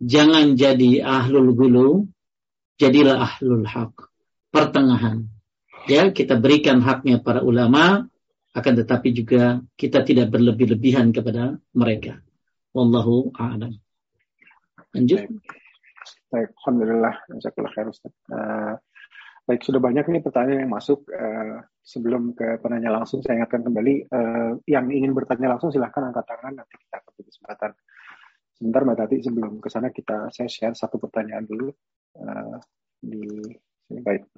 [0.00, 1.88] jangan jadi ahlul gulu,
[2.80, 3.92] jadilah ahlul hak.
[4.50, 5.28] Pertengahan.
[5.86, 8.08] Ya, kita berikan haknya para ulama,
[8.50, 12.18] akan tetapi juga kita tidak berlebih-lebihan kepada mereka.
[12.74, 13.78] Wallahu a'lam.
[14.90, 15.22] Lanjut.
[16.30, 16.50] Baik.
[16.62, 17.14] Alhamdulillah.
[17.30, 18.74] Uh,
[19.46, 21.06] baik, sudah banyak nih pertanyaan yang masuk.
[21.10, 26.26] Uh, sebelum ke penanya langsung, saya ingatkan kembali, uh, yang ingin bertanya langsung silahkan angkat
[26.26, 27.70] tangan, nanti kita akan kesempatan
[28.60, 31.72] Sebentar Mbak Tati sebelum ke sana kita saya share satu pertanyaan dulu
[32.20, 32.60] uh,
[33.00, 33.24] di
[33.88, 34.28] sini baik.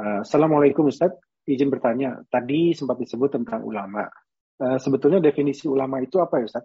[0.00, 1.12] Uh, Assalamualaikum Ustaz,
[1.44, 2.24] izin bertanya.
[2.32, 4.08] Tadi sempat disebut tentang ulama.
[4.56, 6.64] Uh, sebetulnya definisi ulama itu apa ya Ustaz?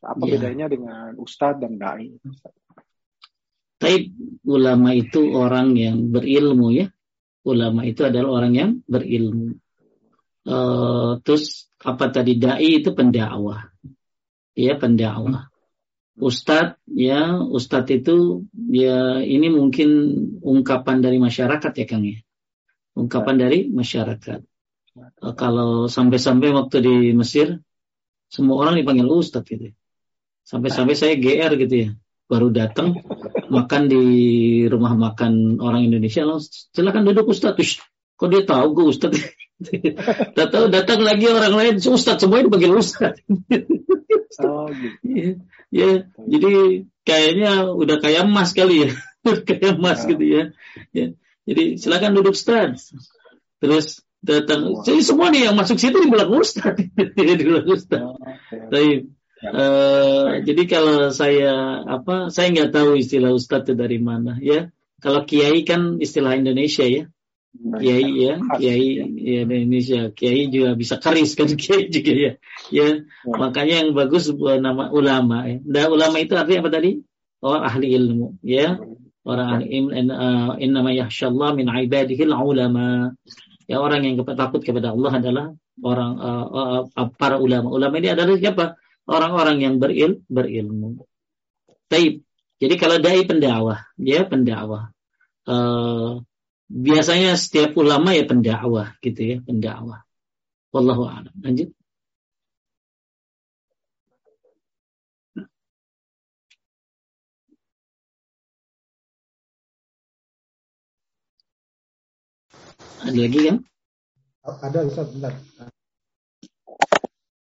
[0.00, 0.40] Apa ya.
[0.40, 2.08] bedanya dengan Ustadz dan dai?
[3.76, 4.16] Tapi
[4.48, 6.88] ulama itu orang yang berilmu ya.
[7.44, 9.60] Ulama itu adalah orang yang berilmu.
[10.48, 13.68] Uh, terus apa tadi dai itu pendakwah.
[14.56, 15.51] Ya pendakwah.
[16.20, 19.88] Ustadz ya Ustadz itu ya ini mungkin
[20.44, 22.20] ungkapan dari masyarakat ya Kang ya?
[22.92, 24.40] Ungkapan dari masyarakat.
[24.92, 27.64] Uh, kalau sampai-sampai waktu di Mesir
[28.28, 29.72] semua orang dipanggil Ustadz gitu.
[30.44, 31.90] Sampai-sampai saya GR gitu ya
[32.28, 32.96] baru datang
[33.56, 34.04] makan di
[34.68, 37.80] rumah makan orang Indonesia langsung silakan duduk Ustadz.
[38.20, 39.16] Kok dia tahu gue Ustadz
[40.38, 43.22] datang datang lagi orang lain Ustadz semuanya dipanggil Ustadz
[44.40, 44.96] oh, gitu.
[45.04, 45.30] Iya.
[45.72, 48.90] Ya, jadi kayaknya udah kayak emas kali ya.
[49.48, 50.08] kayak emas ya.
[50.12, 50.42] gitu ya.
[50.92, 51.06] ya.
[51.48, 52.92] Jadi silakan duduk Ustaz.
[53.58, 54.84] Terus datang.
[54.84, 56.76] Jadi semua nih yang masuk situ dibilang Ustaz.
[57.16, 58.02] dibilang Ustaz.
[58.04, 58.16] Oh,
[58.70, 59.10] Tapi
[59.42, 64.70] Uh, jadi kalau saya apa saya nggak tahu istilah ustadz itu dari mana ya
[65.02, 67.10] kalau kiai kan istilah Indonesia ya
[67.52, 72.32] Kiai ya, Kiai ya Indonesia, Kiai juga bisa karis kan Kiai juga ya.
[72.72, 75.60] Ya, makanya yang bagus buat nama ulama ya.
[75.60, 77.04] Dan ulama itu artinya apa tadi?
[77.44, 78.80] Orang ahli ilmu, ya.
[79.22, 83.12] Orang ahli ilmu uh, innama yahsyallah min ibadihil ulama.
[83.68, 85.46] Ya orang yang takut kepada Allah adalah
[85.84, 86.46] orang uh,
[86.88, 87.68] uh, para ulama.
[87.68, 88.80] Ulama ini adalah siapa?
[89.04, 91.04] Orang-orang yang beril berilmu.
[91.92, 92.24] Taib.
[92.62, 94.94] Jadi kalau dai pendakwah, ya pendakwah.
[95.42, 96.22] Uh,
[96.72, 100.00] biasanya setiap ulama ya pendakwah gitu ya, pendakwah.
[100.72, 101.34] Wallahu a'lam.
[101.44, 101.68] Lanjut.
[113.02, 113.56] Ada lagi kan?
[114.46, 115.34] Ada Ustaz, bentar.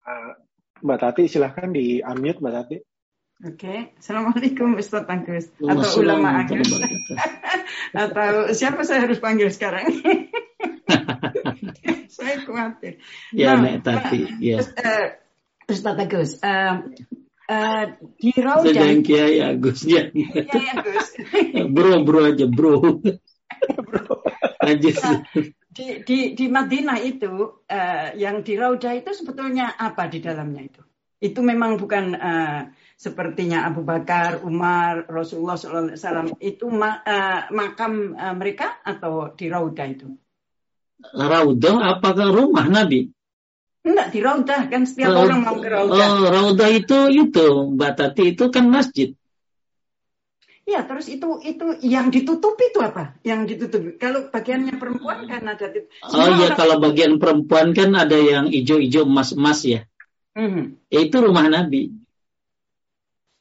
[0.06, 0.32] Uh,
[0.84, 2.76] Mbak Tati silahkan di unmute Mbak Tati.
[3.44, 3.78] Oke, okay.
[3.98, 6.70] Assalamualaikum Ustaz Agus atau ulama Agus
[7.92, 9.86] atau siapa saya harus panggil sekarang?
[12.16, 13.02] saya khawatir.
[13.34, 14.40] Ya, nah, Tati.
[14.40, 14.62] Ya.
[14.62, 15.06] Uh,
[15.66, 16.86] Ustaz Agus, uh,
[17.50, 17.84] uh,
[18.22, 18.70] di Raudah.
[18.70, 20.06] Sedang Kiai Agus ya.
[20.14, 21.06] Kiai Agus.
[21.74, 23.02] bro, bro aja bro.
[23.82, 24.04] bro.
[24.62, 24.94] Lanjut.
[25.02, 25.20] Nah,
[25.76, 30.82] di, di, di Madinah itu, uh, yang di Raudah itu sebetulnya apa di dalamnya itu?
[31.18, 32.60] Itu memang bukan uh,
[32.96, 39.84] sepertinya Abu Bakar, Umar, Rasulullah SAW itu ma uh, makam uh, mereka atau di Rauda
[39.84, 40.08] itu?
[41.12, 43.12] Rauda apakah rumah Nabi?
[43.86, 45.92] Enggak, di Rauda kan setiap Raudah, orang mau ke Rauda.
[45.94, 47.46] Oh, Rauda itu itu
[47.76, 49.12] Mbak Tati itu kan masjid.
[50.66, 53.14] Ya, terus itu itu yang ditutupi itu apa?
[53.22, 54.02] Yang ditutupi.
[54.02, 55.70] Kalau bagiannya perempuan kan ada
[56.10, 59.80] Oh iya, kalau bagian perempuan kan ada yang hijau-hijau emas-emas ya.
[60.34, 60.90] Mm-hmm.
[60.90, 61.94] Itu rumah Nabi.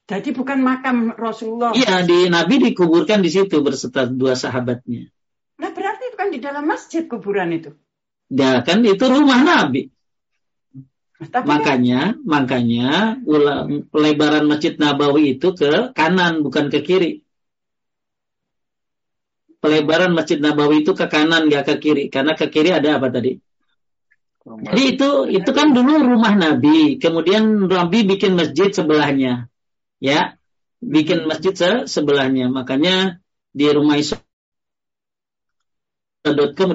[0.05, 1.73] Jadi bukan makam Rasulullah.
[1.73, 5.09] Iya, di Nabi dikuburkan di situ berserta dua sahabatnya.
[5.57, 7.73] Nah, berarti itu kan di dalam masjid kuburan itu.
[8.29, 9.89] Ya, kan itu rumah Nabi.
[11.15, 12.27] Tapi makanya, kan...
[12.27, 13.17] makanya
[13.87, 17.23] pelebaran Masjid Nabawi itu ke kanan bukan ke kiri.
[19.63, 23.39] Pelebaran Masjid Nabawi itu ke kanan nggak ke kiri, karena ke kiri ada apa tadi?
[24.45, 29.49] Jadi itu itu kan dulu rumah Nabi, kemudian Nabi bikin masjid sebelahnya,
[30.05, 30.37] ya,
[30.85, 32.45] bikin masjid se sebelahnya.
[32.53, 33.17] Makanya
[33.49, 34.21] di rumah Iso.com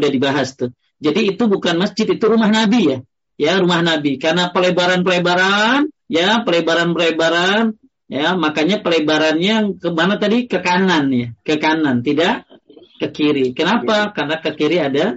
[0.03, 0.75] udah dibahas tuh.
[1.01, 2.99] Jadi itu bukan masjid, itu rumah Nabi ya.
[3.41, 4.19] Ya rumah Nabi.
[4.21, 7.79] Karena pelebaran-pelebaran ya pelebaran-pelebaran
[8.11, 10.45] ya makanya pelebarannya ke mana tadi?
[10.45, 12.45] Ke kanan ya ke kanan tidak
[13.01, 13.57] ke kiri.
[13.57, 14.13] Kenapa?
[14.13, 15.17] Karena ke kiri ada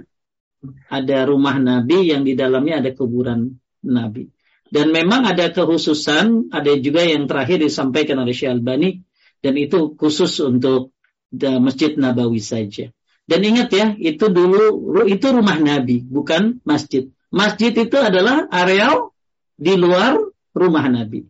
[0.88, 4.33] ada rumah Nabi yang di dalamnya ada kuburan Nabi
[4.74, 9.06] dan memang ada kekhususan ada juga yang terakhir disampaikan oleh Syekh Albani
[9.38, 10.90] dan itu khusus untuk
[11.30, 12.90] Masjid Nabawi saja
[13.30, 19.10] dan ingat ya itu dulu itu rumah Nabi bukan masjid Masjid itu adalah areal
[19.58, 20.14] di luar
[20.54, 21.26] rumah Nabi.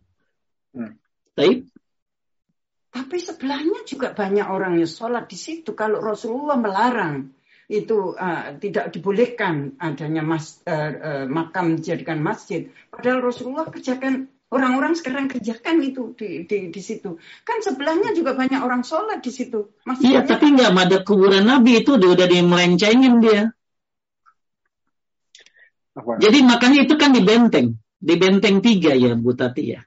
[0.77, 0.93] Hmm.
[1.33, 1.65] Tapi,
[2.93, 5.73] tapi sebelahnya juga banyak orang yang sholat di situ.
[5.73, 7.33] Kalau Rasulullah melarang
[7.65, 12.69] itu uh, tidak dibolehkan adanya mas, uh, uh, makam dijadikan masjid.
[12.93, 17.17] Padahal Rasulullah kerjakan orang-orang sekarang kerjakan itu di, di, di situ.
[17.41, 19.73] Kan sebelahnya juga banyak orang sholat di situ.
[19.99, 23.49] Iya, tapi nggak ada kuburan Nabi itu udah, udah dimelencengin dia.
[25.95, 26.19] Apa?
[26.21, 29.81] Jadi makanya itu kan di benteng, di benteng tiga ya Bu Tati ya.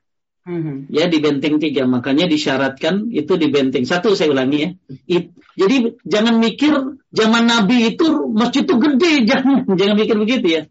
[0.49, 0.89] Mm-hmm.
[0.89, 4.71] Ya di benteng tiga, makanya disyaratkan itu di benteng satu saya ulangi ya.
[5.05, 6.73] It, jadi jangan mikir
[7.13, 10.63] zaman Nabi itu masjid itu gede, jangan jangan mikir begitu ya.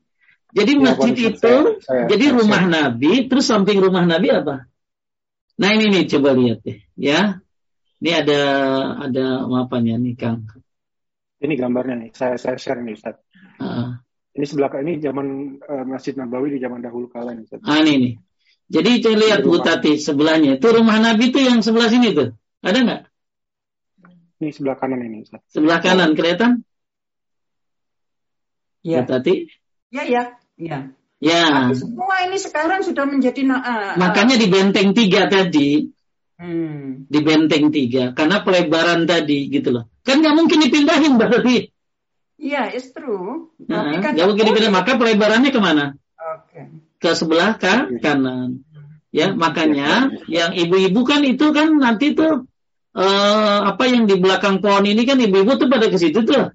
[0.58, 2.74] Jadi ya, masjid itu, saya, saya, jadi saya, rumah saya.
[2.74, 4.66] Nabi, terus samping rumah Nabi apa?
[5.62, 7.38] Nah ini nih coba lihat deh, ya.
[8.02, 8.42] Ini ada
[9.10, 10.50] ada apanya nih Kang?
[11.38, 13.22] Ini gambarnya nih, saya saya share nih Ustaz.
[13.62, 13.94] Uh.
[14.34, 17.46] Ini sebelah ini zaman uh, Masjid Nabawi di zaman dahulu kala nih.
[17.62, 18.14] Ah ini nih.
[18.68, 20.60] Jadi saya lihat Bu Tati sebelahnya.
[20.60, 22.36] Itu rumah Nabi itu yang sebelah sini tuh.
[22.60, 23.02] Ada nggak?
[24.44, 25.24] Ini sebelah kanan ini.
[25.24, 25.42] Ustaz.
[25.48, 26.68] Sebelah kanan kelihatan?
[28.84, 29.04] Ya.
[29.04, 29.48] Bu Tati?
[29.96, 30.24] Ya ya.
[30.60, 30.92] Ya.
[31.18, 31.74] Ya.
[31.74, 35.90] semua ini sekarang sudah menjadi uh, makanya di benteng tiga tadi,
[36.38, 37.10] hmm.
[37.10, 39.90] di benteng tiga karena pelebaran tadi gitu loh.
[40.06, 41.74] Kan nggak mungkin dipindahin berarti.
[42.38, 43.50] Iya, it's true.
[43.66, 44.70] Nah, kan mungkin dipilih.
[44.70, 45.98] Maka pelebarannya ke mana?
[46.22, 46.54] Oke.
[46.54, 46.66] Okay.
[46.98, 48.66] Ke sebelah kan kanan.
[49.14, 52.46] Ya, makanya yang ibu-ibu kan itu kan nanti tuh
[52.94, 56.54] uh, apa yang di belakang pohon ini kan ibu-ibu tuh pada ke situ tuh.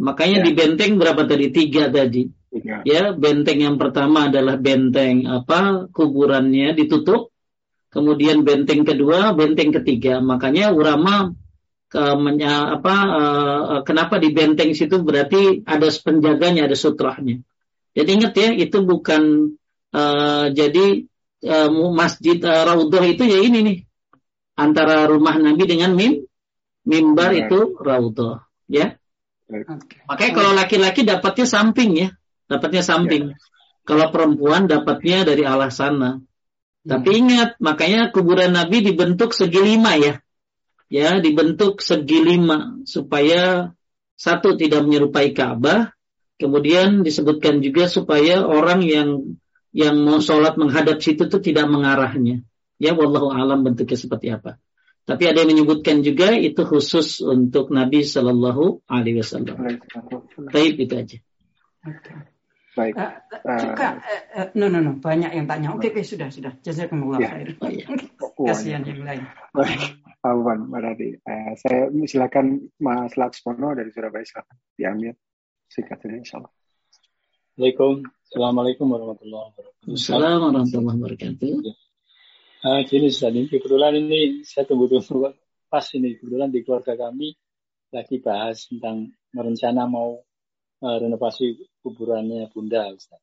[0.00, 0.44] Makanya ya.
[0.48, 1.52] di benteng berapa tadi?
[1.52, 2.24] Tiga tadi.
[2.50, 2.82] Tiga.
[2.88, 5.86] Ya, benteng yang pertama adalah benteng apa?
[5.92, 7.30] Kuburannya ditutup.
[7.90, 10.22] Kemudian benteng kedua, benteng ketiga.
[10.22, 11.34] Makanya ulama
[11.90, 17.42] ke menya, apa uh, kenapa di benteng situ berarti ada penjaganya ada sutrahnya
[17.98, 19.50] jadi ingat ya itu bukan
[19.94, 21.06] uh, jadi
[21.46, 23.78] uh, masjid uh, raudhah itu ya ini nih
[24.58, 26.24] antara rumah Nabi dengan mim
[26.84, 27.46] mimbar ya.
[27.46, 28.96] itu raudhah ya
[29.48, 30.04] okay.
[30.06, 32.08] makanya kalau laki-laki dapatnya samping ya
[32.50, 33.36] dapatnya samping ya.
[33.86, 36.20] kalau perempuan dapatnya dari alas sana
[36.80, 37.20] tapi hmm.
[37.20, 40.18] ingat makanya kuburan Nabi dibentuk segi lima ya
[40.90, 43.70] ya dibentuk segi lima supaya
[44.20, 45.96] satu tidak menyerupai Ka'bah,
[46.36, 49.08] kemudian disebutkan juga supaya orang yang
[49.70, 52.42] yang mau sholat menghadap situ itu tidak mengarahnya.
[52.80, 54.56] Ya, wallahu alam bentuknya seperti apa.
[55.04, 59.56] Tapi ada yang menyebutkan juga itu khusus untuk Nabi Shallallahu Alaihi Wasallam.
[60.54, 61.18] Baik itu aja.
[62.78, 62.94] Baik.
[62.94, 63.12] Uh,
[63.58, 65.74] juga, uh, uh, no, no, no, banyak yang tanya.
[65.74, 66.54] Oke, okay, okay, sudah, sudah.
[66.62, 67.30] Jazakumullah ya.
[67.34, 67.48] khair.
[67.58, 67.86] Oh, iya.
[68.54, 69.26] Kasihan yang lain.
[69.50, 69.98] Baik.
[70.22, 71.08] Rati.
[71.18, 75.12] Eh, saya silakan Mas Laksmono dari Surabaya silakan diambil
[75.66, 76.52] singkat saja insya Allah.
[77.56, 78.19] Assalamualaikum.
[78.30, 79.90] Assalamualaikum warahmatullahi wabarakatuh.
[79.90, 81.50] Assalamualaikum warahmatullahi wabarakatuh.
[81.66, 81.74] Ya.
[82.62, 85.34] Uh, gini Ustaz, ini kebetulan ini saya tunggu-tunggu
[85.74, 87.34] pas ini kebetulan di keluarga kami
[87.90, 90.22] lagi bahas tentang merencana mau
[90.78, 93.18] uh, renovasi kuburannya Bunda Ustaz.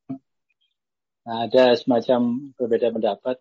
[1.24, 3.40] Nah, ada semacam berbeda pendapat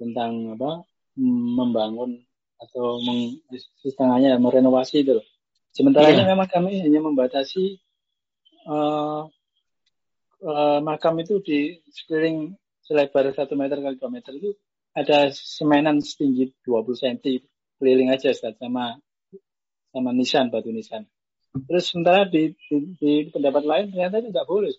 [0.00, 0.88] tentang apa
[1.20, 2.24] membangun
[2.56, 3.36] atau meng,
[3.84, 5.20] setengahnya merenovasi itu.
[5.76, 6.24] Sementara yeah.
[6.24, 7.84] memang kami hanya membatasi
[8.64, 9.28] uh,
[10.42, 12.52] uh, makam itu di sekeliling
[12.82, 14.52] selebar satu meter kali dua meter itu
[14.92, 17.40] ada semenan setinggi 20 cm
[17.80, 19.00] keliling aja Ustaz sama
[19.92, 21.08] sama nisan batu nisan.
[21.52, 24.74] Terus sementara di, di, di pendapat lain ternyata itu nggak boleh.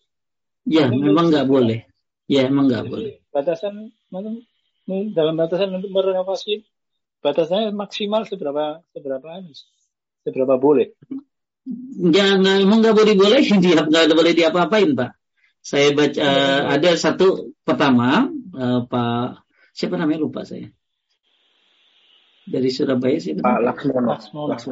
[0.66, 1.86] Ya, memang nggak boleh.
[2.26, 3.14] Ya, emang nggak boleh.
[3.30, 3.94] Batasan
[5.14, 6.66] dalam batasan untuk merenovasi
[7.22, 9.30] batasannya maksimal seberapa seberapa
[10.26, 10.98] seberapa boleh?
[12.10, 13.40] Ya, nggak, emang nggak boleh boleh
[13.92, 15.14] nggak boleh diapa-apain pak.
[15.64, 20.68] Saya baca uh, ada satu pertama uh, Pak siapa namanya lupa saya
[22.44, 24.20] dari Surabaya sih Pak Laksmono.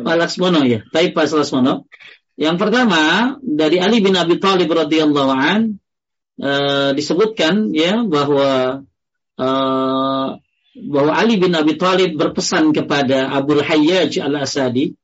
[0.04, 0.84] Pak Laksmono ya.
[0.92, 1.88] Tapi Pak Laksmono.
[2.36, 3.02] Yang pertama
[3.40, 5.80] dari Ali bin Abi Thalib radhiyallahu an
[6.42, 8.84] uh, disebutkan ya bahwa
[9.40, 10.28] uh,
[10.72, 14.96] bahwa Ali bin Abi Thalib berpesan kepada Abu Hayyaj al-Asadi,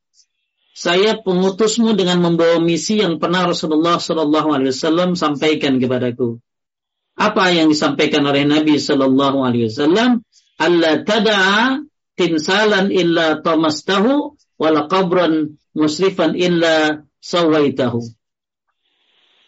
[0.78, 6.38] saya pengutusmu dengan membawa misi yang pernah Rasulullah Shallallahu Alaihi Wasallam sampaikan kepadaku.
[7.18, 10.22] Apa yang disampaikan oleh Nabi Shallallahu Alaihi Wasallam?
[10.62, 11.82] Allah tada'a
[12.14, 14.86] timsalan illa tamastahu wala
[15.74, 18.14] musrifan illa sawaitahu.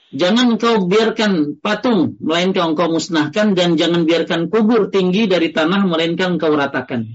[0.09, 6.41] Jangan engkau biarkan patung, melainkan engkau musnahkan dan jangan biarkan kubur tinggi dari tanah, melainkan
[6.41, 7.05] engkau ratakan.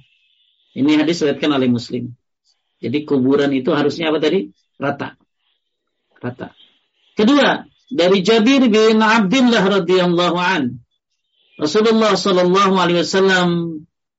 [0.79, 2.15] Ini hadis diriwayatkan oleh Muslim.
[2.85, 4.53] Jadi kuburan itu harusnya apa tadi?
[4.77, 5.17] Rata.
[6.21, 6.53] Rata.
[7.17, 10.85] Kedua, dari Jabir bin Abdullah radhiyallahu an.
[11.57, 13.49] Rasulullah sallallahu alaihi wasallam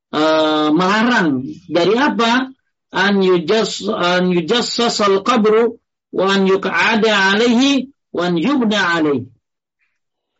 [0.10, 2.50] uh, melarang dari apa?
[2.90, 5.78] An yujass an yujassas al-qabru
[6.16, 9.30] wa an yuq'ada alaihi wan yubna alaih.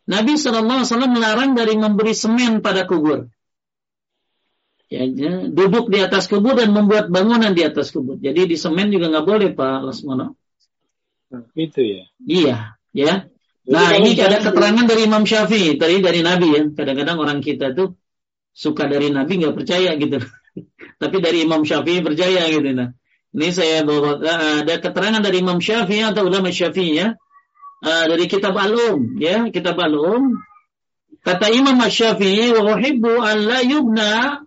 [0.06, 3.28] Nabi SAW melarang dari memberi semen pada kubur.
[4.86, 8.22] Ya, ya, duduk di atas kubur dan membuat bangunan di atas kubur.
[8.22, 10.38] Jadi di semen juga nggak boleh Pak Lasmono.
[11.58, 12.06] Itu ya.
[12.22, 12.58] Iya,
[12.94, 13.14] ya.
[13.66, 16.62] Nah ini ada keterangan dari Imam Syafi'i, tadi dari Nabi ya.
[16.70, 17.98] Kadang-kadang orang kita tuh
[18.54, 20.22] suka dari Nabi nggak percaya gitu.
[21.02, 22.70] Tapi dari Imam Syafi'i percaya gitu.
[22.78, 22.94] Nah,
[23.36, 27.18] ini saya bawa ada keterangan dari Imam Syafi'i atau ulama Syafi'i ya
[27.84, 30.40] uh, dari kitab Al-Um ya kitab Al-Um
[31.26, 34.45] kata Imam Asy-Syafi'i wa uhibbu an la yubna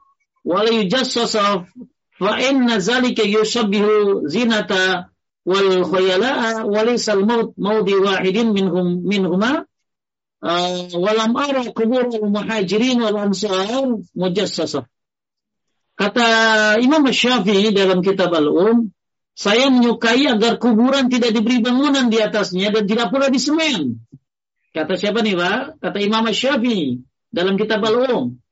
[0.49, 1.45] wa la yujassasa
[2.19, 5.13] fa inna zalika yushabbihu zinata
[5.45, 9.69] wal khayala'a wa laysa al-maut mawdi wahidin minhum minhuma
[10.41, 14.81] uh, walam ara kubur al-muhajirin wal ansar mujassasa
[16.01, 16.27] kata
[16.81, 18.93] Imam Syafi'i dalam kitab Al-Um
[19.39, 24.03] saya menyukai agar kuburan tidak diberi bangunan di atasnya dan tidak pula di semen.
[24.75, 25.79] Kata siapa nih Pak?
[25.79, 28.43] Kata Imam Syafi'i dalam kitab Al-Um.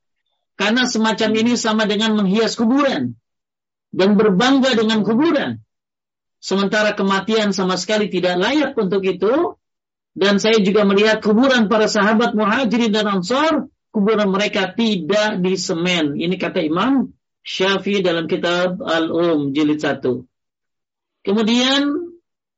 [0.57, 3.13] Karena semacam ini sama dengan menghias kuburan
[3.93, 5.61] dan berbangga dengan kuburan.
[6.41, 9.57] Sementara kematian sama sekali tidak layak untuk itu.
[10.17, 16.17] Dan saya juga melihat kuburan para sahabat muhajirin dan ansar, kuburan mereka tidak di semen.
[16.17, 17.13] Ini kata Imam
[17.45, 20.01] Syafi'i dalam kitab Al-Um jilid 1.
[21.21, 21.83] Kemudian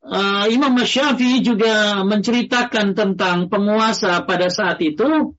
[0.07, 5.35] uh, Imam Syafi'i juga menceritakan tentang penguasa pada saat itu.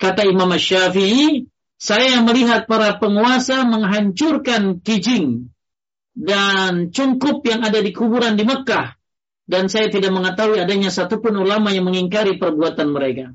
[0.00, 1.44] Kata Imam Syafi'i,
[1.80, 5.48] saya melihat para penguasa menghancurkan kijing
[6.12, 9.00] dan cungkup yang ada di kuburan di Mekah.
[9.50, 13.34] Dan saya tidak mengetahui adanya satupun ulama yang mengingkari perbuatan mereka.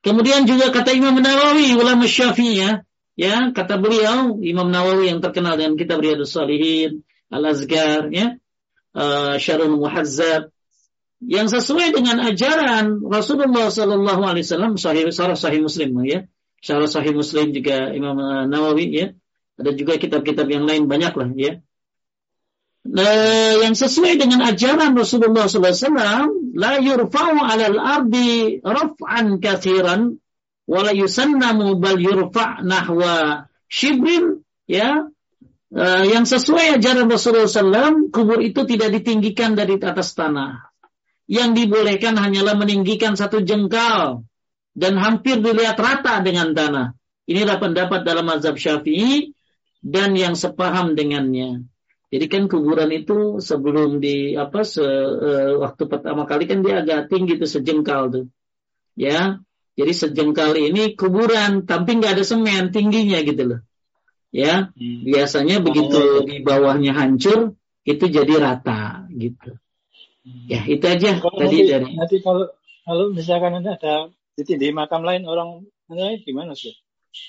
[0.00, 2.80] Kemudian juga kata Imam Nawawi, ulama Syafi'i
[3.20, 8.40] ya, kata beliau, Imam Nawawi yang terkenal dengan kitab Riyadus Salihin, Al-Azkar, ya,
[8.96, 10.48] uh, Syarul Muhazzab,
[11.20, 16.24] yang sesuai dengan ajaran Rasulullah Sallallahu Alaihi Wasallam, sahih, sahih Muslim, ya,
[16.60, 19.06] Syarah Sahih Muslim juga Imam uh, Nawawi, ya,
[19.56, 21.52] ada juga kitab-kitab yang lain banyak lah, ya.
[22.80, 30.20] Nah, yang sesuai dengan ajaran Rasulullah SAW, la yurfa'u alal ardi raf'an kathiran,
[30.68, 35.08] wala yusannamu bal yurfa' nahwa shibrin, ya,
[35.72, 40.68] uh, yang sesuai ajaran Rasulullah SAW, kubur itu tidak ditinggikan dari atas tanah.
[41.24, 44.28] Yang dibolehkan hanyalah meninggikan satu jengkal
[44.74, 46.96] dan hampir dilihat rata dengan tanah.
[47.30, 49.34] Inilah pendapat dalam mazhab Syafi'i
[49.80, 51.66] dan yang sepaham dengannya.
[52.10, 57.06] Jadi kan kuburan itu sebelum di apa se, uh, waktu pertama kali kan dia agak
[57.06, 58.26] tinggi tuh sejengkal tuh.
[58.98, 59.38] Ya.
[59.78, 63.60] Jadi sejengkal ini kuburan tapi nggak ada semen tingginya gitu loh
[64.30, 65.06] ya hmm.
[65.06, 66.22] biasanya begitu oh.
[66.22, 69.58] di bawahnya hancur itu jadi rata gitu
[70.26, 70.46] hmm.
[70.46, 72.46] ya itu aja kalau tadi nanti, dari nanti kalau
[72.86, 73.74] kalau misalkan ada
[74.42, 76.72] di, di makam lain orang lain gimana sih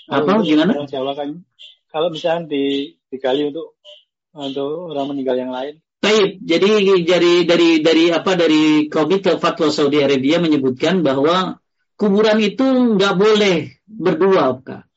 [0.07, 1.29] apa gimana orang Jawa kan
[1.91, 3.75] kalau misalkan di digali untuk
[4.31, 10.01] untuk orang meninggal yang lain Baik, jadi dari dari dari apa dari Komite Fatwa Saudi
[10.01, 11.61] Arabia menyebutkan bahwa
[11.93, 14.89] kuburan itu nggak boleh berdua, Kak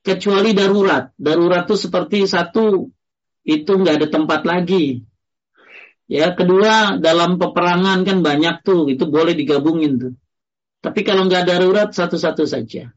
[0.00, 1.12] kecuali darurat.
[1.16, 2.88] Darurat itu seperti satu
[3.44, 5.04] itu nggak ada tempat lagi.
[6.10, 10.12] Ya, kedua dalam peperangan kan banyak tuh, itu boleh digabungin tuh.
[10.80, 12.92] Tapi kalau nggak darurat satu-satu saja.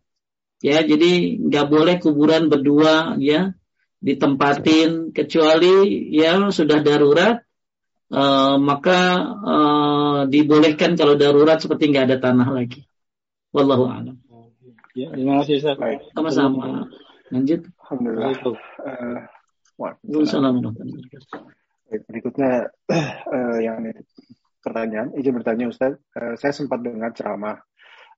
[0.64, 1.12] Ya, jadi
[1.44, 3.52] nggak boleh kuburan berdua ya
[4.00, 7.44] ditempatin kecuali ya sudah darurat
[8.08, 9.00] uh, maka
[9.44, 12.88] uh, dibolehkan kalau darurat seperti nggak ada tanah lagi.
[13.52, 14.16] Wallahu a'lam.
[14.96, 15.78] Ya, terima kasih Ustaz.
[16.16, 16.88] Sama-sama.
[17.28, 17.68] Lanjut.
[17.84, 18.32] Alhamdulillah.
[18.48, 19.20] Uh,
[19.76, 20.64] Waalaikumsalam
[22.10, 23.86] berikutnya uh, yang
[24.64, 27.62] pertanyaan, izin bertanya Ustaz, uh, saya sempat dengar ceramah.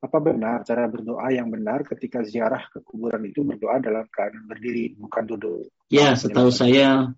[0.03, 4.95] Apa benar cara berdoa yang benar ketika ziarah ke kuburan itu berdoa dalam keadaan berdiri,
[4.99, 5.71] bukan duduk?
[5.87, 7.15] Ya, setahu saya,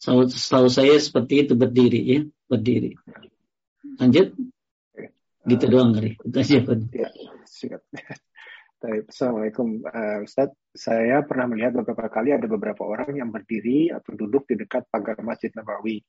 [0.00, 2.20] setahu saya seperti itu berdiri ya,
[2.50, 2.98] berdiri.
[3.96, 4.36] Lanjut.
[5.46, 6.18] Gitu uh, doang kali.
[6.18, 6.58] Itu aja,
[6.90, 7.08] Ya,
[7.46, 7.82] siap.
[9.10, 10.52] Assalamualaikum uh, Ustaz.
[10.76, 15.16] Saya pernah melihat beberapa kali ada beberapa orang yang berdiri atau duduk di dekat pagar
[15.24, 16.04] Masjid Nabawi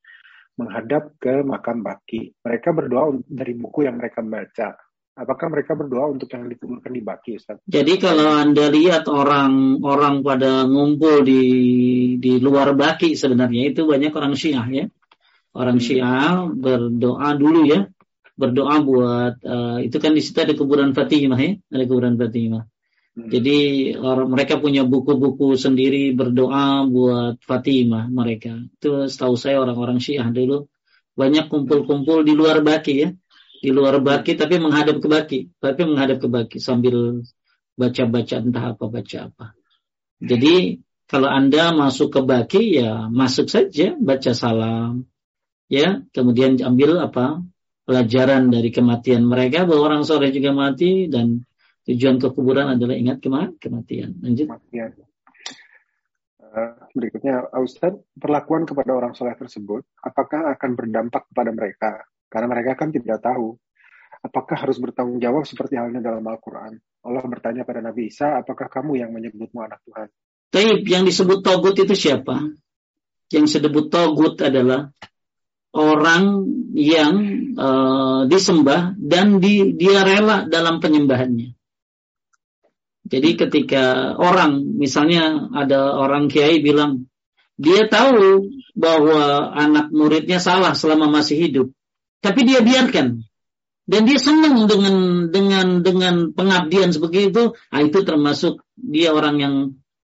[0.60, 2.36] menghadap ke makam Baki.
[2.44, 4.76] Mereka berdoa dari buku yang mereka baca.
[5.18, 7.58] Apakah mereka berdoa untuk yang dikuburkan di Baki, Ustaz?
[7.66, 11.44] Jadi kalau Anda lihat orang-orang pada ngumpul di
[12.22, 14.86] di luar Baki sebenarnya itu banyak orang Syiah ya.
[15.58, 15.86] Orang hmm.
[15.90, 17.90] Syiah berdoa dulu ya
[18.38, 22.70] berdoa buat uh, itu kan di situ ada kuburan Fatimah ya, ada kuburan Fatimah.
[23.18, 23.30] Hmm.
[23.34, 23.58] Jadi
[23.98, 28.54] orang mereka punya buku-buku sendiri berdoa buat Fatimah mereka.
[28.78, 30.70] Itu setahu saya orang-orang Syiah dulu
[31.18, 33.10] banyak kumpul-kumpul di luar Baki ya.
[33.58, 37.26] Di luar Baki tapi menghadap ke Baki, tapi menghadap ke Baki sambil
[37.78, 39.46] baca-baca entah apa baca apa.
[40.18, 45.06] Jadi kalau Anda masuk ke Baki ya masuk saja baca salam
[45.70, 47.42] ya, kemudian ambil apa
[47.88, 51.48] pelajaran dari kematian mereka bahwa orang soleh juga mati dan
[51.88, 54.20] tujuan kekuburan adalah ingat kematian.
[54.20, 54.52] Lanjut.
[56.48, 61.92] Uh, berikutnya, Ustaz, perlakuan kepada orang soleh tersebut, apakah akan berdampak kepada mereka?
[62.28, 63.56] Karena mereka kan tidak tahu.
[64.24, 66.80] Apakah harus bertanggung jawab seperti halnya dalam Al-Quran?
[67.06, 70.08] Allah bertanya pada Nabi Isa, apakah kamu yang menyebutmu anak Tuhan?
[70.52, 72.44] Taib, yang disebut togut itu siapa?
[73.32, 74.92] Yang disebut togut adalah
[75.76, 77.14] orang yang
[77.56, 81.54] uh, disembah dan di, dia rela dalam penyembahannya.
[83.08, 87.08] Jadi ketika orang, misalnya ada orang kiai bilang,
[87.56, 91.68] dia tahu bahwa anak muridnya salah selama masih hidup,
[92.22, 93.24] tapi dia biarkan.
[93.88, 99.56] Dan dia senang dengan dengan dengan pengabdian seperti itu, nah itu termasuk dia orang yang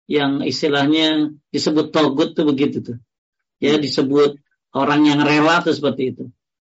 [0.05, 2.97] yang istilahnya disebut togut tuh begitu tuh.
[3.57, 4.37] Ya disebut
[4.77, 6.23] orang yang rela itu seperti itu.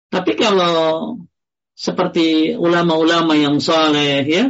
[0.09, 1.21] Tapi kalau
[1.77, 4.49] seperti ulama-ulama yang soleh ya,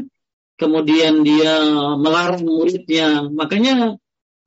[0.55, 1.67] kemudian dia
[1.99, 3.99] melarang muridnya, makanya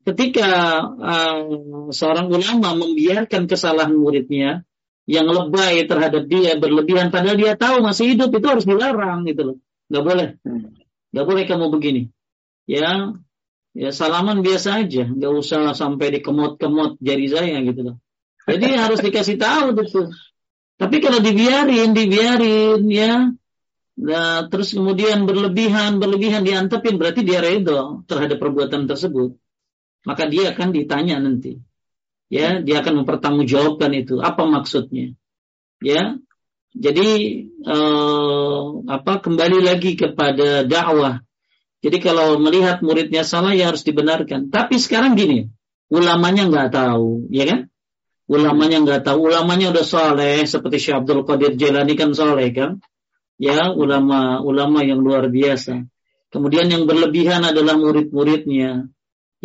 [0.06, 0.48] ketika
[0.88, 4.64] uh, seorang ulama membiarkan kesalahan muridnya
[5.06, 9.58] yang lebay terhadap dia berlebihan padahal dia tahu masih hidup itu harus dilarang gitu loh.
[9.90, 10.30] Nggak boleh.
[11.14, 12.02] Nggak boleh kamu begini.
[12.66, 13.14] Ya
[13.78, 15.06] ya salaman biasa aja.
[15.06, 17.96] Nggak usah sampai dikemot-kemot jari saya gitu loh.
[18.50, 20.10] Jadi harus dikasih tahu tuh.
[20.76, 23.32] Tapi kalau dibiarin, dibiarin ya,
[23.96, 29.40] nah, terus kemudian berlebihan, berlebihan diantepin, berarti dia redo terhadap perbuatan tersebut.
[30.04, 31.64] Maka dia akan ditanya nanti.
[32.28, 34.18] Ya, dia akan mempertanggungjawabkan itu.
[34.20, 35.14] Apa maksudnya?
[35.80, 36.18] Ya,
[36.74, 37.10] jadi
[37.46, 41.22] eh, apa kembali lagi kepada dakwah.
[41.86, 44.50] Jadi kalau melihat muridnya salah ya harus dibenarkan.
[44.50, 45.54] Tapi sekarang gini,
[45.94, 47.70] ulamanya nggak tahu, ya kan?
[48.26, 52.82] ulamanya nggak tahu ulamanya udah soleh seperti Syekh Abdul Qadir Jailani kan soleh kan
[53.38, 55.86] ya ulama ulama yang luar biasa
[56.34, 58.90] kemudian yang berlebihan adalah murid-muridnya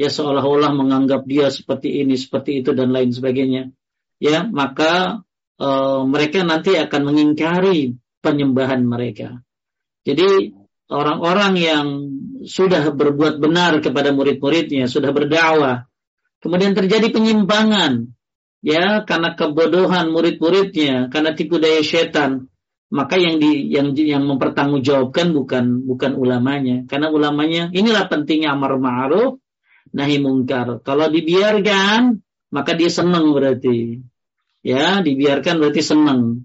[0.01, 3.68] ya seolah-olah menganggap dia seperti ini seperti itu dan lain sebagainya.
[4.16, 5.20] Ya maka
[5.60, 5.68] e,
[6.09, 9.44] mereka nanti akan mengingkari penyembahan mereka.
[10.09, 10.56] Jadi
[10.89, 11.86] orang-orang yang
[12.48, 15.85] sudah berbuat benar kepada murid-muridnya sudah berdakwah
[16.40, 18.16] kemudian terjadi penyimpangan
[18.64, 22.48] ya karena kebodohan murid-muridnya, karena tipu daya setan,
[22.93, 29.40] maka yang di yang yang mempertanggungjawabkan bukan bukan ulamanya, karena ulamanya inilah pentingnya amar ma'ruf
[29.95, 30.83] nahi mungkar.
[30.83, 34.03] Kalau dibiarkan, maka dia senang berarti.
[34.61, 36.45] Ya, dibiarkan berarti senang.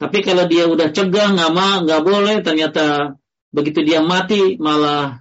[0.00, 3.16] Tapi kalau dia udah cegah nggak mau nggak boleh, ternyata
[3.52, 5.20] begitu dia mati malah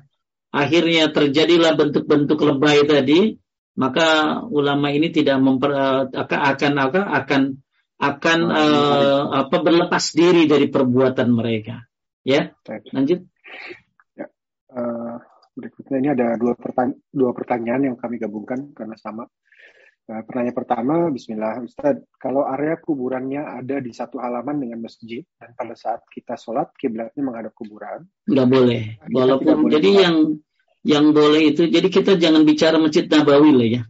[0.55, 3.35] akhirnya terjadilah bentuk-bentuk lebay tadi,
[3.75, 7.41] maka ulama ini tidak memper, uh, akan akan akan
[7.99, 11.83] akan uh, apa berlepas diri dari perbuatan mereka.
[12.23, 12.55] Ya,
[12.95, 13.27] lanjut.
[15.59, 15.67] Ya.
[15.67, 19.27] Berikutnya ini ada dua, pertanya dua pertanyaan yang kami gabungkan karena sama.
[20.09, 25.53] Nah, pertanyaan pertama, Bismillah, Ustaz, kalau area kuburannya ada di satu halaman dengan masjid dan
[25.53, 28.97] pada saat kita sholat kiblatnya menghadap kuburan, nggak boleh.
[29.05, 30.01] Walaupun boleh jadi sholat.
[30.01, 30.17] yang
[30.81, 33.81] yang boleh itu, jadi kita jangan bicara masjid Nabawi lah ya.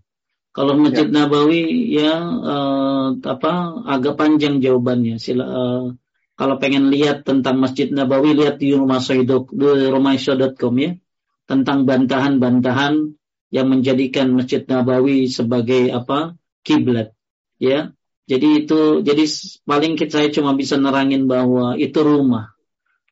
[0.52, 1.14] Kalau masjid ya.
[1.24, 3.52] Nabawi ya uh, apa
[3.88, 5.24] agak panjang jawabannya.
[5.24, 5.96] Sila, uh,
[6.36, 11.00] kalau pengen lihat tentang masjid Nabawi lihat di rumah di rumah ya
[11.50, 13.18] tentang bantahan-bantahan
[13.50, 16.38] yang menjadikan Masjid Nabawi sebagai apa?
[16.62, 17.18] Kiblat.
[17.58, 17.98] Ya.
[18.30, 19.26] Jadi itu jadi
[19.66, 22.54] paling saya cuma bisa nerangin bahwa itu rumah.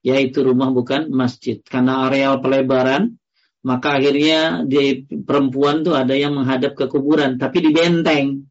[0.05, 1.57] Ya itu rumah bukan masjid.
[1.65, 3.18] Karena areal pelebaran
[3.65, 8.45] maka akhirnya di perempuan tuh ada yang menghadap ke kuburan tapi di benteng.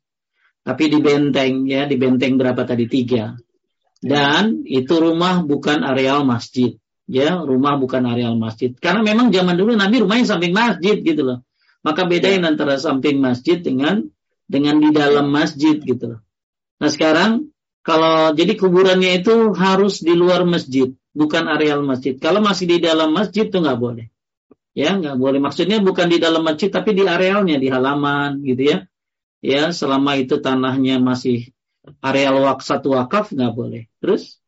[0.67, 2.91] Tapi di benteng ya di benteng berapa tadi?
[2.91, 3.39] Tiga.
[4.03, 6.75] Dan itu rumah bukan areal masjid
[7.07, 11.39] ya rumah bukan areal masjid karena memang zaman dulu Nabi rumahnya samping masjid gitu loh
[11.87, 12.51] maka bedain ya.
[12.51, 14.11] antara samping masjid dengan
[14.51, 16.19] dengan di dalam masjid gitu.
[16.83, 17.55] Nah sekarang
[17.87, 22.19] kalau jadi kuburannya itu harus di luar masjid, bukan areal masjid.
[22.19, 24.11] Kalau masih di dalam masjid tuh nggak boleh.
[24.75, 25.39] Ya nggak boleh.
[25.39, 28.79] Maksudnya bukan di dalam masjid tapi di arealnya, di halaman gitu ya.
[29.39, 31.55] Ya selama itu tanahnya masih
[32.03, 33.87] areal wak satu wakaf nggak boleh.
[34.03, 34.43] Terus?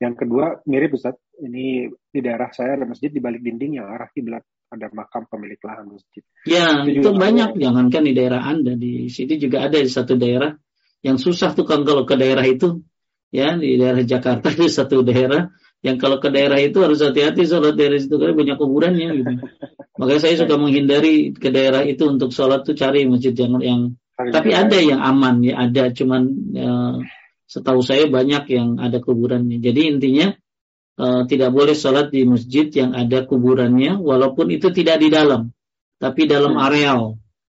[0.00, 1.14] Ya, yang kedua mirip Ustaz.
[1.34, 5.58] Ini di daerah saya ada masjid di balik dinding yang arah kiblat ada makam pemilik
[5.62, 6.22] lahan masjid.
[6.46, 7.54] Ya, itu, itu banyak.
[7.54, 7.60] Ada...
[7.62, 10.54] Jangankan di daerah Anda, di sini juga ada di satu daerah
[11.02, 12.82] yang susah tuh kan kalau ke daerah itu.
[13.34, 15.50] Ya, di daerah Jakarta di satu daerah
[15.82, 19.32] yang kalau ke daerah itu harus hati-hati sholat daerah itu karena banyak kuburannya gitu.
[19.98, 23.80] Makanya saya suka menghindari ke daerah itu untuk sholat tuh cari masjid yang yang
[24.14, 26.22] tapi ada yang aman ya ada cuman
[26.54, 27.02] ya,
[27.54, 29.62] setahu saya banyak yang ada kuburannya.
[29.62, 30.34] Jadi intinya
[30.98, 35.54] uh, tidak boleh sholat di masjid yang ada kuburannya, walaupun itu tidak di dalam,
[36.02, 36.66] tapi dalam hmm.
[36.66, 37.00] areal,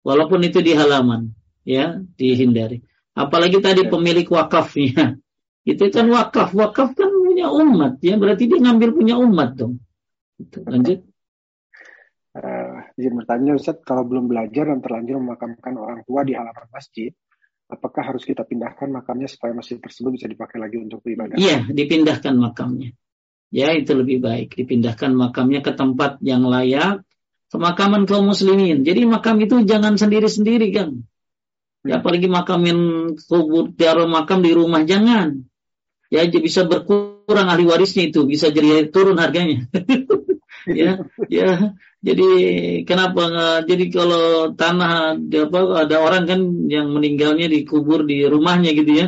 [0.04, 1.32] walaupun itu di halaman,
[1.64, 2.84] ya dihindari.
[3.16, 5.16] Apalagi tadi pemilik wakafnya,
[5.72, 9.80] itu kan wakaf, wakaf kan punya umat, ya berarti dia ngambil punya umat dong.
[10.36, 11.00] Itu, lanjut.
[12.36, 17.16] Uh, izin bertanya Ustaz, kalau belum belajar dan terlanjur memakamkan orang tua di halaman masjid,
[17.66, 21.38] apakah harus kita pindahkan makamnya supaya masjid tersebut bisa dipakai lagi untuk beribadah?
[21.38, 22.94] Iya, dipindahkan makamnya.
[23.54, 24.58] Ya itu lebih baik.
[24.58, 27.06] Dipindahkan makamnya ke tempat yang layak
[27.50, 28.84] pemakaman kaum muslimin.
[28.84, 31.06] Jadi makam itu jangan sendiri-sendiri kan
[31.86, 32.02] ya.
[32.02, 35.46] Apalagi makamin kubur taruh makam di rumah jangan.
[36.10, 39.66] Ya bisa berkurang ahli warisnya itu bisa jadi turun harganya
[40.70, 41.76] ya ya.
[42.06, 42.28] Jadi
[42.86, 43.22] kenapa
[43.66, 46.40] jadi kalau tanah apa ada orang kan
[46.70, 49.08] yang meninggalnya dikubur di rumahnya gitu ya.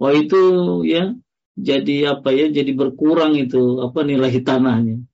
[0.00, 0.40] Wah itu
[0.88, 1.12] ya
[1.58, 5.04] jadi apa ya jadi berkurang itu apa nilai tanahnya.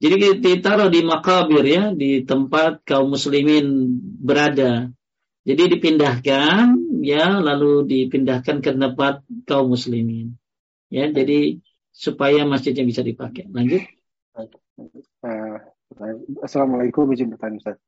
[0.00, 4.90] Jadi ditaruh di makabir ya di tempat kaum muslimin berada.
[5.46, 6.74] Jadi dipindahkan
[7.06, 10.34] ya lalu dipindahkan ke tempat kaum muslimin.
[10.90, 11.62] Ya jadi
[11.94, 13.46] supaya masjidnya bisa dipakai.
[13.52, 13.86] Lanjut
[15.24, 15.58] uh,
[16.46, 17.78] Assalamualaikum izin bertanya Ustaz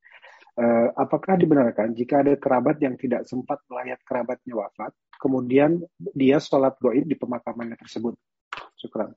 [0.57, 5.81] uh, apakah dibenarkan jika ada kerabat yang tidak sempat melayat kerabatnya wafat, kemudian
[6.13, 8.17] dia sholat goib di pemakamannya tersebut?
[8.77, 9.15] Syukran.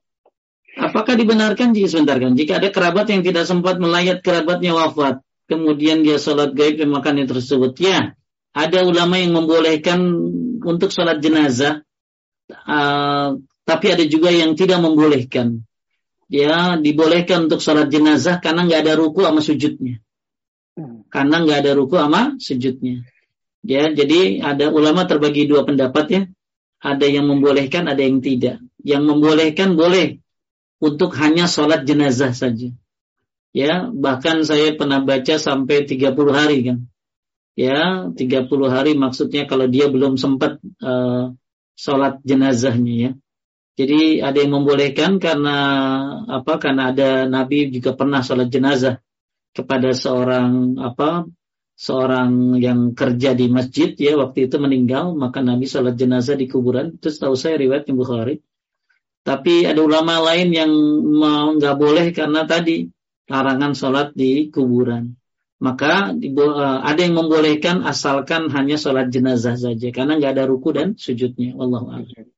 [0.77, 6.05] Apakah dibenarkan jika sebentar kan, jika ada kerabat yang tidak sempat melayat kerabatnya wafat, kemudian
[6.05, 7.73] dia sholat gaib di pemakamannya tersebut?
[7.81, 8.13] Ya,
[8.53, 9.97] ada ulama yang membolehkan
[10.61, 11.81] untuk sholat jenazah,
[12.49, 15.65] uh, tapi ada juga yang tidak membolehkan.
[16.27, 20.03] Ya, dibolehkan untuk sholat jenazah karena nggak ada ruku sama sujudnya
[21.09, 23.03] karena nggak ada ruku sama sujudnya.
[23.65, 26.21] Ya, jadi ada ulama terbagi dua pendapat ya.
[26.77, 28.61] Ada yang membolehkan, ada yang tidak.
[28.85, 30.21] Yang membolehkan boleh
[30.77, 32.69] untuk hanya sholat jenazah saja.
[33.51, 36.77] Ya, bahkan saya pernah baca sampai 30 hari kan.
[37.57, 41.33] Ya, 30 hari maksudnya kalau dia belum sempat uh,
[41.73, 43.11] sholat jenazahnya ya.
[43.77, 45.57] Jadi ada yang membolehkan karena
[46.25, 46.57] apa?
[46.57, 48.97] Karena ada Nabi juga pernah sholat jenazah
[49.53, 51.29] kepada seorang apa
[51.77, 56.97] seorang yang kerja di masjid ya waktu itu meninggal maka Nabi sholat jenazah di kuburan.
[56.97, 58.41] Itu setahu saya riwayat yang Bukhari.
[59.21, 60.71] Tapi ada ulama lain yang
[61.13, 62.89] mau nggak boleh karena tadi
[63.29, 65.13] larangan sholat di kuburan.
[65.61, 70.97] Maka eh, ada yang membolehkan asalkan hanya sholat jenazah saja karena nggak ada ruku dan
[70.97, 71.53] sujudnya.
[71.61, 72.36] Allah Eh,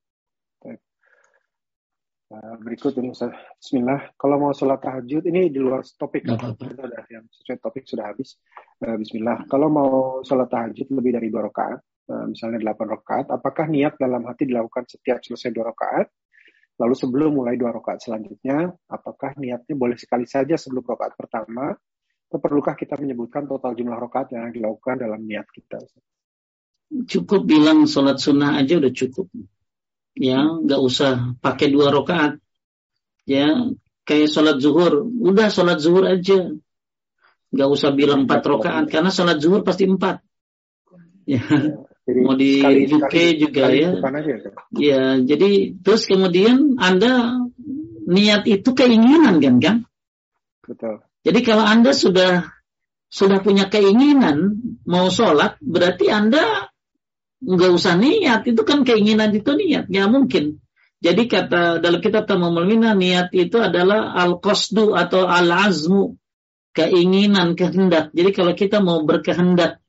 [2.62, 3.34] berikut ini Ustaz.
[3.58, 4.14] Bismillah.
[4.14, 6.30] Kalau mau sholat tahajud ini di luar topik.
[6.30, 8.38] Sudah yang sesuai topik sudah habis.
[8.78, 9.50] Uh, Bismillah.
[9.50, 14.22] Kalau mau sholat tahajud lebih dari dua rakaat, uh, misalnya delapan rakaat, apakah niat dalam
[14.30, 16.06] hati dilakukan setiap selesai dua rakaat?
[16.78, 21.74] Lalu sebelum mulai dua rakaat selanjutnya, apakah niatnya boleh sekali saja sebelum rakaat pertama?
[22.30, 25.82] Atau perlukah kita menyebutkan total jumlah rakaat yang dilakukan dalam niat kita?
[26.90, 29.30] cukup bilang sholat sunnah aja udah cukup.
[30.18, 32.42] Ya, nggak usah pakai dua rakaat.
[33.28, 33.46] Ya,
[34.04, 36.50] kayak sholat zuhur, udah sholat zuhur aja.
[37.50, 40.22] Nggak usah bilang empat rakaat karena sholat zuhur pasti empat.
[41.28, 41.42] Ya,
[42.10, 43.90] jadi, mau di sekali, UK sekali, juga sekali ya.
[43.94, 44.34] Aja,
[44.74, 47.38] ya, jadi terus kemudian anda
[48.10, 49.76] niat itu keinginan kan kan?
[50.66, 51.06] Betul.
[51.22, 52.50] Jadi kalau anda sudah
[53.10, 56.69] sudah punya keinginan mau sholat, berarti Anda
[57.40, 58.44] nggak usah niat.
[58.46, 59.88] Itu kan keinginan itu niat.
[59.88, 60.44] Nggak mungkin.
[61.00, 66.20] Jadi kata dalam kitab Tamamul Minna, niat itu adalah al-qasdu atau al-azmu.
[66.70, 68.14] Keinginan, kehendak.
[68.14, 69.82] Jadi kalau kita mau berkehendak,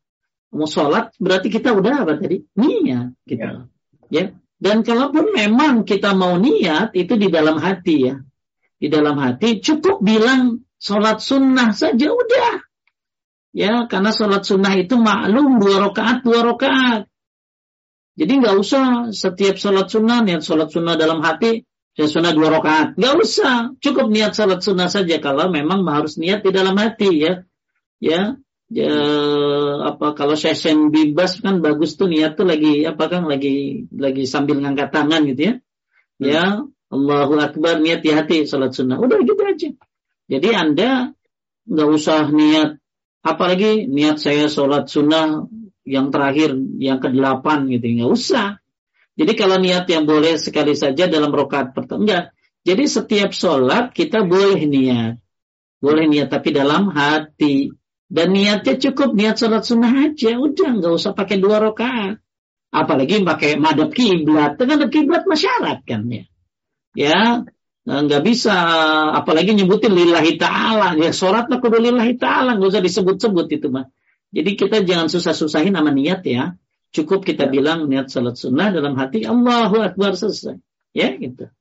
[0.55, 2.41] mau sholat, berarti kita udah apa tadi?
[2.57, 3.13] Niat.
[3.27, 3.43] Gitu.
[3.43, 3.67] Ya.
[4.09, 4.25] ya.
[4.61, 8.15] Dan kalaupun memang kita mau niat, itu di dalam hati ya.
[8.81, 12.65] Di dalam hati, cukup bilang sholat sunnah saja udah
[13.51, 17.10] Ya, karena sholat sunnah itu maklum dua rakaat dua rakaat.
[18.21, 21.65] Jadi nggak usah setiap sholat sunnah niat sholat sunnah dalam hati,
[21.97, 22.93] ya sunnah dua rakaat.
[22.93, 27.33] Nggak usah, cukup niat sholat sunnah saja kalau memang harus niat di dalam hati ya.
[27.97, 28.37] Ya,
[28.69, 28.93] ya
[29.89, 34.61] apa kalau sesen bebas kan bagus tuh niat tuh lagi apa kan lagi lagi sambil
[34.61, 35.53] ngangkat tangan gitu ya.
[36.21, 36.45] Ya,
[36.93, 39.01] Allahu Akbar niat di hati sholat sunnah.
[39.01, 39.73] Udah gitu aja.
[40.29, 41.09] Jadi Anda
[41.65, 42.81] nggak usah niat
[43.21, 45.45] Apalagi niat saya sholat sunnah
[45.87, 47.85] yang terakhir, yang ke-8 gitu.
[47.85, 48.47] Nggak usah.
[49.17, 52.31] Jadi kalau niat yang boleh sekali saja dalam rokaat pertama.
[52.61, 55.17] Jadi setiap sholat kita boleh niat.
[55.81, 57.73] Boleh niat tapi dalam hati.
[58.11, 60.37] Dan niatnya cukup niat sholat sunnah aja.
[60.37, 62.21] Udah nggak usah pakai dua rokaat.
[62.71, 64.55] Apalagi pakai madhab kiblat.
[64.55, 66.23] Dengan kiblat masyarakat kan ya.
[66.91, 67.47] Ya,
[67.81, 68.53] nggak bisa
[69.17, 73.89] apalagi nyebutin lillahi ta'ala ya sholat lah kudu lillahi ta'ala nggak usah disebut-sebut itu mah
[74.31, 76.55] jadi kita jangan susah-susahin nama niat ya.
[76.91, 77.51] Cukup kita ya.
[77.51, 80.59] bilang niat salat sunnah dalam hati Allahu Akbar selesai.
[80.95, 81.51] Ya gitu.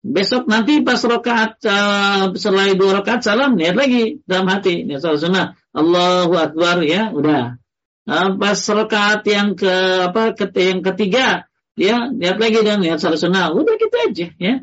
[0.00, 5.20] Besok nanti pas rokaat uh, selain dua rokaat salam niat lagi dalam hati niat salat
[5.22, 5.46] sunnah.
[5.74, 7.58] Allahu Akbar ya udah.
[8.06, 9.74] Uh, pas rokaat yang ke
[10.10, 13.50] apa ke, yang ketiga ya niat lagi dan niat salat sunnah.
[13.50, 14.54] Udah gitu aja ya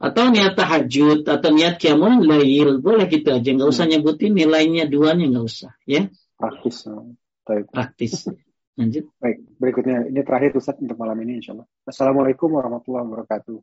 [0.00, 3.50] atau niat tahajud atau niat kiamun lail boleh gitu aja.
[3.52, 3.92] Nggak usah hmm.
[4.00, 6.08] nyebutin nilainya duanya nggak usah ya.
[6.40, 6.88] Praktis
[7.44, 7.68] Baik.
[7.68, 8.24] praktis.
[8.80, 9.12] Lanjut.
[9.20, 10.08] Baik berikutnya.
[10.08, 13.58] Ini terakhir Ustaz untuk malam ini insya Allah Assalamualaikum warahmatullahi wabarakatuh.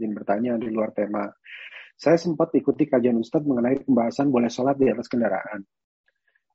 [0.00, 1.28] Ingin bertanya di luar tema.
[2.00, 5.60] Saya sempat ikuti kajian Ustadz mengenai pembahasan boleh sholat di atas kendaraan.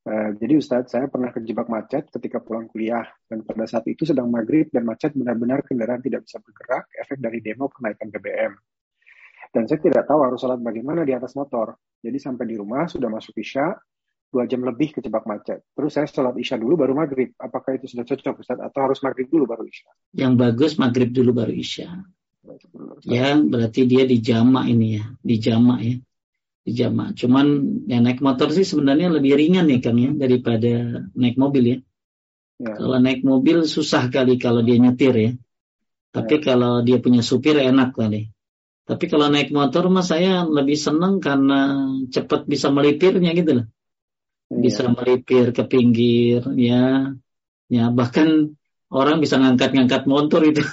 [0.08, 4.32] Uh, jadi Ustadz, saya pernah kejebak macet ketika pulang kuliah, dan pada saat itu sedang
[4.32, 8.56] maghrib dan macet benar-benar kendaraan tidak bisa bergerak, efek dari demo kenaikan BBM.
[9.54, 11.78] Dan saya tidak tahu harus sholat bagaimana di atas motor.
[12.04, 13.74] Jadi sampai di rumah sudah masuk isya,
[14.28, 15.64] dua jam lebih kejebak macet.
[15.72, 17.32] Terus saya sholat isya dulu baru maghrib.
[17.40, 18.60] Apakah itu sudah cocok Ustaz?
[18.60, 19.90] Atau harus maghrib dulu baru isya?
[20.14, 21.88] Yang bagus maghrib dulu baru isya.
[23.04, 26.00] Ya, berarti dia dijama ini ya, dijama ya.
[26.64, 27.16] Dijama.
[27.16, 27.48] Cuman
[27.88, 31.78] yang naik motor sih sebenarnya lebih ringan ya Kang ya daripada naik mobil ya.
[32.60, 32.76] ya.
[32.76, 35.32] Kalau naik mobil susah kali kalau dia nyetir ya.
[36.12, 36.44] Tapi ya.
[36.44, 38.32] kalau dia punya supir enak kali.
[38.88, 43.68] Tapi kalau naik motor mah saya lebih seneng karena cepat bisa melipirnya gitu loh.
[44.48, 44.60] Iya.
[44.64, 47.12] Bisa melipir ke pinggir ya.
[47.68, 48.56] Ya bahkan
[48.88, 50.64] orang bisa ngangkat-ngangkat motor itu.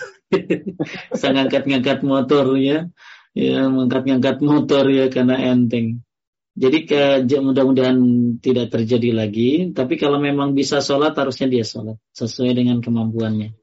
[1.11, 2.86] bisa ngangkat-ngangkat motor ya.
[3.35, 6.07] Ya, ngangkat-ngangkat motor ya karena enteng.
[6.55, 7.99] Jadi ke mudah-mudahan
[8.39, 9.74] tidak terjadi lagi.
[9.74, 13.59] Tapi kalau memang bisa sholat harusnya dia sholat sesuai dengan kemampuannya.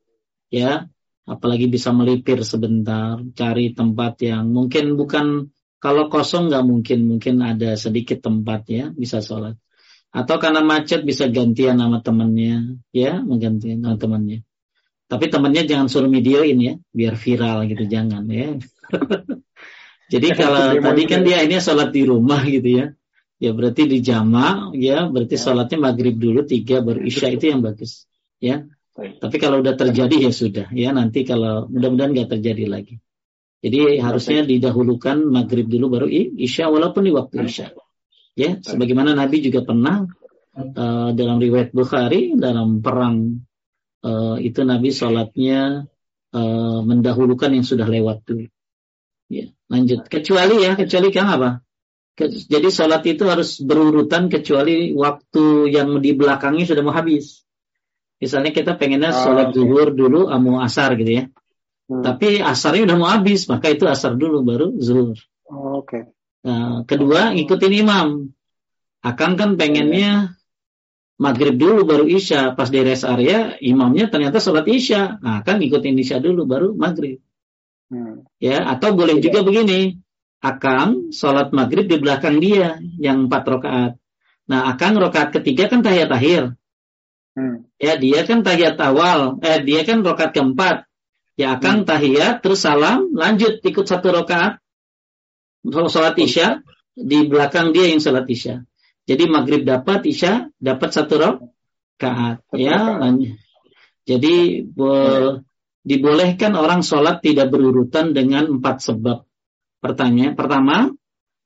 [0.52, 0.92] Ya,
[1.32, 5.48] apalagi bisa melipir sebentar, cari tempat yang mungkin bukan
[5.80, 9.56] kalau kosong nggak mungkin, mungkin ada sedikit tempat ya bisa sholat.
[10.12, 14.44] Atau karena macet bisa gantian sama temannya, ya mengganti sama temannya.
[15.08, 18.60] Tapi temannya jangan suruh videoin ya, biar viral gitu, jangan ya.
[20.14, 22.86] Jadi kalau tadi kan dia ini sholat di rumah gitu ya,
[23.40, 25.42] ya berarti di jama, ya berarti ya.
[25.48, 28.06] sholatnya maghrib dulu tiga baru isya itu yang bagus,
[28.44, 28.68] ya.
[28.92, 33.00] Tapi kalau udah terjadi ya sudah ya nanti kalau mudah-mudahan nggak terjadi lagi.
[33.62, 37.72] Jadi harusnya didahulukan maghrib dulu baru isya walaupun di waktu isya.
[38.34, 40.08] Ya, sebagaimana Nabi juga pernah
[40.58, 43.44] uh, dalam riwayat Bukhari dalam perang
[44.02, 45.86] uh, itu Nabi sholatnya
[46.34, 48.50] uh, mendahulukan yang sudah lewat tuh.
[49.32, 50.10] Ya, lanjut.
[50.10, 51.50] Kecuali ya, kecuali kan apa?
[52.28, 57.48] Jadi sholat itu harus berurutan kecuali waktu yang di belakangnya sudah mau habis.
[58.22, 61.24] Misalnya kita pengennya oh, sholat zuhur dulu, ah, mau asar gitu ya.
[61.90, 62.06] Hmm.
[62.06, 65.18] Tapi asarnya udah mau habis, maka itu asar dulu baru zuhur.
[65.50, 65.90] Oh, Oke.
[65.90, 66.04] Okay.
[66.46, 68.30] Nah, kedua ngikutin imam.
[69.02, 70.38] Akang kan pengennya
[71.18, 72.54] maghrib dulu baru isya.
[72.54, 75.18] Pas di rest area, imamnya ternyata sholat isya.
[75.18, 77.22] Nah, kan ngikutin isya dulu baru maghrib.
[77.90, 78.26] Hmm.
[78.38, 79.98] Ya, atau boleh juga begini.
[80.42, 83.94] Akang sholat maghrib di belakang dia yang empat rakaat.
[84.50, 86.58] Nah, akang rakaat ketiga kan tahiyat akhir.
[87.32, 87.64] Hmm.
[87.80, 89.40] Ya, dia kan tahiyat awal.
[89.40, 90.88] Eh, dia kan rakaat keempat.
[91.40, 91.88] Ya, akang hmm.
[91.88, 94.60] tahiyat terus salam, lanjut ikut satu rakaat.
[95.64, 96.66] Sholat isya
[96.98, 98.66] di belakang dia yang sholat isya.
[99.06, 102.42] Jadi maghrib dapat, isya dapat satu rakaat.
[102.58, 103.00] Ya,
[104.06, 104.92] jadi bo,
[105.86, 109.26] dibolehkan orang sholat tidak berurutan dengan empat sebab.
[109.82, 110.94] Pertanyaan pertama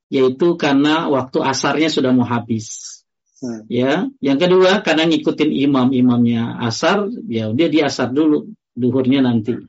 [0.06, 2.95] yaitu karena waktu asarnya sudah mau habis.
[3.36, 3.68] Hmm.
[3.68, 9.60] Ya, yang kedua karena ngikutin imam imamnya asar, ya dia di asar dulu, duhurnya nanti.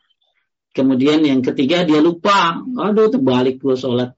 [0.71, 4.17] Kemudian yang ketiga dia lupa, aduh terbalik gua sholat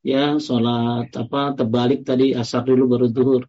[0.00, 3.42] ya sholat apa terbalik tadi asar dulu baru zuhur.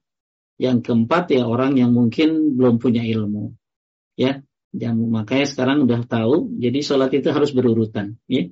[0.61, 3.57] Yang keempat ya orang yang mungkin belum punya ilmu.
[4.13, 6.53] Ya, dan makanya sekarang udah tahu.
[6.61, 8.21] Jadi sholat itu harus berurutan.
[8.29, 8.45] Ya,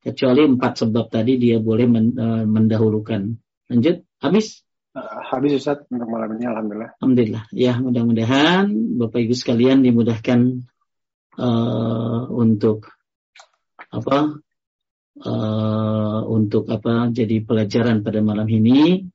[0.00, 3.36] kecuali empat sebab tadi dia boleh eh, mendahulukan.
[3.68, 4.64] Lanjut, habis?
[4.90, 6.90] Habis Ustaz untuk malam ini Alhamdulillah.
[6.98, 7.44] Alhamdulillah.
[7.54, 10.66] Ya mudah-mudahan Bapak Ibu sekalian dimudahkan
[11.38, 12.90] uh, untuk
[13.86, 14.42] apa
[15.22, 19.06] uh, untuk apa jadi pelajaran pada malam ini.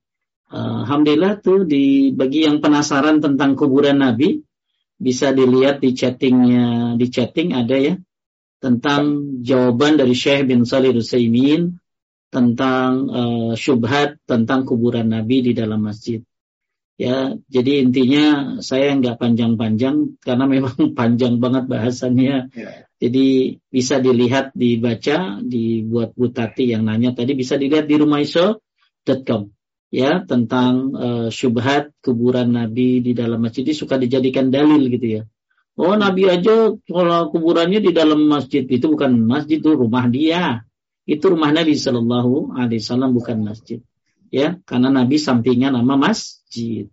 [0.47, 4.39] Uh, Alhamdulillah tuh di bagi yang penasaran tentang kuburan Nabi
[4.95, 7.95] bisa dilihat di chattingnya di chatting ada ya
[8.63, 11.75] tentang jawaban dari Syekh bin Salih Rusaimin
[12.35, 16.19] tentang uh, syubhat tentang kuburan Nabi di dalam masjid.
[16.95, 22.51] Ya, jadi intinya saya nggak panjang-panjang karena memang panjang banget bahasannya.
[22.51, 22.87] Yeah.
[22.95, 29.51] Jadi bisa dilihat, dibaca, dibuat Butati yang nanya tadi bisa dilihat di rumaiso.com
[29.95, 35.23] ya tentang uh, syubhat kuburan Nabi di dalam masjid ini suka dijadikan dalil gitu ya.
[35.75, 40.64] Oh Nabi aja kalau kuburannya di dalam masjid itu bukan masjid itu rumah dia.
[41.05, 43.79] Itu rumah Nabi Shallallahu Alaihi Wasallam bukan masjid.
[44.33, 46.89] Ya, karena Nabi sampingnya nama masjid.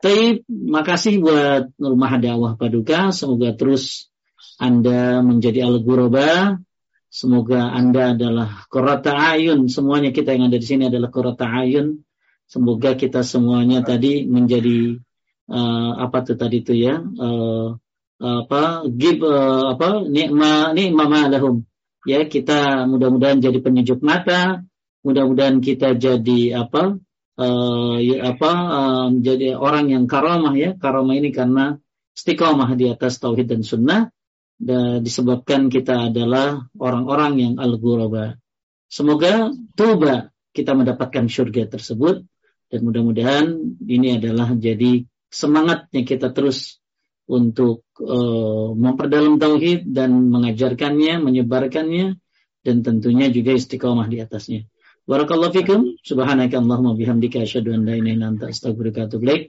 [0.00, 3.12] Tapi makasih buat rumah dakwah Paduka.
[3.12, 4.08] Semoga terus
[4.56, 6.60] anda menjadi al-ghuraba.
[7.06, 9.72] Semoga Anda adalah korata ayun.
[9.72, 12.04] Semuanya kita yang ada di sini adalah korata ayun.
[12.44, 15.00] Semoga kita semuanya tadi menjadi
[15.48, 17.74] uh, apa tuh tadi itu ya uh,
[18.20, 21.66] apa give uh, apa nikma nikma lahum
[22.06, 24.62] ya kita mudah-mudahan jadi penyejuk mata
[25.06, 26.98] mudah-mudahan kita jadi apa
[27.38, 30.74] uh, ya, apa uh, jadi orang yang karamah ya.
[30.74, 31.78] Karamah ini karena
[32.16, 34.10] istiqomah di atas tauhid dan sunnah.
[34.56, 38.40] Dan disebabkan kita adalah orang-orang yang al-ghuraba.
[38.88, 42.24] Semoga tuba kita mendapatkan surga tersebut.
[42.66, 43.46] Dan mudah-mudahan
[43.84, 46.80] ini adalah jadi semangatnya kita terus
[47.26, 52.18] untuk uh, memperdalam tauhid dan mengajarkannya, menyebarkannya
[52.62, 54.66] dan tentunya juga istiqomah di atasnya.
[55.06, 55.80] Barakallahu fikum.
[56.02, 59.42] Subhanaka Allahumma bihamdika asyhadu an la ilaha illa anta astaghfiruka wa atubu ilaik.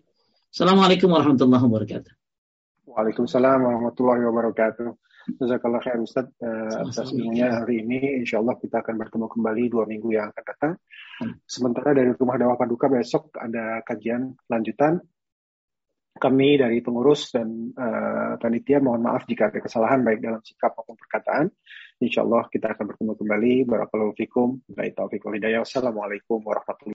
[0.54, 2.12] Assalamualaikum warahmatullahi wabarakatuh.
[2.86, 4.90] Waalaikumsalam warahmatullahi wabarakatuh.
[5.28, 8.22] Jazakallah khair Ustaz uh, atas ilmunya hari ini.
[8.22, 10.74] Insya Allah kita akan bertemu kembali dua minggu yang akan datang.
[11.50, 15.02] Sementara dari Rumah Dakwah Paduka besok ada kajian lanjutan.
[16.18, 20.98] Kami dari pengurus dan uh, panitia mohon maaf jika ada kesalahan baik dalam sikap maupun
[20.98, 21.50] perkataan.
[21.98, 23.54] Insya Allah kita akan bertemu kembali.
[23.66, 24.62] Barakallahu fikum.
[24.78, 26.94] Assalamualaikum warahmatullahi